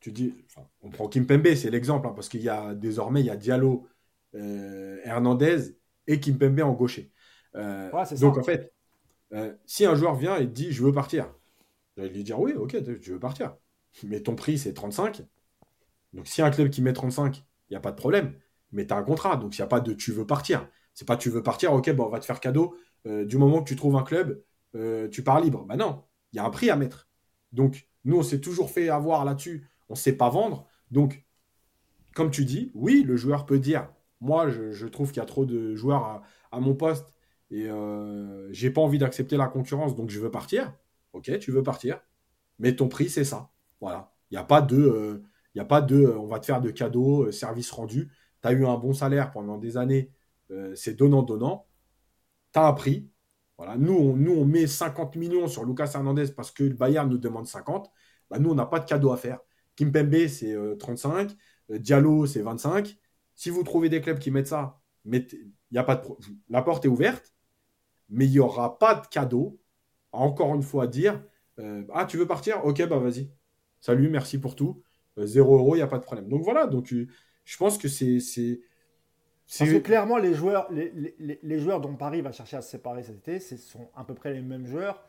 [0.00, 0.34] tu dis,
[0.82, 3.86] on prend Kimpembe, c'est l'exemple, hein, parce qu'il y a désormais, il y a Diallo,
[4.34, 7.10] euh, Hernandez et Kimpembe en gaucher.
[7.54, 8.72] Euh, donc en fait,
[9.32, 11.32] euh, si un joueur vient et dit, je veux partir,
[11.96, 13.56] je lui dire, oui, ok, tu veux partir.
[14.04, 15.22] Mais ton prix, c'est 35.
[16.12, 18.34] Donc si un club qui met 35, il n'y a pas de problème.
[18.72, 20.68] Mais tu as un contrat, donc il n'y a pas de tu veux partir.
[20.94, 22.76] C'est pas tu veux partir, ok, bon, on va te faire cadeau.
[23.04, 24.42] du moment que tu trouves un club,
[25.10, 25.64] tu pars libre.
[25.64, 27.08] Bah non, il y a un prix à mettre.
[27.52, 30.66] Donc nous, on s'est toujours fait avoir là-dessus on ne sait pas vendre.
[30.90, 31.24] Donc,
[32.14, 33.88] comme tu dis, oui, le joueur peut dire,
[34.20, 37.12] moi, je, trouve qu'il y a trop de joueurs à, mon poste
[37.50, 40.74] et euh, j'ai pas envie d'accepter la concurrence, donc je veux partir.
[41.12, 42.00] Ok, tu veux partir,
[42.58, 43.50] mais ton prix, c'est ça.
[43.80, 44.12] Voilà.
[44.30, 45.24] Il n'y a pas de, euh,
[45.58, 48.10] a pas de, euh, on va te faire de cadeaux, euh, service rendu.
[48.42, 50.12] Tu as eu un bon salaire pendant des années,
[50.74, 51.66] c'est donnant-donnant.
[52.52, 53.10] Tu as un prix.
[53.58, 53.76] Voilà.
[53.76, 57.18] Nous on, nous, on met 50 millions sur Lucas Hernandez parce que le Bayern nous
[57.18, 57.90] demande 50.
[58.30, 59.40] Bah, nous, on n'a pas de cadeau à faire.
[59.76, 61.30] Kimpembe, c'est 35.
[61.30, 62.96] Euh, euh, Diallo, c'est 25.
[63.34, 66.02] Si vous trouvez des clubs qui mettent ça, y a pas
[66.48, 67.34] la porte est ouverte,
[68.08, 69.58] mais il n'y aura pas de cadeau.
[70.12, 71.22] Encore une fois, dire
[71.58, 72.64] euh, Ah, tu veux partir?
[72.64, 73.30] Ok, bah vas-y.
[73.80, 74.82] Salut, merci pour tout.
[75.18, 76.28] 0 euros, il n'y a pas de problème.
[76.28, 78.18] Donc voilà, donc, je pense que c'est.
[79.58, 80.92] Parce que clairement, les joueurs, les,
[81.42, 84.14] les, joueurs dont Paris va chercher à se séparer cet été, ce sont à peu
[84.14, 85.02] près les mêmes joueurs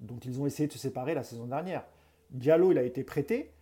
[0.00, 1.84] dont ils ont essayé de se séparer la saison dernière.
[2.30, 3.52] Diallo, il a été prêté.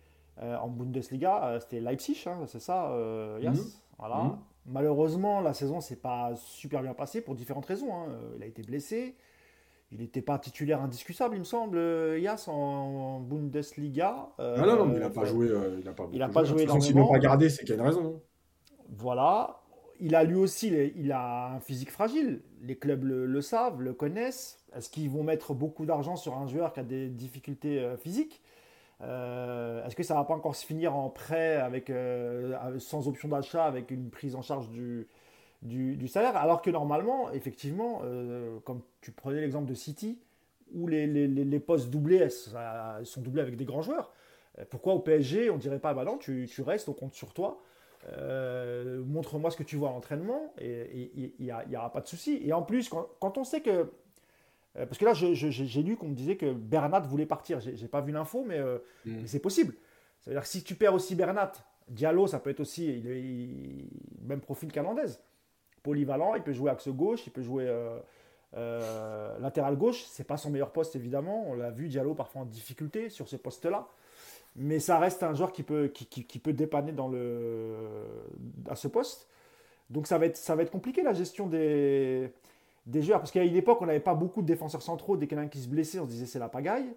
[0.41, 3.71] Euh, en Bundesliga, euh, c'était Leipzig, hein, c'est ça, euh, Yes mhm.
[3.97, 4.23] Voilà.
[4.23, 4.39] Mhm.
[4.69, 7.93] Malheureusement, la saison s'est pas super bien passée pour différentes raisons.
[7.93, 8.07] Hein.
[8.37, 9.15] Il a été blessé.
[9.91, 11.79] Il n'était pas titulaire indiscutable, il me semble,
[12.19, 14.29] Yas, en Bundesliga.
[14.37, 15.47] ah non, non, il n'a pas joué.
[15.79, 17.75] il n'a pas, il a pas joué S'il n'a pas gardé, c'est qu'il y a
[17.81, 18.21] une raison.
[18.89, 19.61] Voilà.
[19.99, 22.43] Il a lui aussi, il a un physique fragile.
[22.61, 24.63] Les clubs le, le savent, le connaissent.
[24.75, 28.43] Est-ce qu'ils vont mettre beaucoup d'argent sur un joueur qui a des difficultés physiques?
[29.01, 33.29] Euh, est-ce que ça va pas encore se finir en prêt avec, euh, sans option
[33.29, 35.07] d'achat avec une prise en charge du,
[35.61, 36.35] du, salaire?
[36.35, 40.19] Alors que normalement, effectivement, euh, comme tu prenais l'exemple de City,
[40.73, 44.11] où les, les, postes doublés sont doublés avec des grands joueurs,
[44.69, 47.61] pourquoi au PSG on dirait pas bah non, tu, tu restes, on compte sur toi
[49.05, 52.39] montre-moi ce que tu vois à l'entraînement et il n'y aura pas de souci.
[52.45, 53.91] Et en plus, quand, quand on sait que
[54.77, 57.59] euh, parce que là, j'ai lu qu'on me disait que Bernat voulait partir.
[57.59, 59.11] J'ai pas vu l'info, mais, euh, mm.
[59.21, 59.73] mais c'est possible.
[60.21, 61.53] Ça veut dire que si tu perds aussi Bernat,
[61.87, 63.87] Diallo, ça peut être aussi il,
[64.21, 65.13] même profil qu'Alandez.
[65.81, 67.67] Polyvalent, il peut jouer axe gauche, il peut jouer
[68.55, 70.03] euh, latéral gauche.
[70.03, 71.45] C'est pas son meilleur poste, évidemment.
[71.47, 73.87] On l'a vu, Diallo parfois en difficulté sur ce poste-là.
[74.55, 77.75] Mais ça reste un joueur qui peut, qui, qui, peut dépanner dans le,
[78.69, 79.27] à ce poste.
[79.89, 82.31] Donc ça va, être, ça va être compliqué la gestion des,
[82.89, 83.19] des joueurs.
[83.19, 85.17] Parce qu'à une époque, on n'avait pas beaucoup de défenseurs centraux.
[85.17, 86.93] Dès qu'il y en a un qui se blessait, on se disait c'est la pagaille.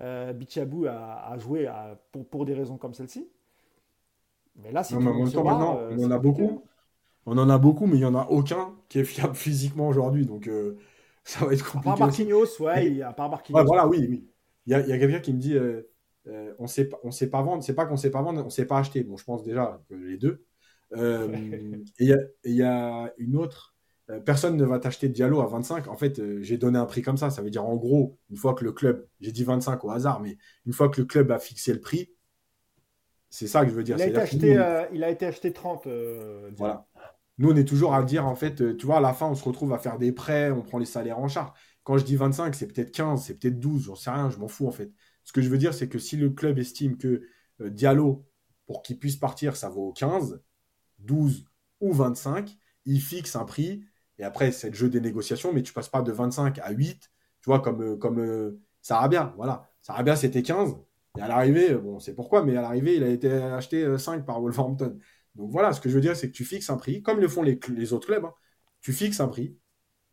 [0.00, 1.70] Euh, Bichabou a, joué
[2.12, 3.28] pour, pour, des raisons comme celle-ci.
[4.56, 4.94] Mais là, c'est.
[4.94, 6.64] Temps, maintenant, euh, on en a beaucoup.
[7.26, 10.26] On en a beaucoup, mais il n'y en a aucun qui est fiable physiquement aujourd'hui.
[10.26, 10.76] Donc, euh,
[11.24, 11.88] ça va être compliqué.
[11.88, 13.64] À part Marquinhos, ouais, à part Marquinhos.
[13.64, 14.28] voilà, oui, oui.
[14.66, 15.82] Il y a, a quelqu'un qui me dit euh,
[16.58, 17.62] on sait, on sait pas vendre.
[17.62, 19.04] C'est pas qu'on sait pas vendre, on sait pas acheter.
[19.04, 20.44] Bon, je pense déjà que les deux.
[20.96, 21.00] et
[21.98, 23.73] il y, y, a une autre
[24.24, 25.88] personne ne va t'acheter Diallo à 25.
[25.88, 27.30] En fait, euh, j'ai donné un prix comme ça.
[27.30, 30.20] Ça veut dire, en gros, une fois que le club, j'ai dit 25 au hasard,
[30.20, 30.36] mais
[30.66, 32.10] une fois que le club a fixé le prix,
[33.30, 33.96] c'est ça que je veux dire.
[33.96, 35.88] Il a, été acheté, euh, il a été acheté 30.
[36.56, 36.86] voilà.
[37.38, 39.34] Nous, on est toujours à dire, en fait, euh, tu vois, à la fin, on
[39.34, 41.50] se retrouve à faire des prêts, on prend les salaires en charge.
[41.82, 44.48] Quand je dis 25, c'est peut-être 15, c'est peut-être 12, j'en sais rien, je m'en
[44.48, 44.92] fous, en fait.
[45.24, 47.22] Ce que je veux dire, c'est que si le club estime que
[47.60, 48.24] euh, Diallo,
[48.66, 50.42] pour qu'il puisse partir, ça vaut 15,
[51.00, 51.44] 12
[51.80, 52.56] ou 25,
[52.86, 53.84] il fixe un prix.
[54.18, 57.10] Et après, c'est le jeu des négociations, mais tu passes pas de 25 à 8,
[57.42, 58.58] tu vois, comme, euh, comme
[59.08, 59.68] bien, voilà.
[60.02, 60.76] bien, c'était 15.
[61.18, 64.40] Et à l'arrivée, bon, c'est pourquoi, mais à l'arrivée, il a été acheté 5 par
[64.40, 64.98] Wolverhampton.
[65.34, 67.28] Donc voilà, ce que je veux dire, c'est que tu fixes un prix, comme le
[67.28, 68.24] font les, autres clubs.
[68.24, 68.34] Hein.
[68.80, 69.56] Tu fixes un prix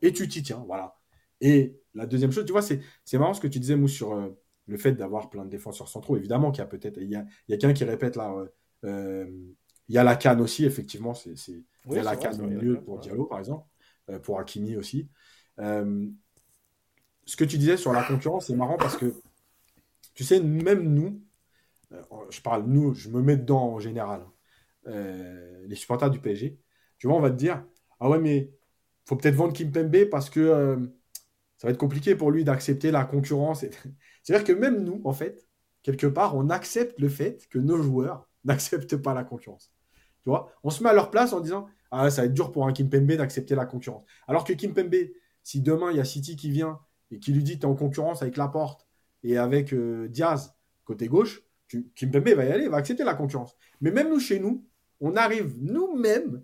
[0.02, 0.64] et tu t'y tiens.
[0.66, 0.96] Voilà.
[1.42, 4.30] Et la deuxième chose, tu vois, c'est marrant ce que tu disais, Mousse, sur euh,
[4.68, 6.18] le fait d'avoir plein de défenseurs centraux.
[6.18, 6.98] Évidemment qu'il y a peut-être.
[6.98, 8.34] Il y a, a quelqu'un qui répète là.
[8.34, 8.48] Euh,
[8.86, 9.30] euh,
[9.88, 11.14] il y a la canne aussi, effectivement.
[11.14, 13.66] C'est, il y a la canne au milieu pour Diallo, par exemple.
[14.20, 15.08] Pour Hakimi aussi.
[15.58, 19.14] ce que tu disais sur la concurrence, c'est marrant parce que,
[20.14, 21.22] tu sais, même nous,
[22.30, 24.26] je parle nous, je me mets dedans en général.
[24.88, 26.58] Euh, les supporters du PSG,
[26.98, 27.64] tu vois, on va te dire
[28.00, 28.52] Ah ouais, mais
[29.06, 30.78] faut peut-être vendre Kim Pembe parce que euh,
[31.58, 33.64] ça va être compliqué pour lui d'accepter la concurrence.
[34.24, 35.46] C'est-à-dire que même nous, en fait,
[35.84, 39.72] quelque part, on accepte le fait que nos joueurs n'acceptent pas la concurrence.
[40.24, 42.52] Tu vois, on se met à leur place en disant Ah, ça va être dur
[42.52, 44.06] pour un Kim Pembe d'accepter la concurrence.
[44.28, 44.96] Alors que Kim Pembe,
[45.44, 46.80] si demain il y a City qui vient
[47.12, 48.88] et qui lui dit Tu es en concurrence avec Laporte
[49.24, 50.56] et avec euh, Diaz
[50.86, 53.56] côté gauche, Kim Pembe va y aller, va accepter la concurrence.
[53.82, 54.66] Mais même nous, chez nous,
[55.02, 56.44] on arrive nous-mêmes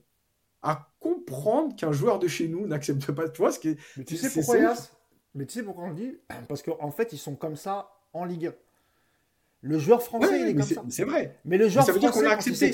[0.62, 3.30] à comprendre qu'un joueur de chez nous n'accepte pas.
[3.30, 4.92] Tu vois ce qui Mais tu sais pourquoi, Yas?
[5.34, 6.18] Mais tu sais pourquoi on le dit?
[6.50, 8.54] Parce qu'en fait, ils sont comme ça en Ligue 1.
[9.62, 10.84] Le joueur français, il est comme ça.
[10.90, 11.40] C'est vrai.
[11.46, 12.72] Mais le joueur ça veut dire qu'on a accepté.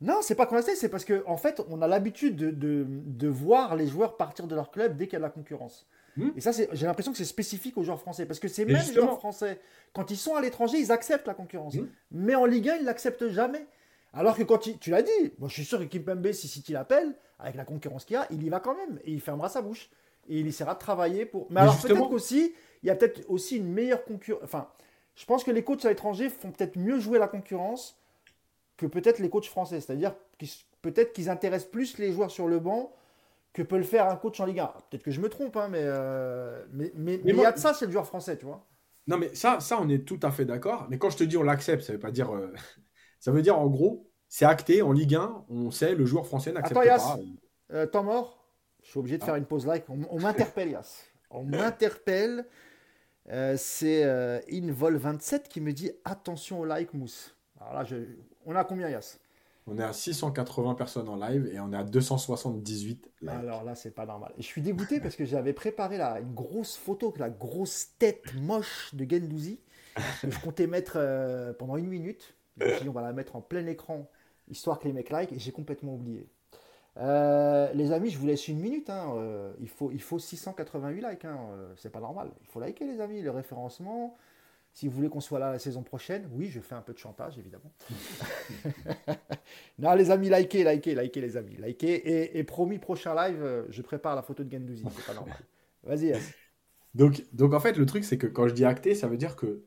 [0.00, 3.86] Non, c'est pas accepté, c'est parce qu'en en fait, on a l'habitude de, voir les
[3.86, 5.86] joueurs partir de leur club dès qu'il y a de la concurrence.
[6.16, 6.30] Hmm.
[6.36, 8.26] Et ça, j'ai l'impression que c'est spécifique aux joueurs français.
[8.26, 9.60] Parce que ces mêmes joueurs français,
[9.92, 11.74] quand ils sont à l'étranger, ils acceptent la concurrence.
[11.74, 11.88] Hmm.
[12.10, 13.66] Mais en Ligue 1, ils l'acceptent jamais.
[14.12, 17.14] Alors que quand tu l'as dit, moi je suis sûr que Kimpembe, si City l'appelle,
[17.38, 19.60] avec la concurrence qu'il y a, il y va quand même et il fermera sa
[19.60, 19.90] bouche
[20.28, 21.46] et il essaiera de travailler pour.
[21.50, 24.42] Mais, alors peut-être qu'aussi, il y a peut-être aussi une meilleure concurrence.
[24.42, 24.68] Enfin,
[25.14, 27.98] je pense que les coachs à l'étranger font peut-être mieux jouer la concurrence
[28.76, 29.80] que peut-être les coachs français.
[29.80, 30.14] C'est-à-dire
[30.82, 32.92] peut-être qu'ils intéressent plus les joueurs sur le banc
[33.52, 34.66] que peut le faire un coach en Ligue 1.
[34.90, 37.72] Peut-être que je me trompe, hein, mais, euh, mais, mais, il y a de ça,
[37.72, 38.66] c'est le joueur français, tu vois.
[39.06, 40.86] Non, mais ça, ça, on est tout à fait d'accord.
[40.90, 42.34] Mais quand je te dis on l'accepte, ça ne veut pas dire.
[42.34, 42.52] Euh,
[43.20, 46.52] ça veut dire en gros, c'est acté en Ligue 1, on sait, le joueur français
[46.52, 47.18] n'accepte pas.
[47.72, 48.44] Euh, temps mort
[48.82, 49.84] Je suis obligé de faire une pause like.
[49.88, 51.04] On, m'interpelle, Yas.
[51.30, 52.44] On m'interpelle.
[53.28, 57.34] Euh, c'est euh, Invol27 qui me dit attention au like, Mousse.
[57.60, 57.84] Alors là,
[58.46, 59.18] on a combien, Yas?
[59.68, 63.30] On est à 680 personnes en live et on est à 278 likes.
[63.30, 64.32] Alors là, c'est pas normal.
[64.38, 68.32] Et je suis dégoûté parce que j'avais préparé là, une grosse photo, la grosse tête
[68.34, 69.58] moche de Gendouzi,
[70.22, 72.34] que je comptais mettre euh, pendant une minute.
[72.86, 74.08] on va la mettre en plein écran
[74.48, 76.28] histoire que les mecs like, et j'ai complètement oublié.
[76.98, 78.88] Euh, les amis, je vous laisse une minute.
[78.88, 81.24] Hein, euh, il, faut, il faut 688 likes.
[81.24, 81.38] Hein,
[81.76, 82.30] c'est pas normal.
[82.40, 84.16] Il faut liker, les amis, le référencement.
[84.76, 86.98] Si vous voulez qu'on soit là la saison prochaine, oui, je fais un peu de
[86.98, 87.72] chantage, évidemment.
[89.78, 91.56] non, les amis, likez, likez, likez, les amis.
[91.56, 92.38] Likez.
[92.38, 94.84] Et, promis, prochain live, je prépare la photo de Gendouzi.
[94.94, 95.38] C'est pas normal.
[95.82, 96.12] Vas-y,
[96.92, 99.34] donc, donc, en fait, le truc, c'est que quand je dis acté, ça veut dire
[99.34, 99.64] que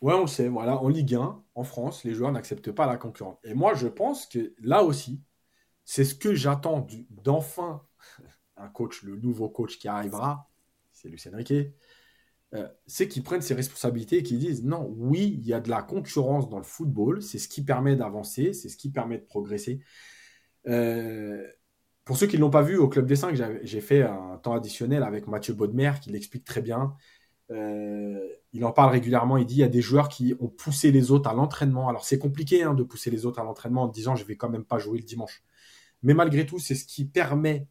[0.00, 2.96] Ouais, on le sait, voilà, en Ligue 1, en France, les joueurs n'acceptent pas la
[2.96, 3.38] concurrence.
[3.42, 5.22] Et moi, je pense que là aussi,
[5.84, 7.84] c'est ce que j'attends d'enfin
[8.56, 10.50] un coach, le nouveau coach qui arrivera,
[10.92, 11.74] c'est Lucien Riquet,
[12.54, 15.70] euh, c'est qu'ils prennent ses responsabilités et qu'ils disent non, oui, il y a de
[15.70, 19.24] la concurrence dans le football, c'est ce qui permet d'avancer, c'est ce qui permet de
[19.24, 19.80] progresser.
[20.68, 21.46] Euh,
[22.04, 24.54] pour ceux qui ne l'ont pas vu, au Club des 5, j'ai fait un temps
[24.54, 26.94] additionnel avec Mathieu Baudemer qui l'explique très bien.
[27.50, 28.20] Euh,
[28.52, 29.38] il en parle régulièrement.
[29.38, 31.88] Il dit il y a des joueurs qui ont poussé les autres à l'entraînement.
[31.88, 34.50] Alors c'est compliqué hein, de pousser les autres à l'entraînement en disant je vais quand
[34.50, 35.42] même pas jouer le dimanche.
[36.02, 37.66] Mais malgré tout, c'est ce qui permet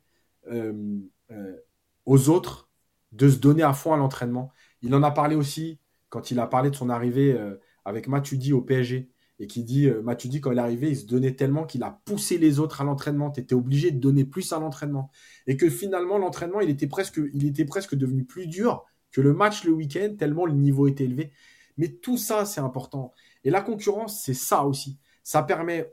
[2.06, 2.70] aux autres
[3.12, 4.52] de se donner à fond à l'entraînement.
[4.82, 5.80] Il en a parlé aussi
[6.10, 7.38] quand il a parlé de son arrivée
[7.86, 9.10] avec Matuidi au PSG
[9.40, 12.38] et qui dit Matuidi quand il est arrivé, il se donnait tellement qu'il a poussé
[12.38, 13.32] les autres à l'entraînement.
[13.32, 15.10] Tu étais obligé de donner plus à l'entraînement
[15.48, 19.72] et que finalement l'entraînement il était presque il devenu plus dur que le match le
[19.72, 21.32] week-end, tellement le niveau était élevé.
[21.78, 23.14] Mais tout ça, c'est important.
[23.44, 25.00] Et la concurrence, c'est ça aussi.
[25.24, 25.92] Ça permet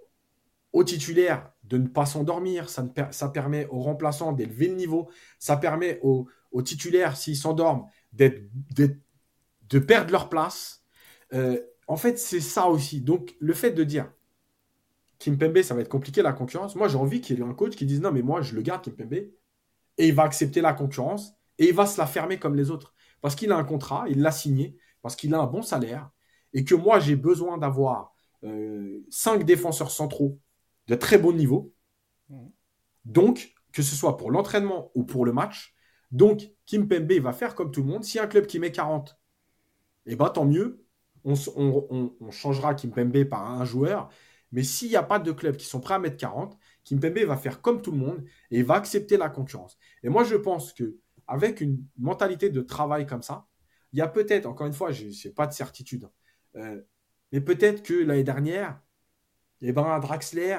[0.73, 5.09] aux titulaires de ne pas s'endormir, ça, ça, permet aux remplaçants d'élever le niveau,
[5.39, 6.29] ça permet aux,
[6.63, 10.85] titulaires, s'ils s'endorment, de perdre leur place.
[11.35, 13.01] Euh, en fait, c'est ça aussi.
[13.01, 14.11] Donc, le fait de dire
[15.19, 17.75] Kimpembe, ça va être compliqué la concurrence, moi j'ai envie qu'il y ait un coach
[17.75, 19.33] qui dise non, mais moi je le garde Kimpembe, et
[19.99, 23.35] il va accepter la concurrence, et il va se la fermer comme les autres parce
[23.35, 26.11] qu'il a un contrat, il l'a signé, parce qu'il a un bon salaire,
[26.53, 28.15] et que moi j'ai besoin d'avoir
[28.45, 30.39] euh, cinq défenseurs centraux
[30.87, 31.75] de très bon niveau.
[32.29, 32.47] Mmh.
[33.05, 35.75] Donc, que ce soit pour l'entraînement ou pour le match,
[36.11, 38.05] donc Kim Pembe va faire comme tout le monde.
[38.05, 39.19] Si un club qui met 40,
[40.07, 40.85] eh ben, tant mieux.
[41.25, 41.35] On,
[42.31, 44.09] changera Kim Pembe par un joueur.
[44.53, 47.19] Mais s'il n'y a pas de clubs qui sont prêts à mettre 40, Kim Pembe
[47.19, 49.77] va faire comme tout le monde et va accepter la concurrence.
[50.03, 53.47] Et moi, je pense que avec une mentalité de travail comme ça,
[53.93, 56.11] il y a peut-être, encore une fois, je n'ai pas de certitude, hein,
[56.57, 56.83] euh,
[57.33, 58.81] mais peut-être que l'année dernière,
[59.61, 60.59] eh ben, Draxler,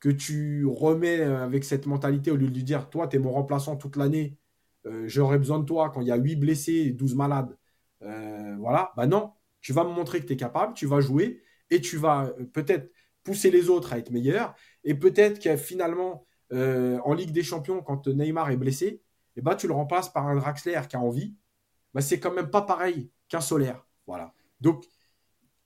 [0.00, 3.18] que tu remets euh, avec cette mentalité au lieu de lui dire Toi, tu es
[3.18, 4.38] mon remplaçant toute l'année,
[4.86, 7.56] euh, j'aurais besoin de toi quand il y a 8 blessés et 12 malades.
[8.00, 11.80] voilà, bah non, tu vas me montrer que tu es capable, tu vas jouer et
[11.80, 12.90] tu vas peut-être
[13.22, 14.54] pousser les autres à être meilleurs.
[14.84, 19.02] Et peut-être que finalement, en Ligue des Champions, quand Neymar est blessé,
[19.36, 21.34] eh ben, tu le remplaces par un Draxler qui a envie
[21.94, 23.86] bah, c'est quand même pas pareil qu'un solaire.
[24.06, 24.32] Voilà.
[24.60, 24.84] Donc,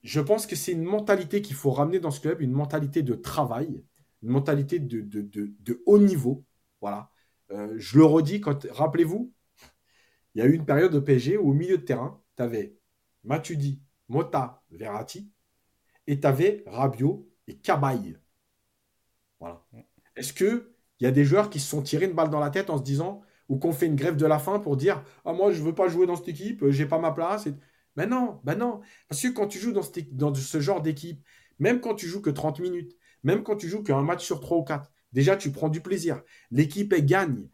[0.02, 3.14] je pense que c'est une mentalité qu'il faut ramener dans ce club, une mentalité de
[3.14, 3.84] travail,
[4.22, 6.44] une mentalité de, de, haut niveau.
[6.80, 7.10] Voilà.
[7.50, 9.32] Euh, je le redis, quand rappelez-vous,
[10.34, 12.76] il y a eu une période au PSG où au milieu de terrain, tu avais
[13.22, 15.30] Matuidi, Mota, Verratti,
[16.06, 18.16] et tu avais Rabiot et Cabaye.
[19.40, 19.64] Voilà.
[20.16, 20.66] Est-ce qu'il
[21.00, 22.82] y a des joueurs qui se sont tirés une balle dans la tête en se
[22.82, 25.74] disant ou qu'on fait une grève de la faim pour dire Ah, moi, je veux
[25.74, 27.46] pas jouer dans cette équipe, euh, j'ai pas ma place.
[27.46, 27.54] Et...
[27.96, 28.80] Ben non, ben non.
[29.08, 31.22] Parce que quand tu joues dans, dans ce genre d'équipe,
[31.58, 34.58] même quand tu joues que 30 minutes, même quand tu joues qu'un match sur 3
[34.58, 36.20] ou 4, déjà, tu prends du plaisir.
[36.50, 37.48] L'équipe, elle gagne.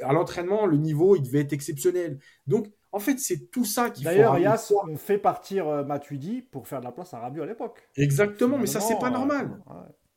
[0.00, 2.18] À l'entraînement, le niveau, il devait être exceptionnel.
[2.46, 6.66] Donc, en fait, c'est tout ça qui D'ailleurs, Yass, on fait partir euh, Matuidi pour
[6.66, 7.88] faire de la place à Rabiot à l'époque.
[7.96, 9.60] Exactement, mais ça, c'est pas normal.
[9.70, 9.74] Euh,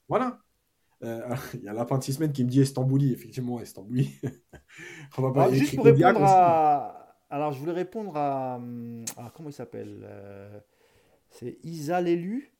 [0.07, 0.39] voilà.
[1.03, 4.11] Euh, il y a Lapin de six semaines qui me dit Estambouli, effectivement, Estambouli.
[5.17, 7.17] On va juste pour répondre à.
[7.29, 8.59] Alors, je voulais répondre à.
[9.35, 10.59] comment il s'appelle euh,
[11.29, 12.53] C'est Isa l'élu,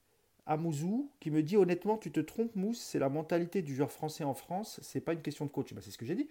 [0.50, 4.24] Amouzou, qui me dit honnêtement, tu te trompes, Mousse, c'est la mentalité du joueur français
[4.24, 5.74] en France, c'est pas une question de coach.
[5.74, 6.28] Bah, c'est ce que j'ai dit.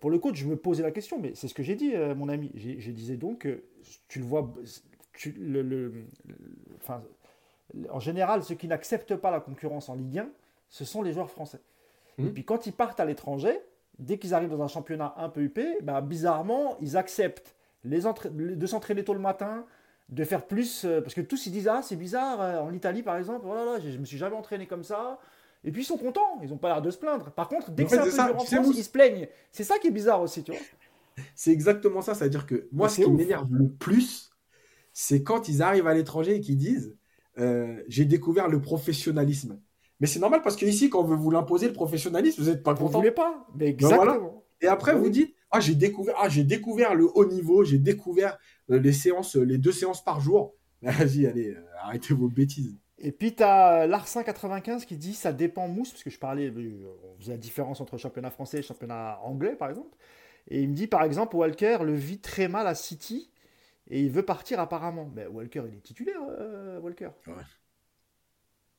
[0.00, 2.14] Pour le coach, je me posais la question, mais c'est ce que j'ai dit, euh,
[2.14, 2.50] mon ami.
[2.54, 3.46] Je disais donc,
[4.08, 4.52] tu le vois,
[5.12, 6.06] tu, le,
[6.76, 7.02] enfin,
[7.90, 10.30] en général, ceux qui n'acceptent pas la concurrence en Ligue 1,
[10.68, 11.60] ce sont les joueurs français.
[12.18, 12.32] Et mmh.
[12.32, 13.54] puis quand ils partent à l'étranger,
[13.98, 17.54] dès qu'ils arrivent dans un championnat un peu huppé, bah, bizarrement, ils acceptent
[17.84, 19.66] les de s'entraîner tôt le matin,
[20.08, 20.84] de faire plus.
[20.84, 23.54] Euh, parce que tous ils disent Ah, c'est bizarre, euh, en Italie par exemple, oh
[23.54, 25.18] là là, je, ne me suis jamais entraîné comme ça.
[25.64, 27.30] Et puis ils sont contents, ils n'ont pas l'air de se plaindre.
[27.32, 29.28] Par contre, dès que c'est un peu dur en France, ils se plaignent.
[29.50, 30.60] C'est ça qui est bizarre aussi, tu vois.
[31.34, 34.30] C'est exactement ça, c'est-à-dire que moi, ce qui m'énerve le plus,
[34.92, 36.96] c'est quand ils arrivent à l'étranger et qu'ils disent
[37.38, 39.58] euh, J'ai découvert le professionnalisme.
[39.98, 42.74] Mais c'est normal parce qu'ici, quand on veut vous l'imposer, le professionnalisme, vous n'êtes pas
[42.74, 42.86] content.
[42.86, 43.48] Vous voulez pas.
[43.54, 44.44] Mais ben exactement.
[44.60, 48.38] Et après, vous dites, ah, j'ai découvert, ah, j'ai découvert le haut niveau, j'ai découvert
[48.70, 50.54] euh, les séances, euh, les deux séances par jour.
[50.82, 52.76] Vas-y, allez, euh, arrêtez vos bêtises.
[52.98, 57.20] Et puis, tu as Larsin95 qui dit ça dépend mousse, parce que je parlais, on
[57.20, 59.96] faisait la différence entre championnat français et championnat anglais, par exemple.
[60.48, 63.30] Et il me dit, par exemple, Walker le vit très mal à City
[63.88, 65.10] et il veut partir apparemment.
[65.14, 66.20] Mais Walker, il est titulaire,
[66.82, 67.10] Walker.
[67.26, 67.34] Ouais.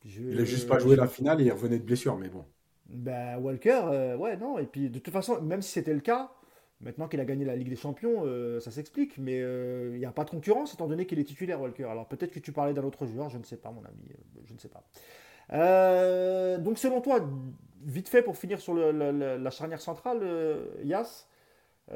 [0.03, 2.45] Il n'a juste pas joué la finale et il revenait de blessure, mais bon.
[2.90, 4.57] Ben, Walker, euh, ouais, non.
[4.57, 6.32] Et puis, de toute façon, même si c'était le cas,
[6.82, 9.18] maintenant qu'il a gagné la Ligue des Champions, euh, ça s'explique.
[9.18, 11.86] Mais euh, il n'y a pas de concurrence étant donné qu'il est titulaire, Walker.
[11.86, 14.11] Alors, peut-être que tu parlais d'un autre joueur, je ne sais pas, mon ami.
[14.45, 16.57] je ne sais pas.
[16.57, 17.20] donc, selon toi,
[17.84, 20.24] vite fait pour finir sur la charnière centrale,
[20.84, 21.28] Yas,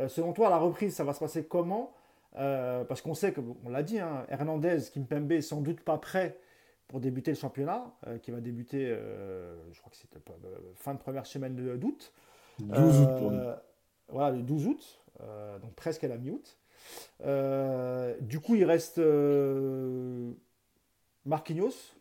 [0.08, 1.94] selon toi, la reprise, ça va se passer comment?
[2.34, 3.34] Parce qu'on sait,
[3.66, 6.38] on l'a dit, hein, Hernandez, Kimpembe, sans doute pas prêt
[6.88, 10.94] pour débuter le championnat, euh, qui va débuter, euh, je crois que c'était euh, fin
[10.94, 12.14] de première semaine d'août.
[12.60, 13.42] 12 août pour nous.
[14.10, 15.02] Voilà, le 12 août,
[15.62, 16.58] donc presque à la mi-août.
[18.22, 19.02] du coup, il reste
[21.26, 21.96] Marquinhos,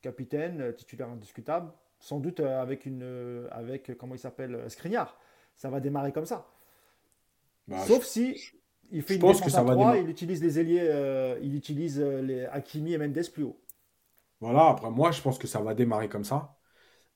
[0.00, 1.70] capitaine, titulaire indiscutable,
[2.00, 5.18] sans doute avec une, avec comment il s'appelle, Skriniar.
[5.56, 6.48] Ça va démarrer comme ça.
[7.66, 8.52] Bah, Sauf si
[8.90, 12.94] il fait une pense défense à 3, il utilise les ailiers, il utilise les Hakimi
[12.94, 13.60] et Mendes plus haut.
[14.40, 16.58] Voilà, après moi, je pense que ça va démarrer comme ça.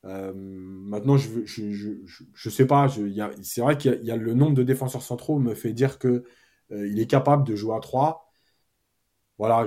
[0.05, 1.90] Euh, maintenant, je ne je,
[2.35, 2.89] je, sais pas.
[3.43, 6.24] C'est vrai qu'il y, a le nombre de défenseurs centraux me fait dire que
[6.73, 8.28] euh, il est capable de jouer à 3.
[9.39, 9.66] Voilà,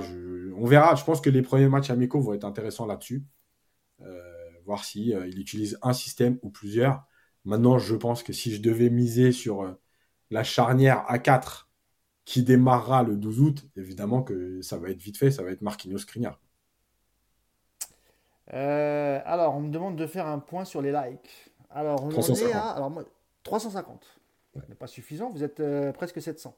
[0.56, 0.94] on verra.
[0.94, 3.24] Je pense que les premiers matchs amicaux vont être intéressants là-dessus.
[4.02, 4.22] Euh,
[4.66, 7.04] voir si il utilise un système ou plusieurs.
[7.44, 9.76] Maintenant, je pense que si je devais miser sur
[10.30, 11.68] la charnière A4
[12.24, 15.62] qui démarrera le 12 août, évidemment que ça va être vite fait, ça va être
[15.62, 16.40] Marquinhos Skriniar.
[18.52, 21.50] Euh, alors, on me demande de faire un point sur les likes.
[21.70, 22.92] Alors, on en est à alors,
[23.42, 24.06] 350.
[24.54, 26.54] Ce n'est pas suffisant, vous êtes euh, presque 700.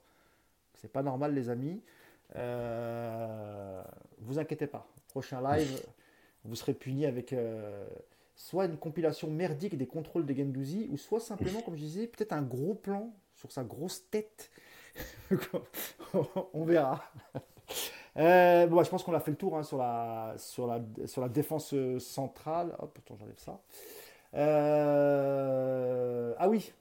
[0.74, 1.82] C'est pas normal, les amis.
[2.36, 3.82] Euh,
[4.20, 4.86] vous inquiétez pas.
[5.09, 5.82] Prochain live,
[6.44, 7.35] vous serez puni avec
[8.36, 12.32] soit une compilation merdique des contrôles de Gendouzi, ou soit simplement, comme je disais, peut-être
[12.32, 14.51] un gros plan sur sa grosse tête.
[16.52, 17.02] On verra.
[18.19, 21.23] Euh, bon, je pense qu'on a fait le tour hein, sur, la, sur, la, sur
[21.23, 22.74] la défense centrale.
[22.81, 23.61] Hop, attends, j'enlève ça.
[24.35, 26.73] Euh, ah oui,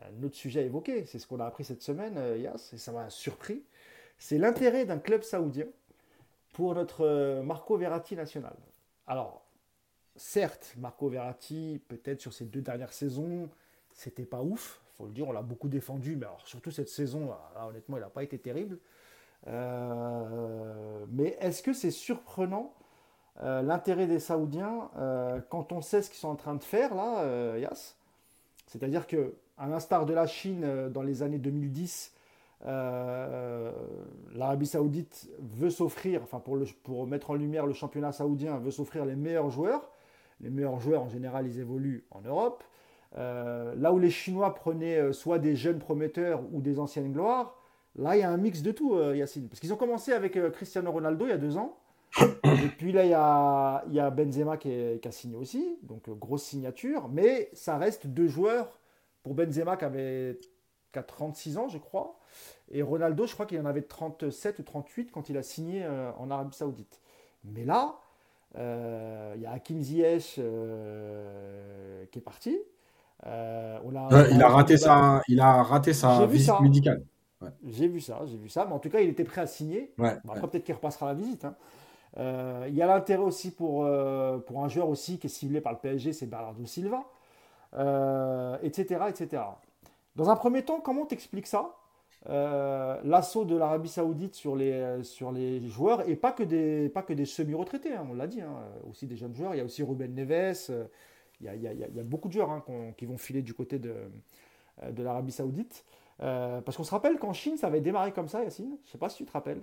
[0.00, 2.78] un autre sujet à évoquer, c'est ce qu'on a appris cette semaine, euh, Yas, et
[2.78, 3.62] ça m'a surpris.
[4.18, 5.66] C'est l'intérêt d'un club saoudien
[6.52, 8.54] pour notre Marco Verratti national.
[9.06, 9.44] Alors,
[10.16, 13.48] certes, Marco Verratti, peut-être sur ces deux dernières saisons,
[13.92, 17.30] c'était pas ouf, faut le dire, on l'a beaucoup défendu, mais alors, surtout cette saison,
[17.68, 18.78] honnêtement, il n'a pas été terrible.
[19.48, 22.72] Euh, mais est-ce que c'est surprenant
[23.42, 26.94] euh, l'intérêt des Saoudiens euh, quand on sait ce qu'ils sont en train de faire
[26.94, 27.96] là, Yas?
[28.66, 32.14] C'est-à-dire que, à l'instar de la Chine dans les années 2010,
[32.64, 39.16] l'Arabie Saoudite veut s'offrir, enfin pour mettre en lumière le championnat saoudien, veut s'offrir les
[39.16, 39.90] meilleurs joueurs.
[40.40, 42.64] Les meilleurs joueurs en général, ils évoluent en Europe.
[43.14, 47.61] là où les Chinois prenaient soit des jeunes prometteurs ou des anciennes gloires,
[47.96, 49.48] Là, il y a un mix de tout, euh, Yacine.
[49.48, 51.76] Parce qu'ils ont commencé avec euh, Cristiano Ronaldo il y a deux ans.
[52.20, 53.10] Et puis là, il
[53.94, 55.78] y a, Benzema qui, a signé aussi.
[55.82, 57.08] Donc, euh, grosse signature.
[57.08, 58.78] Mais ça reste deux joueurs.
[59.22, 60.38] Pour Benzema qui avait
[61.06, 62.18] 36 ans, je crois.
[62.70, 65.86] Et Ronaldo, je crois qu'il en avait 37 ou 38 quand il a signé
[66.18, 67.00] en Arabie Saoudite.
[67.44, 68.00] Mais là,
[68.56, 70.40] il y a Hakim Ziyech
[72.10, 72.58] qui est parti.
[73.24, 77.04] il, a raté sa, il a raté sa visite médicale.
[77.66, 78.64] J'ai vu ça, j'ai vu ça.
[78.66, 79.92] Mais en tout cas, il était prêt à signer.
[79.98, 81.44] après, peut-être qu'il repassera la visite.
[81.44, 81.54] Hein.
[82.18, 85.60] Euh, il y a l'intérêt aussi pour, euh, pour un joueur aussi qui est ciblé
[85.60, 87.04] par le PSG, c'est Bernardo Silva,
[87.72, 89.42] etc., euh, etc.
[90.16, 91.76] Dans un premier temps, comment t'expliques ça
[92.26, 97.12] L'assaut de l'Arabie Saoudite sur les, sur les joueurs, et pas que des, pas que
[97.12, 99.54] des semi-retraités, hein, on l'a dit, hein, aussi des jeunes joueurs.
[99.54, 100.70] Il y a aussi Ruben Neves,
[101.40, 102.64] il y a, il y a, il y a beaucoup de joueurs
[102.96, 103.94] qui vont filer du côté de,
[104.88, 105.84] de l'Arabie Saoudite.
[106.22, 108.76] Euh, parce qu'on se rappelle qu'en Chine, ça avait démarré comme ça, Yacine.
[108.82, 109.62] Je ne sais pas si tu te rappelles.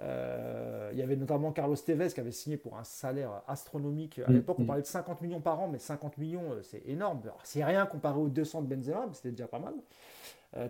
[0.00, 4.18] Euh, il y avait notamment Carlos Tevez qui avait signé pour un salaire astronomique.
[4.18, 4.66] À mm, l'époque, on mm.
[4.66, 7.22] parlait de 50 millions par an, mais 50 millions, euh, c'est énorme.
[7.44, 9.74] C'est rien comparé aux 200 de Benzema, mais c'était déjà pas mal.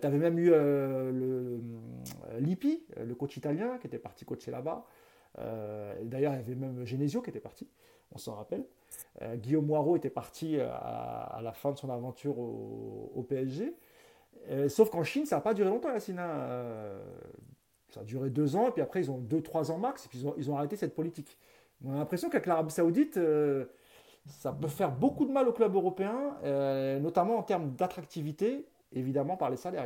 [0.00, 1.60] tu avais même eu le,
[2.38, 4.84] Lippi, le coach italien, qui était parti coacher là-bas.
[6.02, 7.68] D'ailleurs, il y avait même Genesio qui était parti,
[8.12, 8.64] on s'en rappelle.
[9.36, 13.74] Guillaume Moirot était parti à, la fin de son aventure au PSG.
[14.50, 16.26] Euh, sauf qu'en Chine, ça n'a pas duré longtemps, la Sina.
[16.26, 17.02] Euh,
[17.88, 20.08] ça a duré deux ans, et puis après, ils ont deux, trois ans max, et
[20.08, 21.38] puis ils ont, arrêté cette politique.
[21.84, 23.66] On a l'impression qu'avec l'Arabie Saoudite, euh,
[24.26, 26.36] ça peut faire beaucoup de mal aux clubs européens,
[27.00, 29.84] notamment en termes d'attractivité, évidemment par les salaires.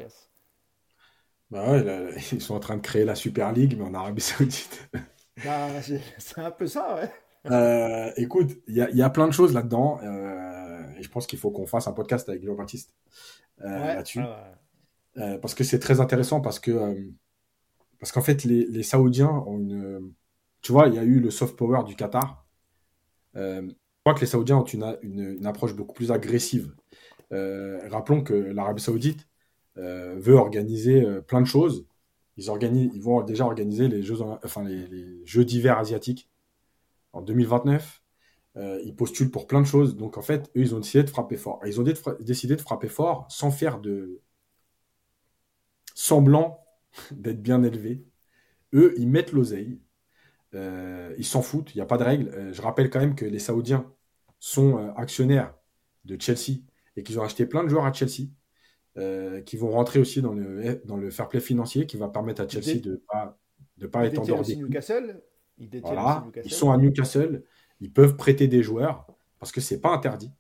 [1.51, 4.91] Bah ouais, ils sont en train de créer la Super League, mais en Arabie Saoudite.
[5.43, 7.01] Bah, c'est un peu ça,
[7.47, 8.13] ouais.
[8.19, 11.87] écoute, il y, a plein de choses là-dedans, et je pense qu'il faut qu'on fasse
[11.87, 12.93] un podcast avec Jean Baptiste.
[13.63, 14.21] Euh, là-dessus.
[14.21, 14.55] Ah
[15.17, 16.95] euh, parce que c'est très intéressant parce que euh,
[17.99, 20.13] parce qu'en fait les, Saoudiens ont une
[20.63, 22.47] tu vois il y a eu le soft power du Qatar.
[23.35, 23.73] je
[24.05, 26.73] crois que les Saoudiens ont une, une, approche beaucoup plus agressive.
[27.31, 29.27] rappelons que l'Arabie Saoudite
[29.77, 31.87] veut organiser plein de choses.
[32.37, 36.31] Ils, organisent, ils vont déjà organiser les Jeux, enfin, les, les Jeux d'hiver asiatiques
[37.13, 38.00] en 2029.
[38.57, 39.97] Euh, ils postulent pour plein de choses.
[39.97, 41.61] Donc en fait, eux, ils ont décidé de frapper fort.
[41.65, 41.85] ils ont
[42.21, 44.21] décidé de frapper fort sans faire de
[45.95, 46.65] semblant
[47.13, 48.05] d'être bien élevés.
[48.75, 49.81] Eux, ils mettent l'oseille.
[50.55, 52.29] Euh, ils s'en foutent, il n'y a pas de règle.
[52.31, 53.89] Euh, je rappelle quand même que les Saoudiens
[54.41, 55.55] sont actionnaires
[56.05, 56.63] de Chelsea
[56.97, 58.31] et qu'ils ont acheté plein de joueurs à Chelsea.
[59.47, 62.49] qui vont rentrer aussi dans le, dans le fair play financier qui va permettre à
[62.49, 63.39] Chelsea de ne pas,
[63.77, 64.21] de pas être.
[64.57, 65.23] Newcastle.
[65.59, 66.23] Ils, voilà.
[66.25, 66.49] Newcastle.
[66.51, 67.45] ils sont à Newcastle
[67.81, 69.07] ils peuvent prêter des joueurs
[69.39, 70.33] parce que c'est pas interdit.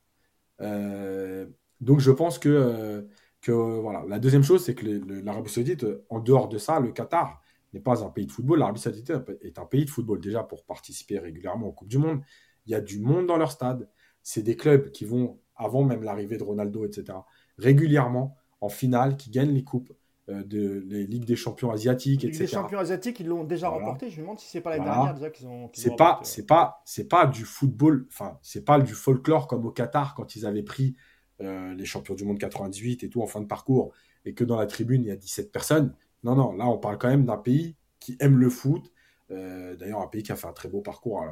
[0.61, 1.47] Euh,
[1.81, 3.03] donc je pense que, euh,
[3.41, 4.05] que voilà.
[4.09, 4.87] La deuxième chose, c'est que
[5.25, 7.41] l'Arabie Saoudite, en dehors de ça, le Qatar
[7.73, 8.59] n'est pas un pays de football.
[8.59, 9.13] L'Arabie Saoudite
[9.43, 12.21] est un pays de football déjà pour participer régulièrement aux Coupes du Monde.
[12.67, 13.89] Il y a du monde dans leur stade.
[14.23, 17.19] C'est des clubs qui vont, avant même l'arrivée de Ronaldo, etc.,
[17.57, 19.93] régulièrement en finale, qui gagnent les coupes.
[20.31, 22.41] Euh, de les Ligues des champions asiatiques, etc.
[22.41, 24.11] Les champions asiatiques, ils l'ont déjà remporté.
[24.11, 25.71] Je me demande si c'est pas la dernière déjà qu'ils ont.
[25.73, 28.07] c'est pas, c'est pas, c'est pas du football.
[28.09, 30.95] Enfin, c'est pas du folklore comme au Qatar quand ils avaient pris
[31.41, 33.93] euh, les champions du monde 98 et tout en fin de parcours
[34.25, 35.95] et que dans la tribune il y a 17 personnes.
[36.23, 38.93] Non, non, là on parle quand même d'un pays qui aime le foot.
[39.31, 41.25] Euh, d'ailleurs, un pays qui a fait un très beau parcours.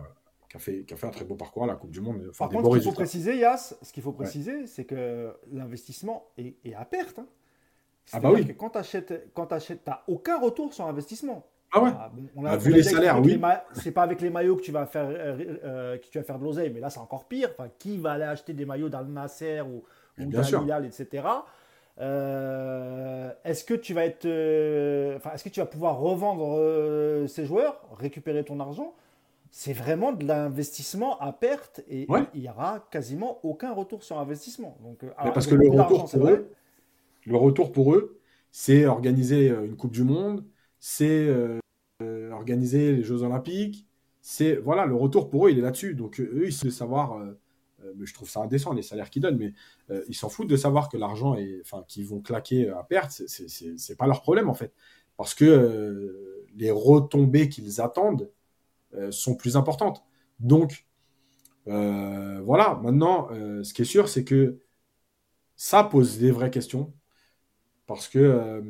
[0.49, 2.31] qui a, fait, qui a fait un très beau parcours à la Coupe du Monde.
[2.39, 6.75] Par contre, ce qu'il faut préciser, Yas, ce qu'il faut préciser, c'est que l'investissement est,
[6.75, 7.19] à perte.
[7.19, 7.27] Hein.
[8.13, 8.47] Ah bah oui.
[8.47, 11.45] Que quand tu achètes, quand tu n'as aucun retour sur investissement.
[11.73, 11.91] Ah ouais.
[11.99, 13.33] Ah, bon, on Ah, vu les salaires, oui.
[13.37, 13.41] les
[13.75, 16.39] C'est pas avec les maillots que tu vas faire, euh, euh, que tu vas faire
[16.39, 17.51] de l'oseille, mais là c'est encore pire.
[17.59, 19.85] Enfin, qui va aller acheter des maillots d'Al Nasser ou,
[20.19, 21.25] ou d'Al etc.
[22.01, 27.27] Euh, est-ce que tu vas être, euh, enfin, est-ce que tu vas pouvoir revendre euh,
[27.27, 28.95] ces joueurs, récupérer ton argent?
[29.51, 32.21] C'est vraiment de l'investissement à perte et Ouais.
[32.35, 34.77] il y aura quasiment aucun retour sur investissement.
[34.81, 36.45] Donc, alors, parce que le retour c'est vrai.
[37.29, 40.45] Le retour pour eux, c'est organiser euh, une Coupe du Monde,
[40.81, 41.59] c'est euh,
[42.03, 43.87] euh, organiser les Jeux Olympiques.
[44.21, 45.95] C'est voilà, le retour pour eux, il est là-dessus.
[45.95, 47.19] Donc eux, ils savent savoir.
[47.97, 49.55] mais je trouve ça indécent les salaires qu'ils donnent, mais
[50.09, 53.11] ils s'en foutent de savoir que l'argent est, enfin, qu'ils vont claquer à perte.
[53.11, 54.75] C'est- pas leur problème en fait,
[55.17, 58.31] parce que les retombées qu'ils attendent
[59.11, 60.03] sont plus importantes.
[60.41, 60.87] Donc
[61.65, 62.81] voilà.
[62.83, 63.29] Maintenant,
[63.63, 64.59] ce qui est sûr, c'est que
[65.57, 66.93] ça pose des vraies questions.
[67.89, 68.63] Parce que, euh,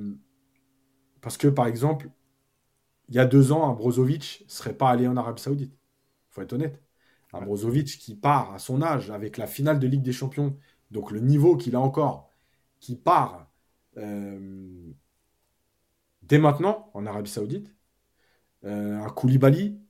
[1.21, 2.11] parce que par exemple,
[3.09, 5.73] il y a deux ans, un Brozovic ne serait pas allé en Arabie Saoudite.
[5.75, 6.83] Il faut être honnête.
[7.33, 7.47] Un Ouais.
[7.47, 10.57] Brozovic qui part à son âge avec la finale de Ligue des Champions,
[10.91, 12.31] donc le niveau qu'il a encore,
[12.81, 13.51] qui part
[13.99, 14.93] euh,
[16.23, 17.75] dès maintenant en Arabie Saoudite.
[18.65, 19.81] Euh, un Koulibaly.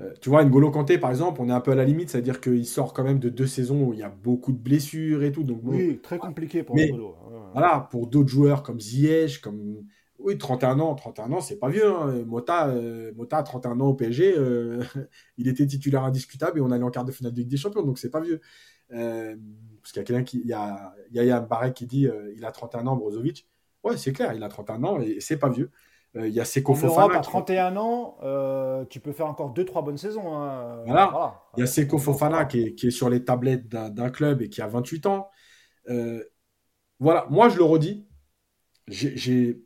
[0.00, 2.40] Euh, tu vois, N'Golo Kanté, par exemple, on est un peu à la limite, c'est-à-dire
[2.40, 5.30] qu'il sort quand même de deux saisons où il y a beaucoup de blessures et
[5.30, 5.44] tout.
[5.44, 7.10] Donc, bon, Oui, très compliqué pour Mais- N'Golo.
[7.30, 7.38] Ouais.
[7.52, 9.84] voilà, pour d'autres joueurs comme Ziyech, comme.
[10.18, 11.86] Oui, 31 ans, 31 ans, c'est pas vieux.
[11.86, 12.24] hein.
[12.24, 14.80] Mota, euh, Mota, 31 ans au PSG, euh,
[15.38, 17.82] il était titulaire indiscutable et on allait en quart de finale de Ligue des Champions,
[17.82, 18.40] donc c'est pas vieux.
[18.92, 19.36] Euh,
[19.82, 20.40] parce qu'il y a quelqu'un qui.
[20.40, 23.46] Il y a Yaya Mbarek qui dit il a 31 ans, Brozovic.
[23.82, 25.70] Ouais, c'est clair, il a 31 ans et c'est pas vieux.
[26.16, 27.14] Euh, il y a Seko En Europe, Fofana.
[27.18, 30.32] à qui- 31 ans, euh, tu peux faire encore 2-3 bonnes saisons.
[30.36, 30.82] hein.
[30.86, 31.42] Voilà.
[31.56, 34.48] Il y a Seko Fofana qui est, qui est sur les tablettes d'un club et
[34.48, 35.28] qui a 28 ans.
[35.90, 36.22] Euh,
[37.00, 38.06] voilà, moi je le redis,
[38.86, 39.60] j'ai-.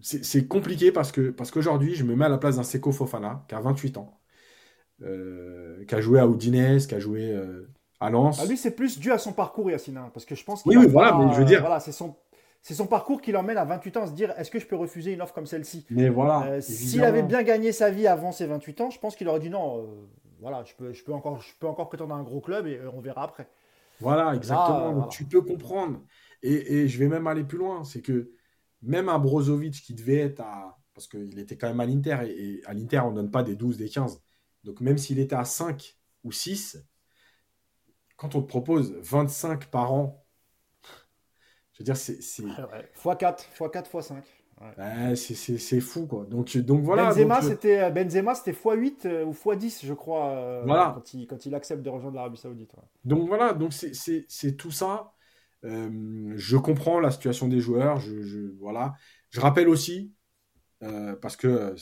[0.00, 3.44] C'est compliqué parce que parce qu'aujourd'hui, je me mets à la place d'un Seko Fofana
[3.48, 4.20] qui a 28 ans,
[5.02, 8.38] euh, qui a joué à Udinese, qui a joué euh, à Lens.
[8.40, 9.96] Ah, lui, c'est plus dû à son parcours, Yacine.
[9.96, 11.58] hein, parce que je pense Oui, qu'il oui, va voilà, pas, mais je veux dire-
[11.60, 12.14] voilà, c'est son,
[12.62, 14.76] c'est son parcours qui l'emmène à 28 ans à se dire est-ce que je peux
[14.76, 15.86] refuser une offre comme celle-ci?
[15.90, 19.16] Mais voilà, Euh, S'il avait bien gagné sa vie avant ses 28 ans, je pense
[19.16, 19.86] qu'il aurait dit non, euh,
[20.40, 22.76] voilà, je peux, je, peux encore, je peux encore prétendre à un gros club et
[22.78, 23.48] euh, on verra après.
[24.00, 24.92] Voilà, exactement.
[24.92, 25.08] Voilà.
[25.08, 26.00] tu peux comprendre.
[26.42, 27.84] Et, et je vais même aller plus loin.
[27.84, 28.30] C'est que
[28.82, 30.78] même un Brozovic qui devait être à.
[30.94, 32.18] Parce qu'il était quand même à l'Inter.
[32.26, 34.20] Et, et à l'Inter, on ne donne pas des 12, des 15.
[34.64, 36.78] Donc même s'il était à 5 ou 6,
[38.16, 40.24] quand on te propose 25 par an,
[41.78, 44.22] je veux dire, c'est c'est- x4, x4, x5.
[44.60, 46.24] ouais, c'est- c'est- c'est fou, quoi.
[46.26, 47.06] Donc, donc voilà.
[47.10, 50.92] Benzema, euh, c'était euh, Benzema, c'était x8 euh, ou x10, je crois, euh, Voilà.
[50.94, 52.74] quand, il, quand il accepte de rejoindre l'Arabie Saoudite.
[52.74, 52.82] ouais.
[53.04, 55.12] Donc voilà, donc c'est- c'est c'est tout ça.
[55.64, 57.98] Euh, je comprends la situation des joueurs.
[58.00, 58.94] Je, je- voilà.
[59.30, 60.12] je rappelle aussi,
[61.20, 61.74] parce que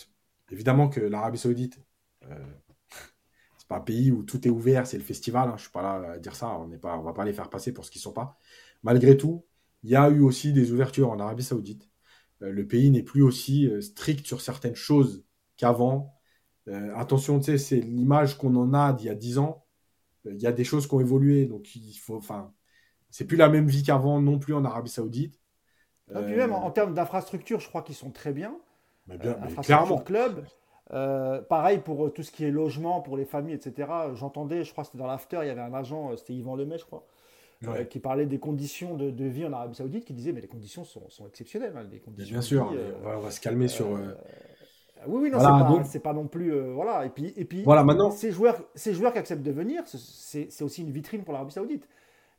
[0.50, 1.78] évidemment que l'Arabie Saoudite,
[3.58, 5.48] c'est pas un pays où tout est ouvert, c'est le festival.
[5.48, 6.48] hein, je suis pas là à dire ça.
[6.58, 8.38] On n'est pas, on va pas les faire passer pour ce qu'ils sont pas.
[8.82, 9.44] Malgré tout,
[9.86, 11.88] il y a eu aussi des ouvertures en Arabie Saoudite.
[12.42, 15.24] Euh, le pays n'est plus aussi euh, strict sur certaines choses
[15.56, 16.14] qu'avant.
[16.68, 19.66] Euh, attention, tu sais, c'est l'image qu'on en a d'il y a 10 ans.
[20.26, 22.52] Il y a des choses qui ont évolué, donc il faut, enfin,
[23.10, 25.40] c'est plus la même vie qu'avant non plus en Arabie Saoudite.
[26.14, 28.56] Et puis Euh, même en, en termes d'infrastructure, je crois qu'ils sont très bien.
[29.06, 29.98] mais bien, Euh, mais clairement.
[30.04, 30.46] club.
[31.48, 34.14] Pareil pour tout ce qui est logement, pour les familles, etc.
[34.14, 36.78] J'entendais, je crois que c'était dans l'after, il y avait un agent, c'était Yvan Lemay,
[36.78, 37.04] je crois,
[37.66, 40.48] euh, qui parlait des conditions de, de vie en Arabie Saoudite, qui disait mais les
[40.48, 41.72] conditions sont, sont exceptionnelles.
[41.76, 43.86] hein, les Mais conditions bien sûr, vie, euh, on, va, on va se calmer sur.
[43.96, 44.14] euh,
[45.06, 46.58] Oui, oui, non, Voilà, c'est pas, non plus.
[46.72, 47.04] voilà.
[47.06, 49.98] Et puis, et puis Voilà, maintenant- ces, joueurs, ces joueurs qui acceptent de venir, ce-
[50.48, 51.88] c'est aussi une vitrine pour l'Arabie Saoudite.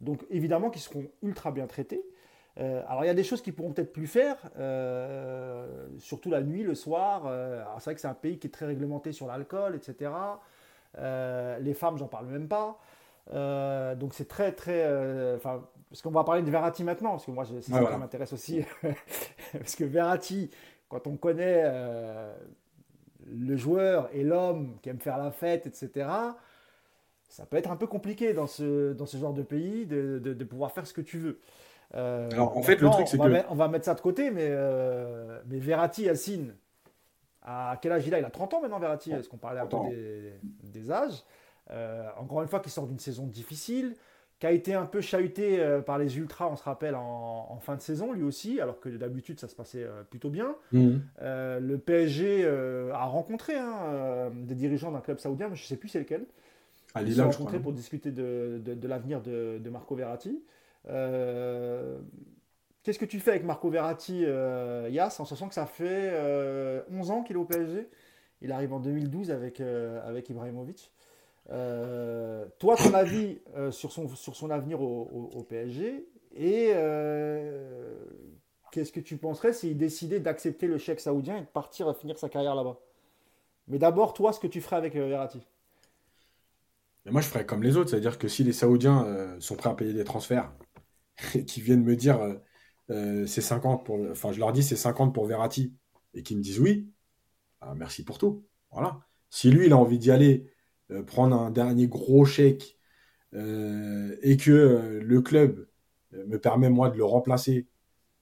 [0.01, 2.03] Donc, évidemment, qu'ils seront ultra bien traités.
[2.59, 6.41] Euh, alors, il y a des choses qu'ils pourront peut-être plus faire, euh, surtout la
[6.41, 7.23] nuit, le soir.
[7.27, 10.39] Euh, c'est vrai que c'est un pays qui est très réglementé sur l'alcool, etc.
[11.61, 12.79] Les femmes, j'en parle même pas.
[13.33, 14.83] Euh, donc, c'est très, très.
[14.85, 17.95] euh, parce qu'on va parler de Verratti maintenant, parce que moi, c'est ça voilà.
[17.95, 18.63] qui m'intéresse aussi.
[19.53, 20.49] parce que Verratti,
[20.89, 22.33] quand on connaît euh,
[23.25, 26.07] le joueur et l'homme qui aime faire la fête, etc.,
[27.29, 30.33] ça peut être un peu compliqué dans ce, dans ce genre de pays de, de-
[30.33, 31.39] de pouvoir faire ce que tu veux.
[31.93, 34.49] Alors, en fait, le truc, c'est que- mettre- on va mettre ça de côté, mais,
[35.45, 36.55] mais Verratti, Yacine,
[37.41, 38.19] à quel âge il a?
[38.19, 39.89] Il a 30 ans maintenant, Verratti, est-ce qu'on parlait un peu 30 ans.
[39.89, 40.33] des,
[40.63, 41.23] des âges?
[41.71, 43.95] Euh, Encore une fois, qui sort d'une saison difficile,
[44.39, 47.59] qui a été un peu chahuté euh, par les Ultras, on se rappelle, en, en
[47.59, 50.55] fin de saison, lui aussi, alors que d'habitude, ça se passait euh, plutôt bien.
[50.71, 51.01] Mhm.
[51.21, 52.45] Le PSG
[52.93, 56.25] a rencontré hein, des dirigeants d'un club saoudien, mais je ne sais plus c'est lequel.
[57.01, 60.41] Ils se sont rencontrés pour discuter de, de- de l'avenir de, de Marco Verratti.
[62.83, 66.13] Qu'est-ce que tu fais avec Marco Verratti, euh, Yas, en sachant que ça fait
[66.91, 67.89] 11 ans qu'il est au PSG
[68.41, 70.91] Il arrive en 2012 avec, avec Ibrahimovic.
[71.47, 73.39] Toi, ton avis
[73.71, 76.71] sur, son, sur son avenir au, PSG et
[78.71, 82.29] qu'est-ce que tu penserais s'il décidait d'accepter le chèque saoudien et de partir finir sa
[82.29, 82.79] carrière là-bas?
[83.67, 85.41] Mais d'abord, toi, ce que tu ferais avec Verratti?
[87.09, 89.73] Moi, je ferais comme les autres, c'est-à-dire que si les Saoudiens euh, sont prêts à
[89.73, 90.51] payer des transferts
[91.35, 92.35] et qui viennent me dire euh,
[92.89, 95.73] euh, c'est 50 pour, enfin, je leur dis c'est 50 pour Verratti
[96.13, 96.91] et qu'ils me disent oui,
[97.61, 98.45] ah, merci pour tout.
[98.71, 98.99] Voilà.
[99.29, 100.51] Si lui, il a envie d'y aller,
[101.05, 102.77] prendre un dernier gros chèque
[103.33, 105.67] et que le club
[106.13, 107.67] me permet moi de le remplacer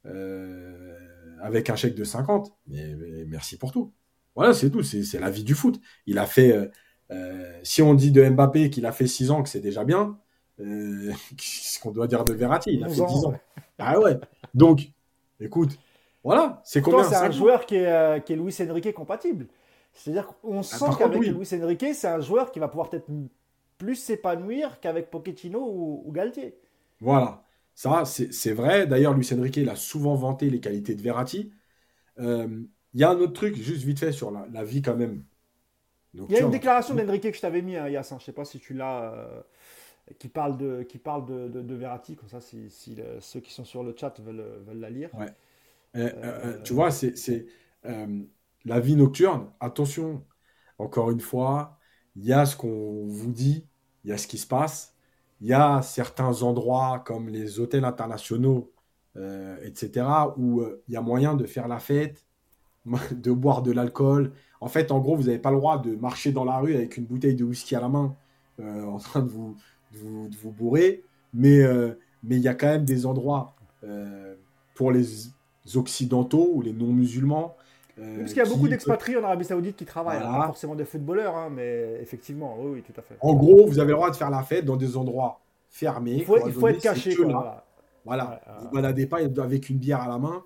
[0.03, 2.95] avec un chèque de 50, mais,
[3.27, 3.93] merci pour tout.
[4.35, 4.83] Voilà, c'est tout.
[4.83, 5.79] C'est la vie du foot.
[6.05, 6.71] Il a fait
[7.11, 10.17] euh, si on dit de Mbappé qu'il a fait 6 ans, que c'est déjà bien,
[10.59, 12.71] euh, ce qu'on doit dire de Verratti?
[12.73, 13.33] Il a fait 10 ans.
[13.77, 14.17] Ah ouais.
[14.53, 14.89] Donc,
[15.39, 15.77] écoute,
[16.23, 17.03] voilà, c'est combien?
[17.03, 19.47] C'est un joueur qui est, euh, qui est Luis Enrique compatible.
[19.95, 23.07] C'est-à-dire qu'on ah, sent qu'avec Luis Enrique, c'est un joueur qui va pouvoir peut-être
[23.79, 26.55] plus s'épanouir qu'avec Pochettino ou, Galtier.
[27.01, 27.43] Voilà,
[27.73, 28.85] ça c'est vrai.
[28.85, 31.51] D'ailleurs, Luis Enrique il a souvent vanté les qualités de Verratti.
[32.19, 35.23] Il y a un autre truc, juste vite fait, sur la vie quand même
[36.29, 38.31] il y a une déclaration d'Enrique que je t'avais mis, hein, Yass, je ne sais
[38.31, 39.41] pas si tu l'as, euh,
[40.19, 42.69] qui parle, de, qui parle de, de, Verratti, comme ça, si,
[43.19, 45.09] ceux qui sont sur le chat veulent, veulent la lire.
[45.15, 45.27] Ouais.
[45.95, 47.45] Euh, euh, tu vois, c'est
[48.65, 49.47] la vie nocturne.
[49.59, 50.23] Attention,
[50.79, 51.77] encore une fois,
[52.15, 53.65] il y a ce qu'on vous dit,
[54.03, 54.95] il y a ce qui se passe.
[55.41, 58.71] Il y a certains endroits comme les hôtels internationaux,
[59.63, 60.05] etc.,
[60.37, 62.25] où il y a moyen de faire la fête,
[63.11, 64.33] de boire de l'alcool,
[64.65, 66.97] en fait, en gros, vous n'avez pas le droit de marcher dans la rue avec
[66.97, 68.15] une bouteille de whisky à la main
[68.59, 69.55] euh, en train de vous,
[69.91, 71.03] vous, bourrer.
[71.33, 71.93] Mais euh,
[72.23, 74.33] mais il y a quand même des endroits euh,
[74.73, 75.05] pour les
[75.75, 77.55] occidentaux ou les non-musulmans.
[77.95, 81.35] Parce qu'il y a beaucoup d'expatriés en Arabie Saoudite qui travaillent, pas forcément des footballeurs,
[81.35, 83.15] hein, mais effectivement, oui, tout à fait.
[83.21, 85.39] En gros, vous avez le droit de faire la fête dans des endroits
[85.69, 86.15] fermés.
[86.15, 87.15] Il faut, être caché.
[88.03, 88.41] Voilà.
[88.59, 90.43] Vous ne baladez pas avec une bière à la main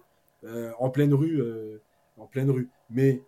[0.77, 1.41] en pleine rue,
[2.17, 2.69] en pleine rue.
[2.89, 3.23] Mais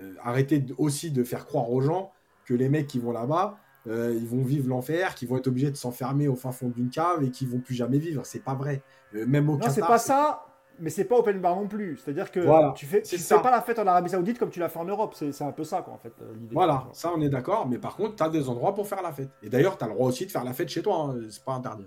[0.00, 2.10] euh, arrêtez aussi de faire croire aux gens
[2.46, 5.70] que les mecs qui vont là-bas, euh, ils vont vivre l'enfer, qu'ils vont être obligés
[5.70, 8.24] de s'enfermer au fin fond d'une cave et qu'ils vont plus jamais vivre.
[8.26, 8.82] C'est pas vrai.
[9.14, 10.46] Euh, même au Non, c'est pas ça,
[10.78, 11.98] mais c'est pas open bar non plus.
[11.98, 14.68] C'est-à-dire que tu fais, tu fais pas la fête en Arabie Saoudite comme tu l'as
[14.68, 15.14] fait en Europe.
[15.14, 16.12] C'est un peu ça, quoi, en fait.
[16.52, 17.68] Voilà, ça, on est d'accord.
[17.68, 19.30] Mais par contre, tu as des endroits pour faire la fête.
[19.42, 21.10] Et d'ailleurs, tu as le droit aussi de faire la fête chez toi.
[21.10, 21.20] Hein.
[21.30, 21.86] C'est pas interdit.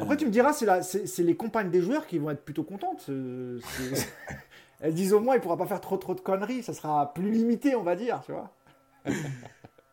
[0.00, 3.10] Après, tu me diras, c'est les compagnes des joueurs qui vont être plutôt contentes.
[4.80, 7.30] elles disent au moins il pourra pas faire trop trop de conneries, ça sera plus
[7.30, 8.50] limité, on va dire, tu vois.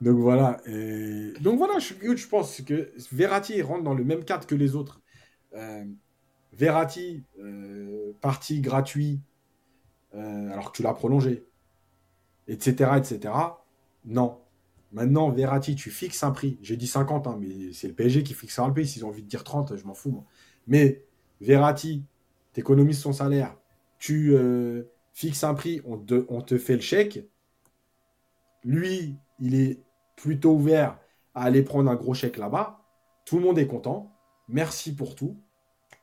[0.01, 0.57] Donc voilà.
[0.65, 1.31] Et...
[1.41, 4.99] Donc voilà, je, je, pense que Verratti rentre dans le même cadre que les autres.
[5.53, 5.85] Euh,
[6.53, 9.21] Verratti, euh, parti gratuit,
[10.15, 11.45] euh, alors que tu l'as prolongé,
[12.47, 13.33] etc., etc.
[14.05, 14.39] Non.
[14.91, 16.57] Maintenant, Verratti, tu fixes un prix.
[16.61, 18.87] J'ai dit 50, hein, mais c'est le PSG qui fixera le prix.
[18.87, 20.11] S'ils ont envie de dire 30, je m'en fous.
[20.11, 20.25] Moi.
[20.67, 21.05] Mais
[21.39, 22.03] Verratti,
[22.51, 23.55] t'économises son salaire,
[23.99, 24.83] tu euh,
[25.13, 25.97] fixes un prix, on
[26.41, 27.25] te fait le chèque.
[28.63, 29.81] Lui, il est
[30.17, 30.99] plutôt ouvert
[31.33, 32.83] à aller prendre un gros chèque là-bas.
[33.25, 34.11] Tout le monde est content.
[34.47, 35.37] Merci pour tout.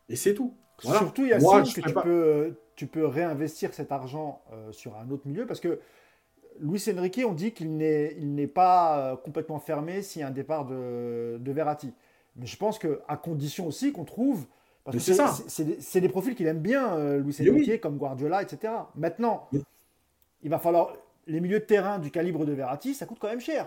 [0.08, 0.54] Et c'est tout.
[0.78, 5.10] Surtout, il y a que tu, peux, tu peux réinvestir cet argent euh, sur un
[5.10, 5.80] autre milieu parce que
[6.60, 10.28] Luis Enrique, on dit qu'il n'est, il n'est pas euh, complètement fermé s'il y a
[10.28, 11.92] un départ de, de Verratti.
[12.36, 14.46] Mais je pense qu'à condition aussi qu'on trouve
[14.96, 15.34] c'est ça.
[15.48, 18.72] C'est des profils qu'il aime bien, euh, Louis Enrique, comme Guardiola, etc.
[18.94, 19.48] Maintenant,
[20.42, 20.94] il va falloir.
[21.26, 23.66] Les milieux de terrain du calibre de Verratti, ça coûte quand même cher.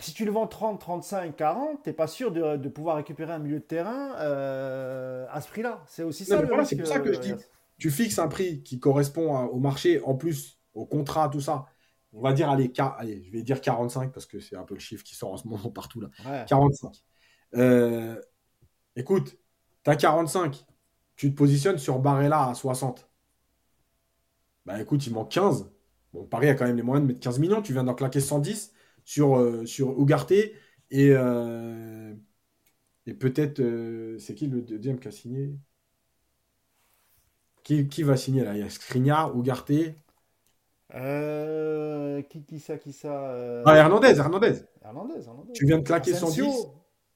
[0.00, 3.38] Si tu le vends 30, 35, 40, tu n'es pas sûr de, pouvoir récupérer un
[3.38, 5.82] milieu de terrain euh, à ce prix-là.
[5.86, 6.40] C'est aussi ça.
[6.64, 7.34] C'est pour ça que je dis
[7.76, 11.66] tu fixes un prix qui correspond au marché, en plus au contrat, tout ça.
[12.12, 14.80] On va dire, allez, allez, je vais dire 45 parce que c'est un peu le
[14.80, 16.44] chiffre qui sort en ce moment partout là.
[16.46, 16.92] 45.
[17.56, 18.20] Euh,
[18.94, 19.36] écoute,
[19.84, 20.64] T'as 45.
[21.14, 23.08] Tu te positionnes sur Barella à 60.
[24.66, 25.70] Bah écoute, il manque 15.
[26.12, 27.62] Bon, Paris a quand même les moyens de mettre 15 millions.
[27.62, 28.72] Tu viens d'en claquer 110
[29.04, 30.32] sur, euh, sur Ugarte.
[30.32, 30.54] Et,
[31.10, 32.14] euh,
[33.06, 33.60] et peut-être.
[33.60, 35.58] Euh, c'est qui le deuxième qui a signé?
[37.62, 38.54] Qui, qui, va signer là?
[38.54, 39.72] Il y a Skriniar, Ugarte.
[42.28, 44.62] qui, qui ça Qui ça Ah, Hernandez, Hernandez.
[44.82, 45.20] Hernandez,
[45.54, 46.44] Tu viens de claquer 110.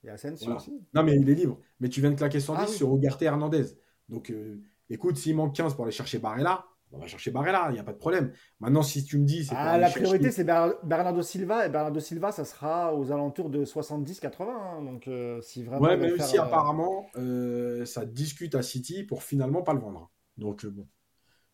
[0.03, 0.81] Il y a Asensio aussi.
[0.95, 1.59] Non, mais il est libre.
[1.81, 3.67] Mais tu viens de claquer 110 ah sur Ugarte Hernandez.
[4.09, 7.75] Donc, euh, écoute, s'il manque 15 pour aller chercher Barrella, on va chercher Barella, il
[7.75, 8.33] n'y a pas de problème.
[8.61, 9.49] Maintenant, si tu me dis.
[9.51, 11.67] Ah, la priorité, c'est Bernardo Silva.
[11.67, 14.43] Et Bernardo Silva, ça sera aux alentours de 70-80.
[14.49, 14.83] Hein.
[14.83, 15.83] donc, euh, si vraiment.
[15.83, 20.11] Ouais, mais aussi, apparemment, euh, ça discute à City pour finalement pas le vendre.
[20.37, 20.87] Donc, bon,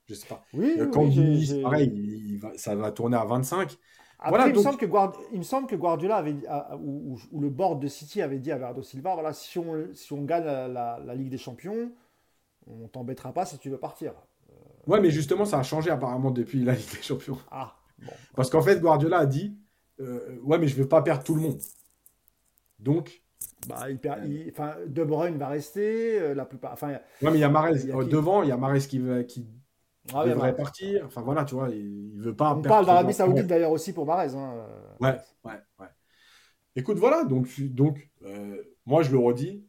[0.06, 0.44] je sais pas.
[0.52, 3.76] Oui, Quand oui, pareil, ça va tourner à 25.
[4.20, 4.86] Après, il, me semble que
[5.32, 6.34] il, me semble que Guardiola avait,
[6.80, 10.22] ou, le board de City avait dit à Bernardo Silva voilà, si on, si on
[10.22, 11.92] gagne la, la Ligue des Champions,
[12.66, 14.14] on t'embêtera pas si tu veux partir.
[14.86, 17.38] Ouais, mais justement, ça a changé apparemment depuis la Ligue des Champions.
[17.50, 17.76] Ah,
[18.34, 19.56] Parce qu'en fait, Guardiola a dit
[20.00, 21.60] euh, Ouais, mais je ne veux pas perdre tout le monde.
[22.78, 23.22] Donc.
[23.68, 24.22] Bah, il perd,
[24.92, 26.72] De Bruyne va rester, euh, la plupart.
[26.72, 27.86] Enfin, ouais, mais il y a Mares.
[27.88, 29.46] Euh, devant, il y a Mares qui, qui
[30.12, 31.04] ah, devrait partir.
[31.06, 32.54] Enfin, voilà, tu vois, il ne veut pas.
[32.54, 34.36] On parle d'Arabie Saoudite d'ailleurs aussi pour Mares.
[34.36, 34.66] Hein.
[35.00, 35.86] Ouais, ouais, ouais.
[36.76, 38.10] Écoute, voilà, donc, donc
[38.84, 39.64] moi je le redis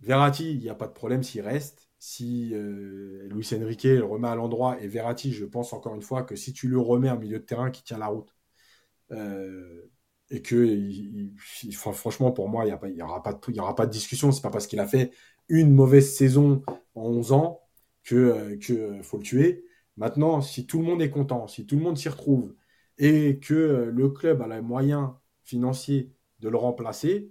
[0.00, 4.26] Verratti, il n'y a pas de problème s'il reste si euh, Luis Enrique le remet
[4.26, 7.18] à l'endroit et Verratti, je pense encore une fois que si tu le remets en
[7.18, 8.34] milieu de terrain qui tient la route
[9.12, 9.82] euh,
[10.30, 10.78] et que
[11.72, 14.50] franchement pour moi il n'y aura, pas de, y aura pas de discussion, c'est pas
[14.50, 15.12] parce qu'il a fait
[15.50, 16.62] une mauvaise saison
[16.94, 17.60] en 11 ans
[18.02, 19.64] que, euh, que faut le tuer.
[19.98, 22.54] Maintenant, si tout le monde est content, si tout le monde s'y retrouve
[22.96, 25.10] et que le club a les moyens
[25.44, 27.30] financiers de le remplacer,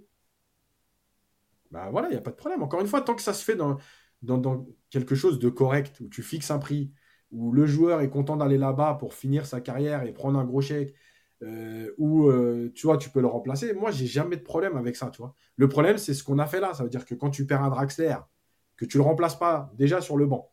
[1.72, 2.62] ben voilà, il n'y a pas de problème.
[2.62, 3.78] Encore une fois, tant que ça se fait dans,
[4.22, 6.92] dans, quelque chose de correct, où tu fixes un prix,
[7.30, 10.60] où le joueur est content d'aller là-bas pour finir sa carrière et prendre un gros
[10.60, 10.94] chèque,
[11.42, 13.72] euh, où euh, tu vois, tu peux le remplacer.
[13.72, 15.34] Moi, j'ai jamais de problème avec ça, tu vois.
[15.56, 16.74] Le problème, c'est ce qu'on a fait là.
[16.74, 18.16] Ça veut dire que quand tu perds un Draxler,
[18.76, 20.52] que tu le remplaces pas déjà sur le banc.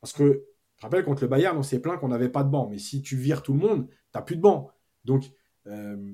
[0.00, 0.44] Parce que,
[0.74, 2.68] je te rappelle, contre le Bayern, on s'est plaint qu'on n'avait pas de banc.
[2.68, 4.70] Mais si tu vires tout le monde, tu n'as plus de banc.
[5.04, 5.30] Donc,
[5.66, 6.12] euh,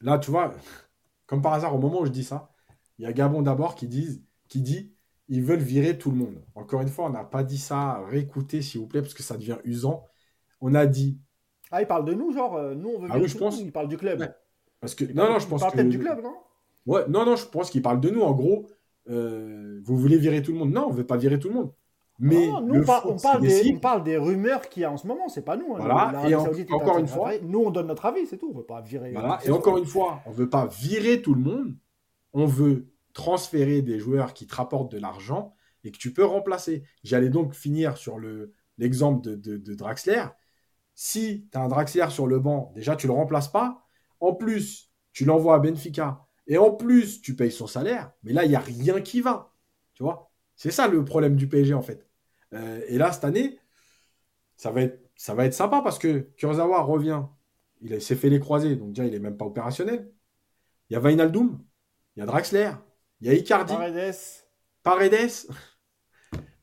[0.00, 0.54] là, tu vois,
[1.26, 2.52] comme par hasard, au moment où je dis ça,
[2.98, 3.88] il y a Gabon d'abord qui,
[4.48, 4.93] qui dit
[5.28, 6.42] ils veulent virer tout le monde.
[6.54, 8.04] Encore une fois, on n'a pas dit ça.
[8.08, 10.04] Réécoutez, s'il vous plaît, parce que ça devient usant.
[10.60, 11.18] On a dit.
[11.70, 13.60] Ah, il parle de nous, genre, euh, nous, on veut ah, virer je pense...
[13.60, 14.32] Il parle du club.
[14.80, 16.34] Parce que, non, non, je pense parle peut-être du club, non?
[16.86, 18.20] Ouais, non, non, je pense qu'il parle de nous.
[18.20, 18.66] En gros,
[19.08, 20.72] euh, vous voulez virer tout le monde?
[20.72, 21.72] Non, on ne veut pas virer tout le monde.
[22.20, 25.28] Mais nous, on, parle des, on, parle des, rumeurs qu'il y a en ce moment,
[25.28, 25.74] c'est pas nous.
[25.74, 25.80] Hein.
[25.80, 28.50] Voilà, et encore une fois, nous on donne notre avis, c'est tout.
[28.54, 29.10] On veut pas virer.
[29.10, 31.74] Voilà, et encore une fois, on veut pas virer tout le monde.
[32.32, 36.84] On veut transférer des joueurs qui te rapportent de l'argent et que tu peux remplacer.
[37.02, 38.18] J'allais donc finir sur
[38.76, 40.24] l'exemple de, de, Draxler.
[40.94, 43.86] Si tu as un Draxler sur le banc, déjà tu le remplaces pas.
[44.20, 46.26] En plus, tu l'envoies à Benfica.
[46.46, 48.12] Et en plus, tu payes son salaire.
[48.22, 49.54] Mais là, il n'y a rien qui va.
[49.94, 50.30] Tu vois?
[50.56, 52.06] C'est ça le problème du PSG, en fait.
[52.52, 53.58] Euh, et là, cette année,
[54.56, 57.22] ça va être, ça va être sympa parce que Kurzawa revient.
[57.80, 60.12] Il s'est fait les croiser, donc déjà, il n'est même pas opérationnel.
[60.88, 61.62] Il y a Vainaldoum,
[62.16, 62.72] il y a Draxler,
[63.24, 63.72] il y a Icardi.
[63.72, 64.14] Paredes.
[64.82, 65.30] Paredes.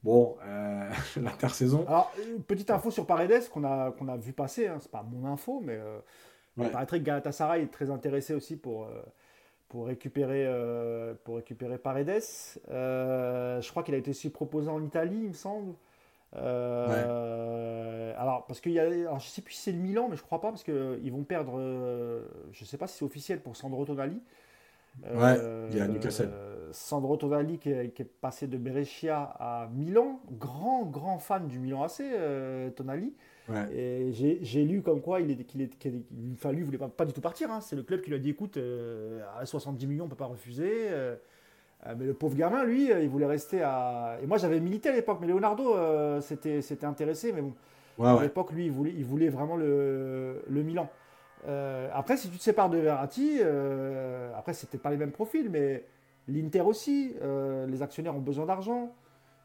[0.03, 0.89] Bon, euh,
[1.21, 1.85] l'intersaison.
[1.87, 5.03] Alors, une petite info sur Paredes qu'on a, qu'on a vu passer, hein, c'est pas
[5.03, 5.99] mon info, mais euh,
[6.57, 9.03] il paraîtrait que Galatasaray est très intéressé aussi pour, euh,
[9.69, 12.19] pour, récupérer, euh, pour récupérer Paredes.
[12.67, 15.75] je crois qu'il a été aussi proposé en Italie, il me semble.
[16.33, 16.47] Alors,
[18.47, 18.85] parce qu'il y a.
[18.85, 21.23] Alors, je sais plus si c'est le Milan, mais je crois pas, parce qu'ils vont
[21.23, 21.59] perdre.
[22.51, 24.19] je sais pas si c'est officiel pour Sandro Tonali.
[25.03, 25.37] Ouais,
[25.71, 26.29] il y a Newcastle.
[26.31, 31.83] Euh, Sandro Tonali qui est, passé de Brescia à Milan, grand grand fan du Milan
[31.83, 33.13] AC, euh, Tonali.
[33.73, 37.11] Et j'ai lu comme quoi il est, qu'il est, qu'il il voulait pas, pas, du
[37.11, 37.51] tout partir.
[37.51, 37.59] Hein.
[37.59, 40.25] C'est le club qui lui a dit écoute, euh, à 70 millions on peut pas
[40.25, 40.87] refuser.
[41.97, 44.17] mais le pauvre gamin, lui, il voulait rester à.
[44.23, 45.75] Et moi j'avais milité à l'époque, mais Leonardo
[46.21, 47.53] s'était intéressé, mais bon.
[48.05, 50.89] à l'époque, lui, il voulait, il voulait vraiment le, le Milan.
[51.47, 55.49] Euh, après, si tu te sépares de Verratti, euh, après, c'était pas les mêmes profils,
[55.49, 55.85] mais
[56.27, 58.91] l'Inter aussi, euh, les actionnaires ont besoin d'argent.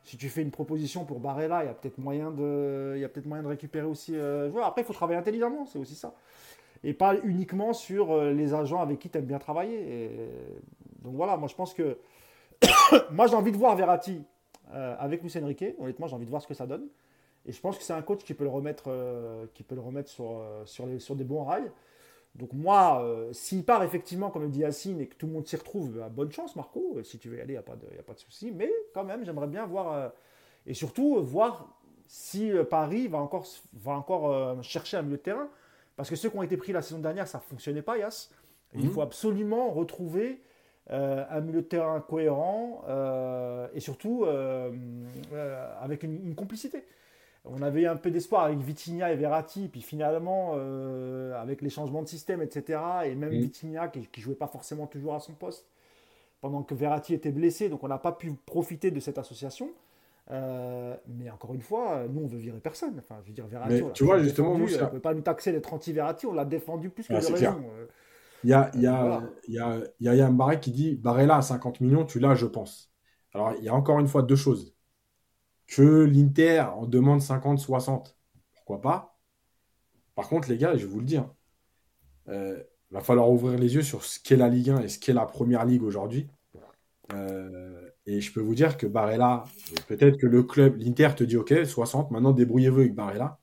[0.04, 3.42] Si tu fais une proposition pour Barella, il y a peut-être moyen de, peut-être moyen
[3.42, 4.14] de récupérer aussi.
[4.62, 6.14] Après, il faut travailler intelligemment, c'est aussi ça,
[6.84, 10.30] et pas uniquement sur les agents avec qui tu aimes bien travailler.
[11.02, 11.98] Donc voilà, moi je pense que
[13.10, 14.22] moi j'ai envie de voir Verratti
[14.72, 15.64] avec Luis Enrique.
[15.80, 16.86] Honnêtement, j'ai envie de voir ce que ça donne.
[17.46, 18.90] Et je pense que c'est un coach qui peut le remettre,
[19.54, 21.70] qui peut le remettre sur, sur, les, sur des bons rails.
[22.36, 25.46] Donc moi, euh, s'il part effectivement, comme le dit Yacine, et que tout le monde
[25.46, 27.76] s'y retrouve, bah, bonne chance Marco, si tu veux y aller, il n'y a, pas
[27.76, 28.52] de, a pas de souci.
[28.54, 30.08] Mais quand même, j'aimerais bien voir, euh,
[30.66, 31.66] et surtout voir
[32.06, 35.48] si euh, Paris va encore, va encore chercher un milieu de terrain.
[35.96, 38.30] Parce que ceux qui ont été pris la saison dernière, ça ne fonctionnait pas, Yass.
[38.74, 38.90] Il mhm.
[38.90, 40.42] faut absolument retrouver
[40.88, 42.84] un milieu de terrain cohérent
[43.74, 44.24] et surtout
[45.80, 46.84] avec une complicité
[47.48, 51.70] on avait eu un peu d'espoir avec Vitinha et Verratti, puis finalement, euh, avec les
[51.70, 53.40] changements de système, etc., et même mm.
[53.40, 55.66] Vitinha qui, ne jouait pas forcément toujours à son poste,
[56.40, 59.70] pendant que Verratti était blessé, donc on n'a pas pu profiter de cette association.
[60.28, 62.94] mais encore une fois, nous, on veut virer personne.
[62.98, 65.72] Enfin, je veux dire, Verratti, tu vois, justement, on ne peut pas nous taxer d'être
[65.72, 67.64] anti-Verratti, on l'a défendu plus que ah, de raison.
[68.44, 70.94] Il y a, il y a, il y a, il y a Barré qui dit
[70.94, 72.92] Barrella à 50 millions, tu l'as, je pense.
[73.32, 74.75] Alors, il y a encore une fois deux choses.
[75.66, 78.16] Que l'Inter en demande 50, 60,
[78.54, 79.18] pourquoi pas?
[80.14, 81.28] Par contre, les gars, je vais vous le dire,
[82.28, 84.98] euh, il va falloir ouvrir les yeux sur ce qu'est la Ligue 1 et ce
[84.98, 86.28] qu'est la Première Ligue aujourd'hui.
[87.12, 89.44] Euh, et je peux vous dire que Barella,
[89.88, 93.38] peut-être que le club, l'Inter te dit OK, 60, maintenant débrouillez-vous avec Barella.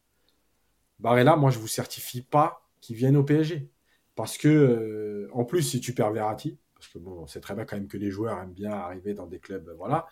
[0.99, 3.69] Barella, moi je vous certifie pas qu'il vienne au PSG.
[4.15, 7.65] Parce que, euh, en plus, si tu perds Verratti, parce que bon, c'est très bien
[7.65, 10.05] quand même que les joueurs aiment bien arriver dans des clubs, voilà.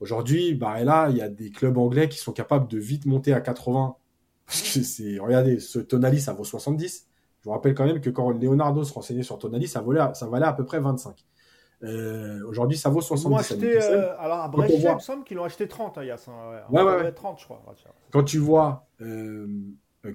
[0.00, 3.40] Aujourd'hui, Barella, il y a des clubs anglais qui sont capables de vite monter à
[3.40, 3.96] 80.
[4.46, 7.06] Parce que c'est, regardez, ce Tonali, ça vaut 70.
[7.40, 10.26] Je vous rappelle quand même que quand Leonardo se renseignait sur Tonali, ça valait, ça
[10.26, 11.24] valait à peu près 25.
[11.82, 13.38] Euh, aujourd'hui, ça vaut 70.
[13.38, 16.26] Acheté, euh, alors à Brest, il me semble qu'ils l'ont acheté 30, hein, Yass.
[16.70, 17.62] Ouais, ouais, ouais, 30, je crois.
[18.10, 19.46] Quand tu vois euh,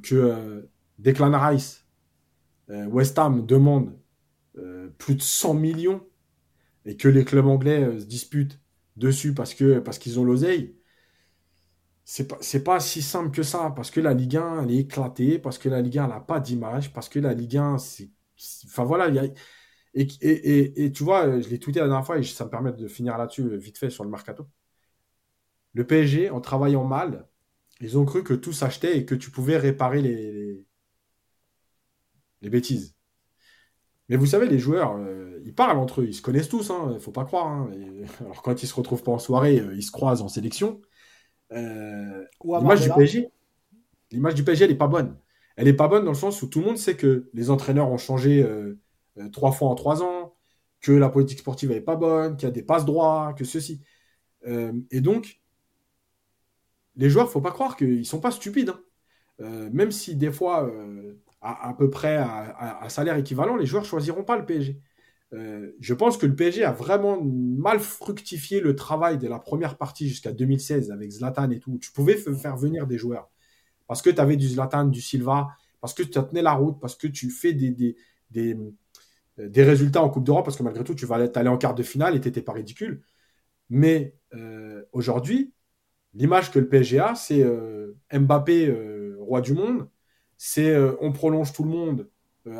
[0.03, 0.67] que
[0.99, 1.85] Declan Rice,
[2.67, 3.97] West Ham demande
[4.97, 6.01] plus de 100 millions
[6.85, 8.59] et que les clubs anglais se disputent
[9.01, 10.75] dessus parce que parce qu'ils ont l'oseille,
[12.03, 15.39] c'est pas, pas si simple que ça, parce que la Ligue 1, elle est éclatée,
[15.39, 18.09] parce que la Ligue 1, n'a pas d'image, parce que la Ligue 1, c'est...
[18.65, 19.25] Enfin voilà, il y a...
[19.93, 22.71] Et, et, et, tu vois, je l'ai tweeté la dernière fois et ça me permet
[22.73, 24.47] de finir là-dessus vite fait sur le mercato.
[25.73, 27.27] Le PSG, en travaillant mal,
[27.81, 30.65] ils ont cru que tout s'achetait et que tu pouvais réparer les,
[32.41, 32.95] les, bêtises.
[34.11, 36.71] Mais vous savez, les joueurs, euh, ils parlent entre eux, ils se connaissent tous, il
[36.71, 37.47] hein, ne faut pas croire.
[37.47, 37.71] Hein.
[38.19, 40.81] alors quand ils se retrouvent pas en soirée, euh, ils se croisent en sélection.
[41.49, 43.29] l'image du PSG,
[44.11, 45.17] l'image du PSG, elle n'est pas bonne.
[45.55, 47.89] Elle n'est pas bonne dans le sens où tout le monde sait que les entraîneurs
[47.89, 48.45] ont changé
[49.17, 50.35] euh, trois fois en trois ans,
[50.81, 53.81] que la politique sportive n'est pas bonne, qu'il y a des passes droits, que ceci.
[54.45, 55.41] Euh, et donc,
[56.95, 58.69] les joueurs, faut pas croire qu'ils sont pas stupides.
[58.69, 58.81] Hein.
[59.41, 60.69] Euh, même si des fois,
[61.41, 64.79] à, peu près à, salaire équivalent, les joueurs choisiront pas le PSG.
[65.31, 70.07] je pense que le PSG a vraiment mal fructifié le travail de la première partie
[70.07, 71.79] jusqu'à 2016 avec Zlatan et tout.
[71.79, 73.31] Tu pouvais faire venir des joueurs
[73.91, 75.49] parce que tu avais du Zlatan, du Silva,
[75.81, 77.71] parce que tu tenais la route, parce que tu fais des,
[78.29, 78.57] des,
[79.39, 81.75] euh, des résultats en Coupe d'Europe, parce que malgré tout, tu vas aller en quart
[81.75, 83.01] de finale et t'étais pas ridicule.
[83.69, 85.53] Mais euh, aujourd'hui,
[86.13, 88.73] l'image que le PSG a, c'est euh, Mbappé,
[89.19, 89.89] roi du monde,
[90.43, 92.09] c'est on prolonge tout le monde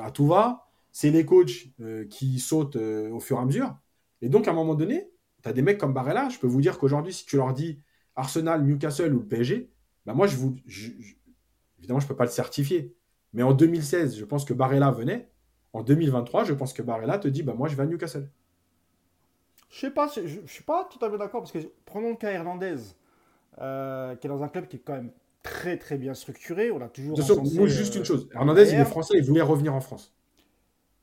[0.03, 1.69] à tout va, c'est les coachs
[2.11, 3.75] qui sautent au fur et à mesure.
[4.21, 5.09] Et donc, à un moment donné,
[5.41, 7.81] tu as des mecs comme Barella, je peux vous dire qu'aujourd'hui, si tu leur dis
[8.15, 9.71] Arsenal, Newcastle ou le PSG,
[10.05, 10.55] bah moi, je vous,
[11.79, 12.95] évidemment, je ne peux pas le certifier.
[13.33, 15.31] Mais en 2016, je pense que Barella venait,
[15.73, 18.29] en 2023, je pense que Barella te dit bah, Moi, je vais à Newcastle.
[19.69, 22.29] Je sais pas, je, ne suis pas totalement d'accord parce que prenons le cas
[23.59, 25.11] euh, qui est dans un club qui est quand même
[25.43, 26.71] très très bien structuré.
[26.71, 27.17] On a toujours.
[27.53, 30.13] moi, juste une euh, chose Hernandez, il est français, il voulait revenir en France.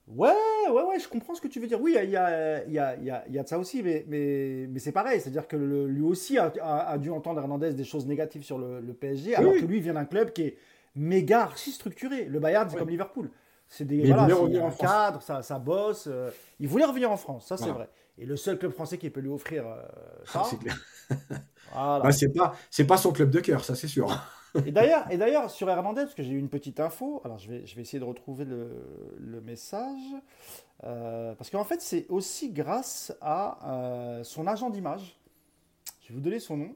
[0.07, 0.31] Ouais,
[0.71, 1.81] ouais, ouais, je comprends ce que tu veux dire.
[1.81, 4.67] Oui, il y a, y, a, y, a, y a, de ça aussi, mais, mais,
[4.71, 5.21] mais c'est pareil.
[5.21, 9.53] C'est-à-dire que lui aussi a, dû entendre Hernandez des choses négatives sur le, PSG, alors
[9.53, 10.57] que lui vient d'un club qui est
[10.95, 12.25] méga archi structuré.
[12.25, 13.31] Le Bayern, c'est comme Liverpool.
[13.69, 16.09] C'est des voilà, un cadre, ça, ça bosse.
[16.11, 17.91] Euh, il voulait revenir en France, ça c'est vrai.
[18.17, 19.83] Et le seul club français qui peut lui offrir euh,
[20.25, 20.43] ça,
[21.73, 22.01] c'est clair.
[22.03, 24.09] Bah, c'est pas, c'est pas son club de cœur, ça c'est sûr.
[24.67, 27.49] et d'ailleurs, et d'ailleurs sur Hernandez, parce que j'ai eu une petite info, alors je
[27.49, 28.71] vais, je vais essayer de retrouver le,
[29.19, 30.03] le message,
[30.85, 35.19] euh, parce qu'en fait c'est aussi grâce à son agent d'image.
[36.03, 36.75] Je vais vous donner son nom.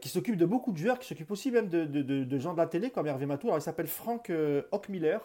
[0.00, 2.58] qui s'occupe de beaucoup de joueurs, qui s'occupe aussi même de, de, de, gens de
[2.58, 3.48] la télé comme Hervé Matou.
[3.48, 4.30] Alors il s'appelle Frank
[4.70, 5.18] Hockmiller.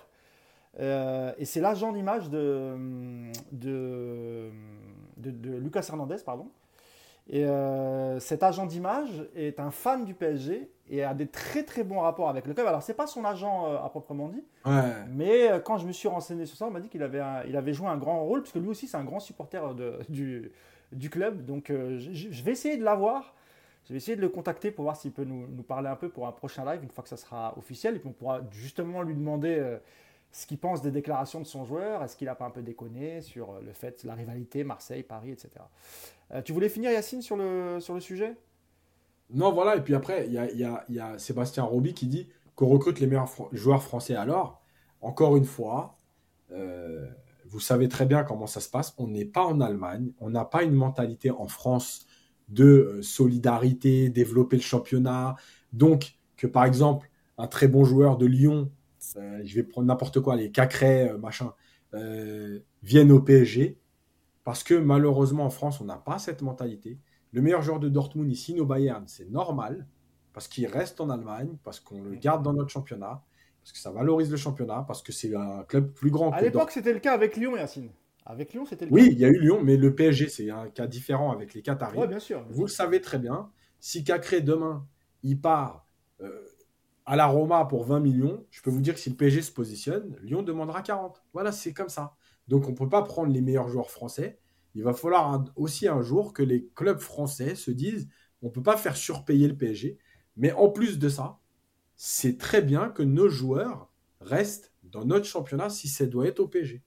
[0.80, 2.76] Euh, et c'est l'agent d'image de,
[3.52, 4.52] de,
[5.18, 6.18] de, Lucas Hernandez.
[6.26, 6.50] Pardon.
[7.30, 11.84] Et euh, cet agent d'image est un fan du PSG et a des très très
[11.84, 12.66] bons rapports avec le club.
[12.68, 14.44] Alors, c'est pas son agent euh, à proprement dit,
[15.10, 17.74] mais quand je me suis renseigné sur ça, on m'a dit qu'il avait, il avait
[17.74, 20.52] joué un grand rôle, parce que lui aussi, c'est un grand supporter de, du,
[20.94, 21.46] du club.
[21.46, 23.36] Donc, je, vais essayer de l'avoir.
[23.86, 26.10] Je vais essayer de le contacter pour voir s'il peut nous, nous, parler un peu
[26.10, 27.96] pour un prochain live, une fois que ça sera officiel.
[27.96, 29.78] Et puis, on pourra justement lui demander
[30.32, 32.04] ce qu'il pense des déclarations de son joueur.
[32.04, 35.50] Est-ce qu'il n'a pas un peu déconné sur le fait, la rivalité Marseille, Paris, etc.
[36.32, 38.36] Euh, tu voulais finir, Yacine, sur le, sur le sujet?
[39.30, 39.76] Non, voilà.
[39.76, 43.84] Et puis après, il y a, Sébastien Roby qui dit qu'on recrute les meilleurs joueurs
[43.84, 44.62] français alors.
[45.02, 45.98] Encore une fois,
[46.52, 47.08] euh,
[47.46, 48.94] vous savez très bien comment ça se passe.
[48.98, 50.12] On n'est pas en Allemagne.
[50.20, 52.06] On n'a pas une mentalité en France
[52.50, 55.36] de euh, solidarité, développer le championnat.
[55.74, 58.72] Donc, que par exemple, un très bon joueur de Lyon
[59.16, 61.54] euh, je vais prendre n'importe quoi, les Cacrets, euh, machin,
[61.94, 63.78] euh, viennent au PSG,
[64.44, 67.00] parce que malheureusement en France, on n'a pas cette mentalité.
[67.32, 69.88] Le meilleur joueur de Dortmund, signe au Bayern, c'est normal,
[70.34, 73.24] parce qu'il reste en Allemagne, parce qu'on le garde dans notre championnat,
[73.62, 76.32] parce que ça valorise le championnat, parce que c'est un club plus grand.
[76.32, 77.90] À l'époque, c'était le cas avec Lyon, Yacine.
[78.26, 79.08] Avec Lyon, c'était le oui, cas.
[79.08, 81.62] Oui, il y a eu Lyon, mais le PSG, c'est un cas différent avec les
[81.62, 81.98] Qataris.
[81.98, 82.46] Oui, bien sûr.
[82.50, 83.50] Vous le savez très bien.
[83.80, 84.86] Si Cacré, demain,
[85.24, 85.88] il part
[86.22, 86.46] euh,
[87.08, 89.52] à la Roma pour 20 millions, je peux vous dire que si le PSG se
[89.52, 91.24] positionne, Lyon demandera 40.
[91.32, 92.16] Voilà, c'est comme ça.
[92.50, 94.40] Donc on ne peut pas prendre les meilleurs joueurs français.
[94.76, 98.10] Il va falloir aussi un jour que les clubs français se disent
[98.42, 99.98] on ne peut pas faire surpayer le PSG.
[100.36, 101.40] Mais en plus de ça,
[101.96, 103.90] c'est très bien que nos joueurs
[104.20, 106.84] restent dans notre championnat si ça doit être au PSG.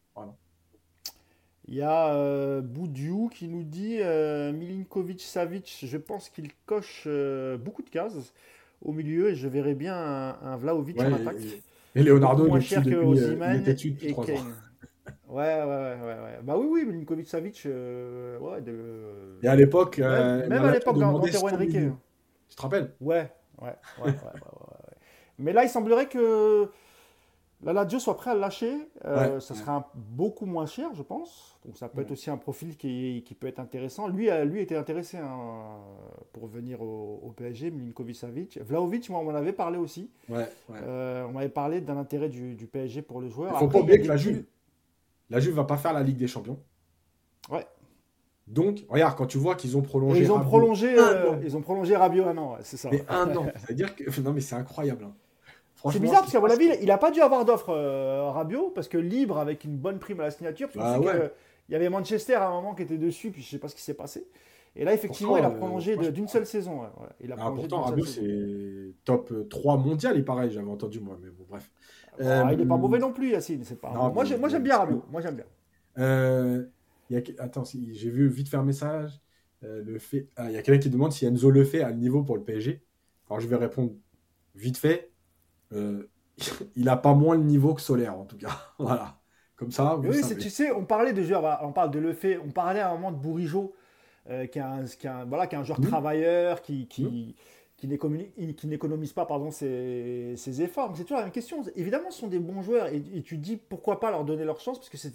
[1.66, 7.56] Il y a euh, Boudiou qui nous dit euh, Milinkovic-Savic, je pense qu'il coche euh,
[7.56, 8.34] beaucoup de cases
[8.82, 11.36] au milieu et je verrais bien un, un Vlaovic en attaque.
[11.94, 14.44] Et, Leonardo, moins cher que Ozyman et Kane.
[15.28, 18.60] Ouais, ouais, ouais, ouais, Bah oui, oui, Milinkovic-Savic, ouais.
[18.62, 19.38] De...
[19.42, 21.76] Et à l'époque, même, à l'époque d'Antero Henrique.
[22.48, 22.92] Tu te rappelles?
[23.00, 23.30] Ouais
[23.60, 24.96] ouais, ouais, ouais, ouais,
[25.38, 26.68] Mais là, il semblerait que
[27.62, 28.72] la Lazio soit prêt à le lâcher.
[29.04, 31.58] Euh, ça serait beaucoup moins cher, je pense.
[31.66, 34.08] Donc ça peut être aussi un profil qui, qui peut être intéressant.
[34.08, 35.76] Lui, a, lui était intéressé hein,
[36.32, 38.60] pour venir au, PSG, Milinkovic-Savic.
[38.62, 40.10] Vlaovic, moi, on m'en avait parlé aussi.
[40.28, 43.52] Ouais, euh, on m'avait parlé d'un intérêt du, du, PSG pour le joueur.
[43.54, 44.44] Il faut pas oublier que la Juve,
[45.28, 46.58] la Juve va pas faire la Ligue des Champions.
[47.50, 47.66] Ouais.
[48.46, 50.22] Donc, regarde, quand tu vois qu'ils ont prolongé.
[50.22, 52.88] ils ont prolongé, euh, ils ont prolongé Rabiot un an, c'est ça.
[52.90, 55.04] Mais un an, c'est-à-dire que non, mais c'est incroyable.
[55.04, 55.14] Hein.
[55.90, 58.88] C'est bizarre parce qu'à mon avis, il n'a pas dû avoir d'offre euh, Rabiot parce
[58.88, 60.68] que libre avec une bonne prime à la signature.
[60.72, 61.30] Parce bah
[61.68, 63.76] il y avait Manchester à un moment qui était dessus, puis je sais pas ce
[63.76, 64.26] qui s'est passé.
[64.74, 66.82] Et là, effectivement, il a prolongé d'une seule saison.
[67.20, 71.30] Il a ah, pourtant, Rabiot, c'est top 3 mondial, il pareil, j'avais entendu moi, mais
[71.30, 71.70] bon, bref.
[72.20, 73.64] Ah, il n'est pas euh, mauvais non plus, Yacine.
[73.80, 74.12] Pas...
[74.12, 75.04] moi, j'aime bien Rabiot.
[75.10, 75.44] Moi, j'aime bien.
[75.98, 76.64] Euh,
[77.08, 77.20] y a...
[77.38, 79.20] Attends, j'ai vu vite faire un message.
[79.62, 80.28] Euh, le fait...
[80.36, 82.36] Ah, il y a quelqu'un qui demande si Enzo le fait à le niveau pour
[82.36, 82.82] le PSG.
[83.28, 83.92] Alors, je vais répondre
[84.54, 85.09] vite fait.
[85.72, 86.08] Euh,
[86.76, 88.56] il n'a pas moins le niveau que Solaire, en tout cas.
[88.78, 89.18] voilà.
[89.56, 89.96] Comme ça.
[89.96, 92.80] Vous oui, tu sais, on parlait de joueurs, on parle de Le Fait, on parlait
[92.80, 93.74] à un moment de Bourigeau,
[94.30, 95.86] euh, qui, est un, qui, voilà, qui est un joueur mmh.
[95.86, 97.36] travailleur, qui, qui,
[97.82, 97.98] mmh.
[98.56, 100.94] qui n'économise pas pardon, ses, ses efforts.
[100.96, 101.62] C'est toujours la même question.
[101.76, 104.60] Évidemment, ce sont des bons joueurs et, et tu dis pourquoi pas leur donner leur
[104.60, 105.12] chance, parce que c'est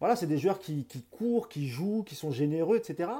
[0.00, 3.10] voilà, c'est des joueurs qui, qui, courent, qui jouent, qui sont généreux, etc.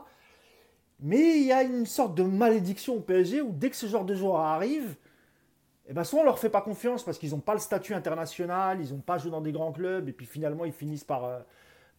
[1.01, 4.05] Mais il y a une sorte de malédiction au PSG où dès que ce genre
[4.05, 4.97] de joueur arrive,
[5.89, 8.81] eh ben soit on leur fait pas confiance parce qu'ils n'ont pas le statut international,
[8.81, 11.39] ils n'ont pas joué dans des grands clubs, et puis finalement ils finissent par, euh,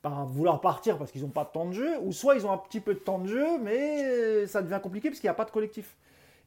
[0.01, 2.51] par vouloir partir parce qu'ils n'ont pas de temps de jeu, ou soit ils ont
[2.51, 5.35] un petit peu de temps de jeu, mais ça devient compliqué parce qu'il n'y a
[5.35, 5.95] pas de collectif.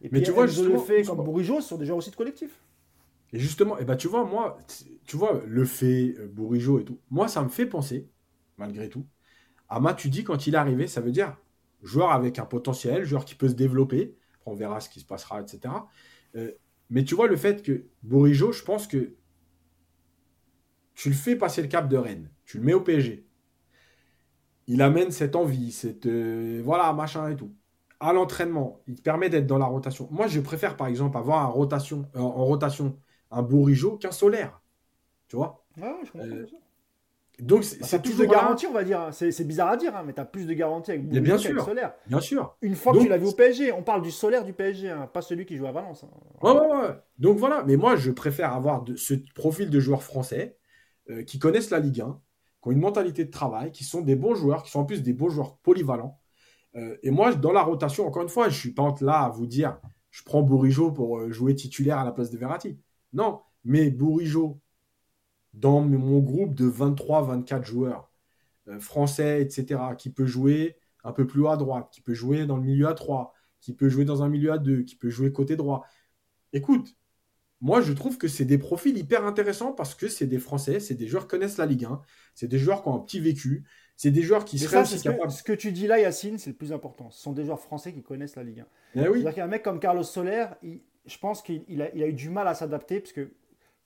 [0.03, 2.61] Et mais tu vois, le fait comme Bourigeau, ce sont des joueurs aussi de collectif.
[3.33, 4.59] Et justement, et eh ben tu vois, moi,
[5.07, 8.09] tu vois, le fait, euh, Bourigeau et tout, moi ça me fait penser,
[8.59, 9.07] malgré tout,
[9.69, 11.37] à Matuidi quand il est arrivé, ça veut dire
[11.83, 15.41] joueur avec un potentiel, joueur qui peut se développer, on verra ce qui se passera,
[15.41, 15.73] etc.
[16.91, 19.15] Mais tu vois, le fait que Bourigeau, je pense que
[20.95, 23.27] tu le fais passer le cap de Rennes, tu le mets au PSG.
[24.67, 26.07] Il amène cette envie, cette.
[26.07, 27.55] Euh, voilà, machin et tout.
[28.01, 30.09] À l'entraînement, il te permet d'être dans la rotation.
[30.11, 32.99] Moi, je préfère, par exemple, avoir un rotation, euh, en rotation
[33.31, 34.61] un Bourigeau qu'un solaire.
[35.29, 35.65] Tu vois?
[35.77, 36.27] Ouais, je comprends.
[36.27, 36.47] Euh,
[37.41, 39.09] donc, bah, c'est plus de garantie, on va dire.
[39.13, 41.95] C'est bizarre à dire, hein, mais tu as plus de garantie avec bien sûr, solaire.
[42.07, 42.57] Bien sûr.
[42.63, 45.09] Une fois que tu l'as vu au PSG, on parle du solaire du PSG, hein,
[45.13, 46.05] pas celui qui joue à Valence.
[46.05, 46.11] Hein.
[46.43, 46.97] Ouais, ouais, ouais.
[47.19, 50.59] Donc voilà, mais moi, je préfère avoir de, ce profil de joueurs français
[51.11, 52.21] euh, qui connaissent la Ligue 1,
[52.63, 55.03] qui ont une mentalité de travail, qui sont des bons joueurs, qui sont en plus
[55.03, 56.19] des bons joueurs polyvalents.
[56.77, 59.47] Euh, et moi, dans la rotation, encore une fois, je suis pas là à vous
[59.47, 59.79] dire
[60.11, 62.79] je prends Bourigeau pour euh, jouer titulaire à la place de Verratti.
[63.13, 64.61] Non, mais Bourigeau,
[65.55, 68.11] dans mon groupe de 23-24 joueurs
[68.69, 72.47] euh, français, etc., qui peut jouer un peu plus haut à droite, qui peut jouer
[72.47, 75.11] dans le milieu à 3, qui peut jouer dans un milieu à 2, qui peut
[75.11, 75.87] jouer côté droit.
[76.53, 76.97] Écoute,
[77.61, 80.95] moi je trouve que c'est des profils hyper intéressants parce que c'est des Français, c'est
[80.95, 82.01] des joueurs qui connaissent la Ligue 1,
[82.35, 83.65] c'est des joueurs qui ont un petit vécu,
[83.97, 85.31] c'est des joueurs qui seraient aussi capables.
[85.31, 87.11] ce que tu dis là, Yacine, c'est le plus important.
[87.11, 88.67] Ce sont des joueurs français qui connaissent la Ligue 1.
[88.95, 89.21] Eh oui.
[89.21, 92.49] C'est-à-dire qu'un mec comme Carlos Soler, je pense qu'il a, il a, eu du mal
[92.49, 93.31] à s'adapter parce que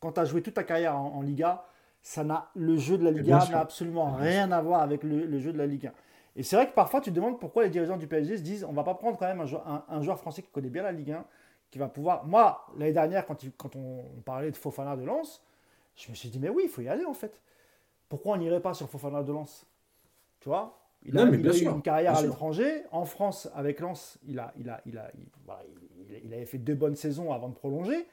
[0.05, 1.65] quand tu as joué toute ta carrière en, Liga,
[2.03, 5.51] ça n'a, le jeu de la Liga n'a absolument rien à voir avec le, jeu
[5.51, 5.93] de la Ligue 1.
[6.37, 8.65] Et c'est vrai que parfois, tu te demandes pourquoi les dirigeants du PSG se disent
[8.65, 11.25] on va pas prendre quand même un joueur, français qui connaît bien la Ligue 1,
[11.71, 12.27] qui va pouvoir.
[12.27, 15.43] Moi, l'année dernière, quand, quand on, parlait de Fofana de Lens,
[15.97, 17.41] je me suis dit mais oui, il faut y aller en fait.
[18.11, 19.67] Pourquoi on n'irait pas sur Fofana de Lens?
[20.41, 20.79] Tu vois?
[21.03, 22.83] Il a, eu une carrière à l'étranger.
[22.91, 25.11] En France, avec Lens, il, a, il, a, il, a,
[26.23, 28.07] il, avait fait deux bonnes saisons avant de prolonger.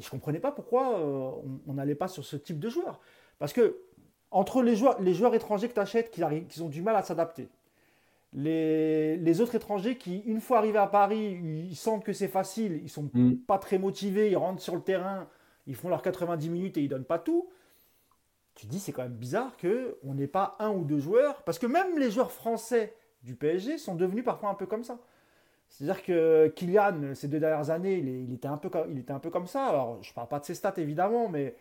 [0.00, 1.30] Et je ne comprenais pas pourquoi euh,
[1.68, 3.00] on n'allait pas sur ce type de joueur.
[3.38, 3.82] Parce que
[4.30, 7.02] entre les joueurs, les joueurs étrangers que tu achètes qui, qui ont du mal à
[7.02, 7.50] s'adapter,
[8.32, 12.88] les, autres étrangers qui, une fois arrivés à Paris, ils sentent que c'est facile, ils
[12.88, 13.36] sont mm.
[13.46, 15.28] pas très motivés, ils rentrent sur le terrain,
[15.66, 17.50] ils font leurs 90 minutes et ils donnent pas tout.
[18.54, 21.58] Tu te dis, c'est quand même bizarre qu'on n'ait pas un ou deux joueurs, parce
[21.58, 24.98] que même les joueurs français du PSG sont devenus parfois un peu comme ça.
[25.70, 29.30] C'est-à-dire que Kylian, ces deux dernières années, il, était un peu, il était un peu
[29.30, 29.66] comme ça.
[29.66, 31.54] Alors, je ne parle pas de ses stats évidemment, mais,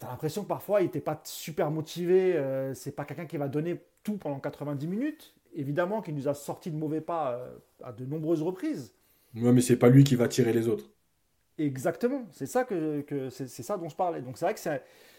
[0.00, 2.34] tu as l'impression que parfois il n'était pas super motivé.
[2.34, 6.34] Euh, c'est pas quelqu'un qui va donner tout pendant 90 minutes évidemment qu'il nous a
[6.34, 8.92] sorti de mauvais pas euh, à de nombreuses reprises.
[9.36, 10.90] Ouais, mais c'est pas lui qui va tirer les autres.
[11.58, 14.20] Exactement, c'est ça que, c'est, ça dont je parlais.
[14.20, 14.60] Donc c'est vrai que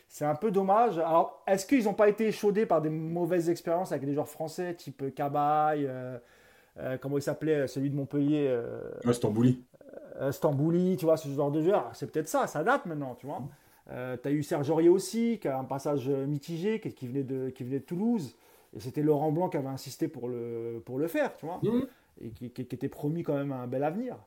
[0.07, 0.97] c'est, un peu dommage.
[0.97, 4.73] Alors, est-ce qu'ils n'ont pas été échaudés par des mauvaises expériences avec des joueurs français,
[4.75, 6.17] type Cabaye, euh,
[6.79, 8.59] euh, comment il s'appelait, celui de Montpellier
[9.05, 9.63] ouais, Stambouli.
[10.31, 11.89] Stambouli, tu vois, ce genre de joueur.
[11.93, 13.41] C'est peut-être ça, ça date maintenant, tu vois.
[13.87, 17.63] tu as eu Serge Aurier aussi, qui a un passage mitigé, qui, venait, de, qui
[17.63, 18.35] venait de Toulouse.
[18.75, 21.59] Et c'était Laurent Blanc qui avait insisté pour le, pour le faire, tu vois.
[21.61, 21.85] Mmh.
[22.21, 24.17] Et qui, qui, était promis quand même un bel avenir.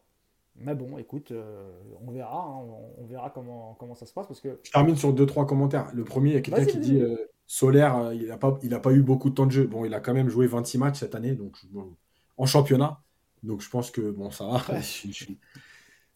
[0.59, 1.71] Mais bon, écoute, euh,
[2.07, 2.65] on verra, hein,
[2.99, 4.27] on, verra comment, comment ça se passe.
[4.27, 4.59] Parce que...
[4.63, 5.91] Je termine sur deux, trois commentaires.
[5.95, 7.17] Le premier, il y a quelqu'un qui dit euh,
[7.47, 9.67] Solaire, euh, il n'a pas, il a pas eu beaucoup de temps de jeu.
[9.67, 11.59] Bon, il a quand même joué 26 matchs cette année, donc
[12.37, 13.03] en championnat.
[13.43, 14.63] Donc je pense que bon, ça va.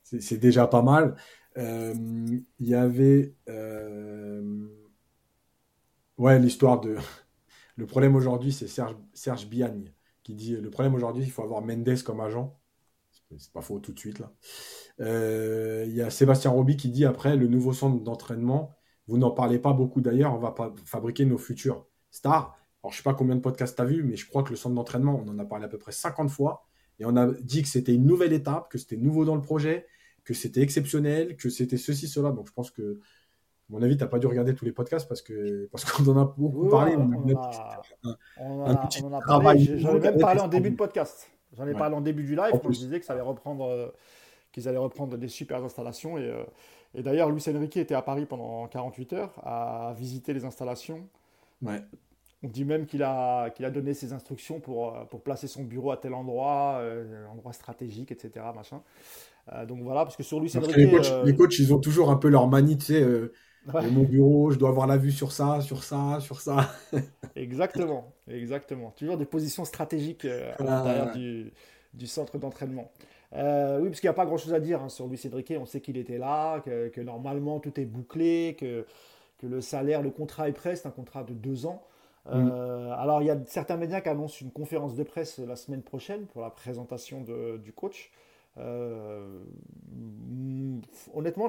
[0.03, 1.17] c'est déjà pas mal.
[1.57, 3.35] Il y avait.
[6.19, 6.97] Ouais, l'histoire de.
[7.77, 9.91] Le problème aujourd'hui, c'est Serge, Serge Biagne
[10.23, 12.57] qui dit le problème aujourd'hui, il faut avoir Mendes comme agent.
[13.39, 14.33] C'est pas faux tout de suite là.
[15.01, 18.77] Euh, il y a Sébastien Roby qui dit après le nouveau centre d'entraînement,
[19.07, 22.57] vous n'en parlez pas beaucoup d'ailleurs, on va pas fabriquer nos futurs stars.
[22.82, 24.57] Alors je sais pas combien de podcasts tu as vu, mais je crois que le
[24.57, 26.66] centre d'entraînement, on en a parlé à peu près 50 fois
[26.98, 29.86] et on a dit que c'était une nouvelle étape, que c'était nouveau dans le projet,
[30.24, 32.31] que c'était exceptionnel, que c'était ceci cela.
[32.31, 33.01] Donc je pense que
[33.70, 36.20] mon avis, tu n'as pas dû regarder tous les podcasts parce que parce qu'on en
[36.20, 36.97] a beaucoup parlé.
[36.97, 39.78] On, a, parlé.
[39.78, 41.31] J'en ai même parlé en début de podcast.
[41.57, 43.89] J'en ai parlé en début du live quand je disais que ça allait reprendre, euh,
[44.52, 46.19] qu'ils allaient reprendre des super installations.
[46.19, 46.43] Et, euh,
[46.94, 51.09] et d'ailleurs, Luis Enrique était à Paris pendant 48 heures à visiter les installations.
[51.62, 51.81] Ouais.
[52.43, 55.62] On dit même qu'il a, qu'il a donné ses instructions pour, euh, pour placer son
[55.62, 56.83] bureau à tel endroit,
[57.31, 58.47] endroit stratégique, etc.
[58.55, 58.83] Machin.
[59.67, 60.77] donc voilà, parce que sur Luis Enrique.
[60.77, 63.31] Les coachs, les coachs, ils ont toujours un peu leur manie, tu sais
[63.93, 66.71] mon bureau, je dois avoir la vue sur ça, sur ça, sur ça.
[67.37, 68.91] exactement, exactement.
[68.97, 71.53] Toujours des positions stratégiques euh, à l'intérieur du,
[71.95, 72.91] du, centre d'entraînement.
[73.35, 75.53] Euh, oui, parce qu'il n'y a pas grand-chose à dire hein, sur Luis Cédric.
[75.59, 78.87] On sait qu'il était là, que, normalement tout est bouclé, que,
[79.39, 81.83] que, le salaire, le contrat est prêt, c'est un contrat de deux ans.
[82.27, 82.93] Euh, mm.
[82.93, 86.27] Alors, il y a certains médias qui annoncent une conférence de presse la semaine prochaine
[86.27, 88.11] pour la présentation du coach.
[88.59, 89.45] Euh,
[91.15, 91.49] honnêtement,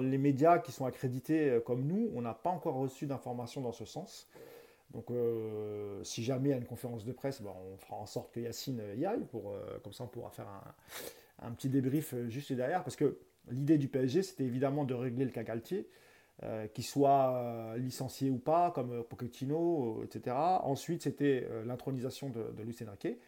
[0.00, 3.72] les médias qui sont accrédités euh, comme nous, on n'a pas encore reçu d'informations dans
[3.72, 4.28] ce sens.
[4.92, 8.06] Donc, euh, si jamais il y a une conférence de presse, ben, on fera en
[8.06, 9.24] sorte que Yacine y aille.
[9.24, 10.46] Pour, comme ça, on pourra faire
[11.42, 12.84] un, petit débrief juste derrière.
[12.84, 13.18] Parce que
[13.50, 15.88] l'idée du PSG, c'était évidemment de régler le cas Galtier,
[16.74, 20.36] qu'il soit licencié ou pas, comme Pochettino, etc.
[20.62, 23.18] Ensuite, c'était l'intronisation de, de Luis Enrique.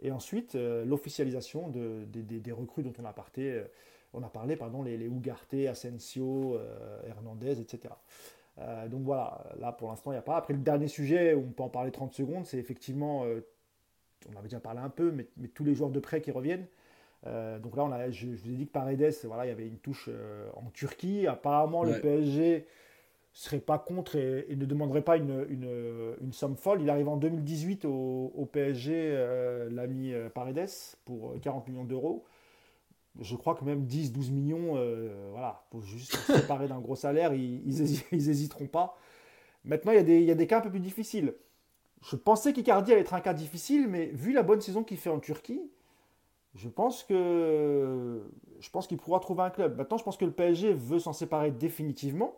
[0.00, 3.64] Et ensuite, euh, l'officialisation de, des recrues dont on a, parlé, euh,
[4.12, 7.94] on a parlé, pardon, les, les Ugarte, Asensio, euh, Hernandez, etc.
[8.88, 10.36] donc voilà, là pour l'instant, il n'y a pas.
[10.36, 13.24] Après, le dernier sujet, on peut en parler 30 secondes, c'est effectivement,
[14.28, 16.66] on avait déjà parlé un peu, mais, mais, tous les joueurs de prêt qui reviennent.
[17.24, 19.78] Donc là, on a, je, vous ai dit que Paredes, voilà, il y avait une
[19.78, 20.08] touche
[20.54, 21.26] en Turquie.
[21.26, 22.66] Apparemment, le PSG
[23.38, 26.82] serait pas contre et, ne demanderait pas une, une, somme folle.
[26.82, 30.68] Il arrive en 2018 au, PSG, euh, l'ami euh, Paredes,
[31.04, 32.24] pour 40 euh, millions d'euros.
[33.20, 34.74] Je crois que même 10-12 millions,
[35.30, 37.62] voilà, pour juste se séparer d'un gros salaire, ils,
[38.12, 38.96] ils, hésiteront pas.
[39.64, 41.34] Maintenant, il y, a des, il y, a des, cas un peu plus difficiles.
[42.08, 45.10] Je pensais qu'Icardi allait être un cas difficile, mais vu la bonne saison qu'il fait
[45.10, 45.60] en Turquie,
[46.58, 48.20] je pense que
[48.60, 49.76] je pense qu'il pourra trouver un club.
[49.76, 52.34] Maintenant, je pense que le PSG veut s'en séparer définitivement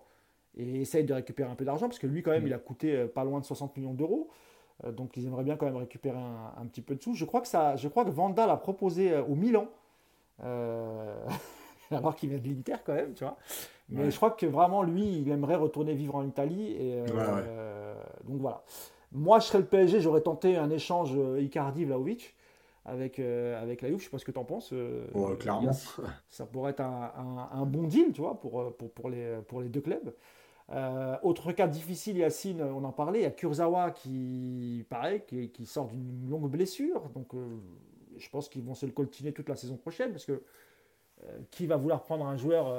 [0.57, 2.49] et essaye de récupérer un peu d'argent, parce que lui, quand même, mm.
[2.49, 4.29] il a coûté euh, pas loin de 60 millions d'euros.
[4.85, 7.15] Euh, donc, ils aimeraient bien quand même récupérer un, petit peu de sous.
[7.15, 9.69] Je crois que, ça, je crois que Vanda l'a proposé euh, au Milan,
[11.91, 13.37] alors qu'il vient de l'Inter quand même, tu vois.
[13.91, 16.73] Mais je crois que vraiment, lui, il aimerait retourner vivre en Italie.
[16.73, 17.03] Et,
[18.25, 18.63] donc voilà.
[19.13, 22.35] Moi, je serais le PSG, j'aurais tenté un échange Icardi-Vlaovic
[22.85, 23.99] avec, avec la Juve.
[23.99, 24.75] Je sais pas ce que tu en penses.
[25.39, 25.73] clairement.
[26.29, 29.69] Ça, pourrait être un, un, bon deal, tu vois, pour, pour, pour, les, pour les
[29.69, 30.13] deux clubs.
[30.73, 35.67] Euh, autre cas difficile, Yacine, on en parlait, il y a Kurzawa qui, pareil, qui,
[35.67, 37.09] sort d'une longue blessure.
[37.11, 37.57] Donc, euh,
[38.17, 40.43] je pense qu'ils vont se le coltiner toute la saison prochaine parce que
[41.25, 42.73] euh, qui va vouloir prendre un joueur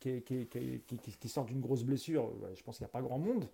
[0.00, 2.30] qui, qui, sort d'une grosse blessure?
[2.54, 3.46] Je pense qu'il n'y a pas grand monde.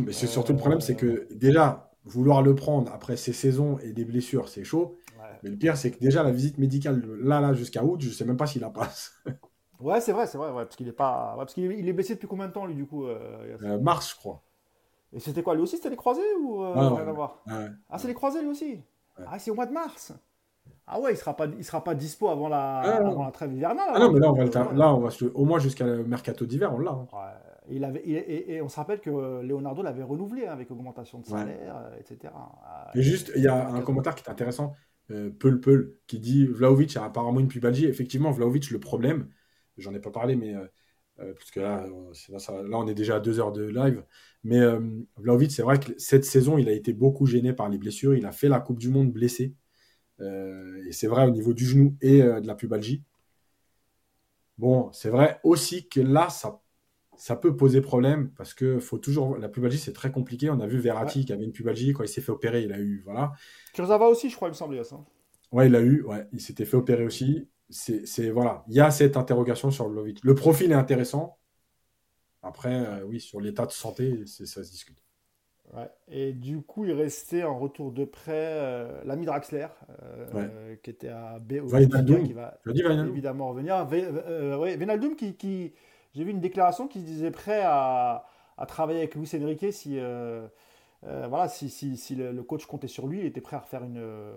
[0.00, 3.92] Mais c'est surtout le problème, c'est que déjà, vouloir le prendre après ces saisons et
[3.92, 4.98] des blessures, c'est chaud.
[5.42, 8.24] Mais le pire, c'est que déjà la visite médicale, là, là, jusqu'à août, je sais
[8.24, 9.12] même pas s'il la passe.
[9.80, 12.48] ouais, c'est vrai, c'est vrai, parce qu'il est pas, parce qu'il est blessé depuis combien
[12.48, 14.42] de temps lui du coup euh, euh, Mars, je crois.
[15.12, 17.44] Et c'était quoi lui aussi C'était les croisés ou rien à voir
[17.90, 18.80] Ah, c'est les croisés lui aussi.
[19.26, 20.12] Ah, c'est au mois de mars.
[20.86, 23.90] Ah ouais, il sera pas, il sera pas dispo avant la, avant la trêve hivernale.
[23.94, 26.44] Ah non, mais là, on va, le là, on va au moins jusqu'à le mercato
[26.44, 26.90] d'hiver, on l'a.
[26.90, 27.06] Hein.
[27.66, 27.76] Ouais.
[27.76, 29.10] Il avait, et, on se rappelle que
[29.42, 32.32] Leonardo l'avait renouvelé hein, avec augmentation de salaire, euh, etc.
[32.94, 34.74] Et juste, il y a un commentaire qui est intéressant,
[35.10, 37.86] euh, Peul Peul, qui dit Vlaovic a apparemment une pubalgie.
[37.86, 39.28] Effectivement, Vlaovic, le problème,
[39.76, 40.66] j'en ai pas parlé, mais euh,
[41.20, 44.04] euh, parce que là, là, on est déjà à deux heures de live.
[44.44, 44.60] Mais
[45.16, 48.14] Vlaovic, c'est vrai que cette saison, il a été beaucoup gêné par les blessures.
[48.14, 49.54] Il a fait la Coupe du Monde blessé.
[50.20, 53.02] et c'est vrai au niveau du genou et de la pubalgie.
[54.58, 56.60] Bon, c'est vrai aussi que là, ça
[57.16, 60.50] ça peut poser problème parce que faut toujours la pubalgie c'est très compliqué.
[60.50, 62.78] On a vu Verratti qui avait une pubalgie quand il s'est fait opérer, il a
[62.78, 63.32] eu voilà.
[63.72, 64.98] Kurzawa aussi, je crois, il me semblait ça.
[65.52, 67.48] Ouais, il a eu, ouais, il s'était fait opérer aussi.
[67.70, 70.18] C'est voilà, il y a cette interrogation sur le Lovitch.
[70.22, 71.38] Le profil est intéressant.
[72.42, 74.98] Après, euh, oui, sur l'état de santé, ça se discute.
[75.72, 75.88] Ouais.
[76.08, 79.66] Et du coup, il restait en retour de près euh, l'ami Draxler,
[80.34, 81.64] euh, qui était à B.
[81.64, 82.54] Qui va
[83.06, 83.86] évidemment revenir.
[85.16, 85.72] Qui, qui
[86.14, 88.26] j'ai vu une déclaration qui se disait prêt à,
[88.68, 90.46] travailler avec Luis Enrique si, euh,
[91.04, 94.32] euh, voilà, si, le, coach comptait sur lui, il était prêt à, une, euh,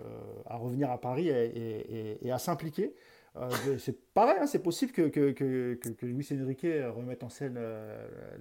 [0.50, 2.96] revenir à Paris et, à s'impliquer.
[3.78, 7.60] c'est pareil, hein, c'est possible que, que, que, Luis Enrique remette en scène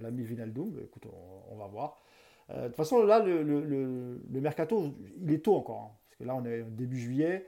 [0.01, 0.79] l'ami Vinaldoom.
[0.83, 1.03] Écoute,
[1.51, 2.01] on, va voir.
[2.49, 5.83] de toute façon, là, le, mercato, il est tôt encore.
[5.83, 7.45] Hein, parce que là, on est début juillet.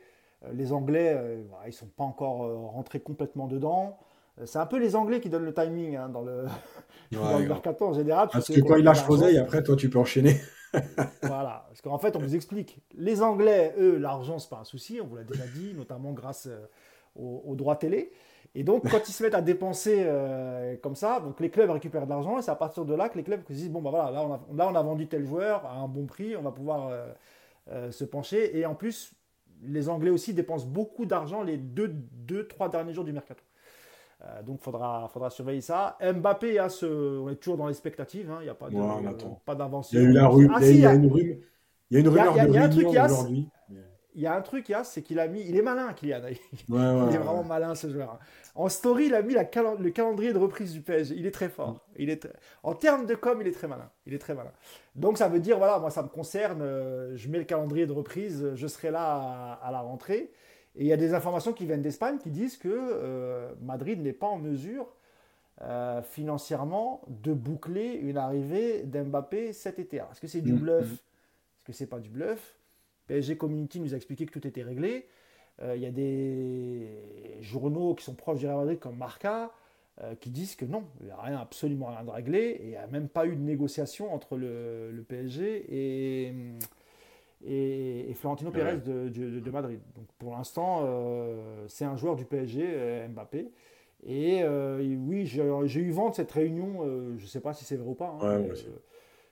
[0.54, 1.18] les Anglais,
[1.64, 3.98] ils ne sont pas encore rentrés complètement dedans.
[4.46, 6.46] C'est un peu les Anglais qui donnent le timing hein, dans le,
[7.48, 8.30] mercato en général.
[8.32, 10.40] Parce que quand il lâche et après, toi, tu peux enchaîner.
[11.24, 12.80] voilà, parce qu'en fait, on vous explique.
[12.96, 16.48] Les Anglais, eux, l'argent, c'est pas un souci, on vous l'a déjà dit, notamment grâce
[16.48, 16.66] euh,
[17.16, 18.12] aux, droits télé.
[18.56, 22.06] Et donc, quand ils se mettent à dépenser euh, comme ça, donc les clubs récupèrent
[22.06, 23.90] de l'argent, et c'est à partir de là que les clubs se disent bon, bah
[23.90, 26.42] voilà, là on, a, là, on a vendu tel joueur à un bon prix, on
[26.42, 26.92] va pouvoir
[27.72, 28.58] euh, se pencher.
[28.58, 29.14] Et en plus,
[29.64, 33.44] les Anglais aussi dépensent beaucoup d'argent les deux, deux, trois derniers jours du mercato.
[34.22, 35.98] Euh, donc, il faudra, faudra surveiller ça.
[36.02, 36.86] Mbappé, a ce...
[37.20, 38.30] on est toujours dans l'expectative.
[38.30, 38.40] Hein.
[38.42, 40.00] Il n'y a pas d'invention.
[40.00, 40.50] il y a eu la rue.
[40.54, 41.38] Ah, il, y a, une rumeur
[41.90, 43.48] il y a une rumeur aujourd'hui.
[44.16, 45.42] Il y a un truc, c'est qu'il a mis.
[45.48, 46.22] Il est malin, Kylian.
[46.28, 48.12] il est vraiment malin, ce joueur.
[48.12, 48.20] Hein.
[48.56, 51.16] En story, il a mis la le calendrier de reprise du PSG.
[51.16, 51.86] Il est très fort.
[51.96, 52.28] Il est
[52.64, 53.90] En termes de com, il est très malin.
[54.06, 54.52] Il est très malin.
[54.96, 56.62] Donc, ça veut dire, voilà, moi, ça me concerne.
[56.62, 58.52] Euh, je mets le calendrier de reprise.
[58.56, 60.32] Je serai là à la rentrée.
[60.76, 64.14] Et il y a des informations qui viennent d'Espagne qui disent que euh, Madrid n'est
[64.14, 64.88] pas en mesure
[65.62, 69.98] euh, financièrement de boucler une arrivée d'Mbappé cet été.
[69.98, 70.90] Est-ce que c'est du mm, bluff?
[70.90, 70.94] mm.
[70.94, 72.56] Est-ce que c'est pas du bluff?
[73.08, 75.08] PSG Community nous a expliqué que tout était réglé.
[75.62, 76.88] Euh, il y a des
[77.42, 79.52] journaux qui sont proches du Real Madrid comme Marca
[80.22, 82.78] qui disent que non, il n'y a rien, absolument rien de réglé et il n'y
[82.78, 86.34] a même pas eu de négociation entre le, le PSG et
[87.46, 89.80] et, Florentino Pérez de, Madrid.
[89.96, 93.52] Donc pour l'instant, euh, c'est un joueur du PSG, euh, Mbappé.
[94.06, 96.84] Et euh, oui, j'ai eu vent de cette réunion,
[97.18, 98.18] je ne sais pas si c'est vrai ou pas.
[98.22, 98.44] Hein,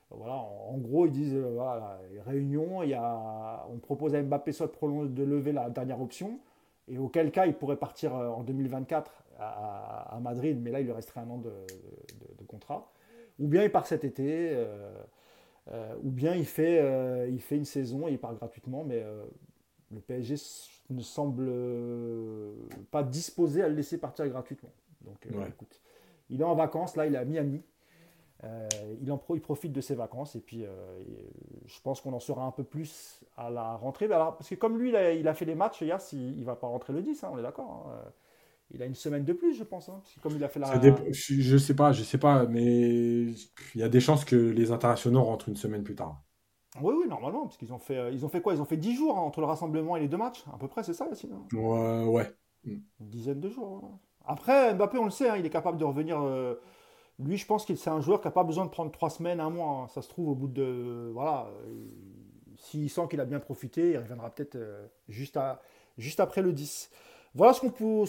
[0.09, 4.67] voilà, en, gros, ils disent voilà, réunion, il y a, on propose à Mbappé soit
[4.67, 6.39] de, de lever la dernière option,
[6.87, 11.21] et auquel cas il pourrait partir en 2024 à, Madrid, mais là il lui resterait
[11.21, 11.51] un an de,
[12.47, 12.91] contrat,
[13.39, 14.53] ou bien il part cet été.
[15.71, 19.01] Euh, ou bien il fait, euh, il fait une saison et il part gratuitement, mais
[19.03, 19.25] euh,
[19.91, 20.35] le PSG
[20.89, 21.51] ne semble
[22.91, 24.71] pas disposé à le laisser partir gratuitement.
[25.01, 25.81] Donc écoute,
[26.29, 27.61] il est en vacances, là il est à Miami.
[29.01, 30.65] il, en il profite de ses vacances et puis
[31.65, 34.07] je pense qu'on en saura un peu plus à la rentrée.
[34.07, 36.93] parce que comme lui, il a, fait les matchs hier, il ne va pas rentrer
[36.93, 37.91] le 10, hein, on est d'accord.
[37.91, 38.11] Hein.
[38.71, 39.87] Il a une semaine de plus, je pense.
[39.89, 40.79] Hein, comme il a fait la.
[41.11, 43.35] Je sais pas, je sais pas, mais il
[43.75, 46.21] y a des chances que les internationaux rentrent une semaine plus tard.
[46.81, 48.53] Oui, oui, normalement, parce qu'ils ont fait, euh, ils ont fait quoi?
[48.53, 50.67] Ils ont fait 10 jours hein, entre le rassemblement et les deux matchs, à peu
[50.67, 52.31] près, c'est ça, Yacine Ouais, ouais.
[52.65, 53.81] Une dizaine de jours.
[53.83, 53.99] Hein.
[54.25, 56.21] Après, Mbappé, on le sait, il est capable de revenir.
[56.21, 56.55] Euh,
[57.19, 59.39] lui, je pense qu'il c'est un joueur qui n'a pas besoin de prendre 3 semaines,
[59.39, 59.87] un mois.
[59.93, 61.09] Ça se trouve au bout de.
[61.13, 61.47] Voilà.
[62.57, 65.61] S'il sent qu'il a bien profité, il reviendra peut-être euh, juste, à,
[65.97, 66.89] juste après le 10.
[67.37, 67.59] Voilà ce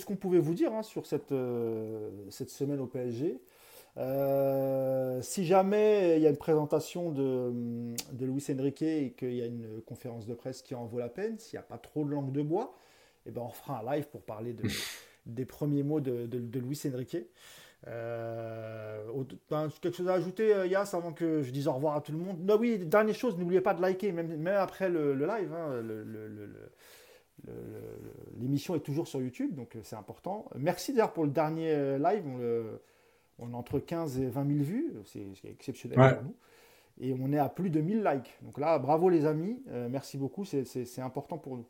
[0.07, 3.39] qu'on pouvait vous dire hein, sur cette, euh, cette, semaine au PSG.
[3.99, 7.53] Euh, si jamais il y a une présentation de,
[8.13, 11.11] de Luis Enrique et qu'il y a une conférence de presse qui en vaut la
[11.11, 12.75] peine, s'il n'y a pas trop de langue de bois,
[13.27, 14.67] eh ben on fera un live pour parler de,
[15.27, 17.19] des premiers mots de, de, Luis Enrique.
[17.85, 22.19] Ben, quelque chose à ajouter, Yas, avant que je dise au revoir à tout le
[22.19, 22.39] monde?
[22.41, 25.53] Non, oui, dernière chose, n'oubliez pas de liker, même, même après le, live.
[25.53, 25.83] Hein,
[28.41, 30.47] l'émission est toujours sur YouTube, donc c'est important.
[30.57, 32.23] Merci d'ailleurs pour le dernier live.
[32.27, 32.81] On, le,
[33.39, 36.35] on a entre 15 et 20 000 vues, c'est exceptionnel pour nous
[37.01, 38.35] et on est à plus de 1000 likes.
[38.43, 41.67] Donc là, bravo les amis, euh, merci beaucoup, c'est important pour nous.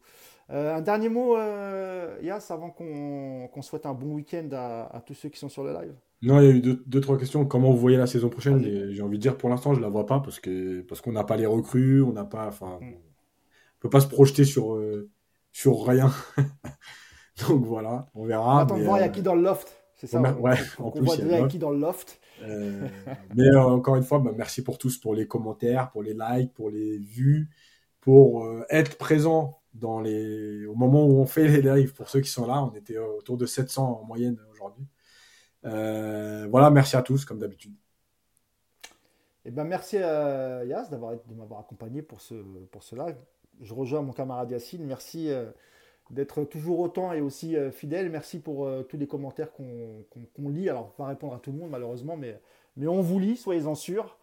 [0.50, 5.28] Euh, un dernier mot, euh, Yas, avant qu'on souhaite un bon week-end à, tous ceux
[5.28, 5.94] qui sont sur le live?
[6.22, 7.44] Non, il y a eu deux, trois questions.
[7.44, 8.60] Comment vous voyez la saison prochaine?
[8.90, 11.12] J'ai envie de dire pour l'instant, je ne la vois pas parce que parce qu'on
[11.12, 12.88] n'a pas les recrues, on n'a pas, enfin, mm.
[12.88, 15.10] on peut pas se projeter sur euh,
[15.52, 16.12] sur rien.
[17.48, 18.62] Donc voilà, on verra.
[18.62, 21.16] Attends de voir, il y a qui dans le loft C'est ça Ouais, on, voit
[21.16, 22.20] déjà qui dans le loft.
[22.42, 22.88] Euh,
[23.34, 26.52] mais euh, encore une fois, bah, merci pour tous, pour les commentaires, pour les likes,
[26.54, 27.50] pour les vues,
[28.00, 30.66] pour euh, être présent dans les...
[30.66, 31.94] au moment où on fait les lives.
[31.94, 34.86] Pour ceux qui sont là, on était autour de 700 en moyenne aujourd'hui.
[35.62, 37.74] voilà, merci à tous, comme d'habitude.
[39.44, 42.34] eh ben, merci à Yas d'avoir, de m'avoir accompagné pour ce,
[42.70, 43.16] pour ce live.
[43.62, 44.84] Je rejoins mon camarade Yacine.
[44.84, 45.30] Merci
[46.10, 48.10] d'être toujours autant et aussi euh, fidèle.
[48.10, 50.68] Merci pour euh, tous les commentaires qu'on lit.
[50.68, 52.40] Alors, on va répondre à tout le monde malheureusement, mais,
[52.86, 54.16] on vous lit, soyez-en sûrs.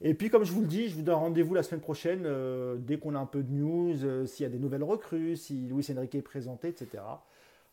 [0.00, 2.76] Et puis, comme je vous le dis, je vous donne rendez-vous la semaine prochaine, euh,
[2.78, 5.86] dès qu'on a un peu de news, s'il y a des nouvelles recrues, si Louis
[5.96, 7.02] Enrique est présenté, etc.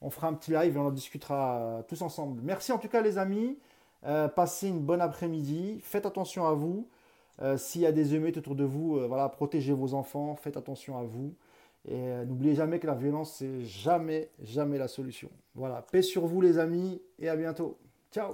[0.01, 2.41] On fera un petit live et on en discutera tous ensemble.
[2.43, 3.57] Merci en tout cas, les amis.
[4.01, 5.79] passez une bonne après-midi.
[5.81, 6.87] Faites attention à vous.
[7.57, 10.35] S'il y a des émeutes autour de vous, voilà, protégez vos enfants.
[10.35, 11.35] Faites attention à vous.
[11.87, 15.29] Et euh, n'oubliez jamais que la violence, c'est jamais, jamais la solution.
[15.53, 17.77] Voilà, paix sur vous les amis et à bientôt.
[18.11, 18.33] Ciao.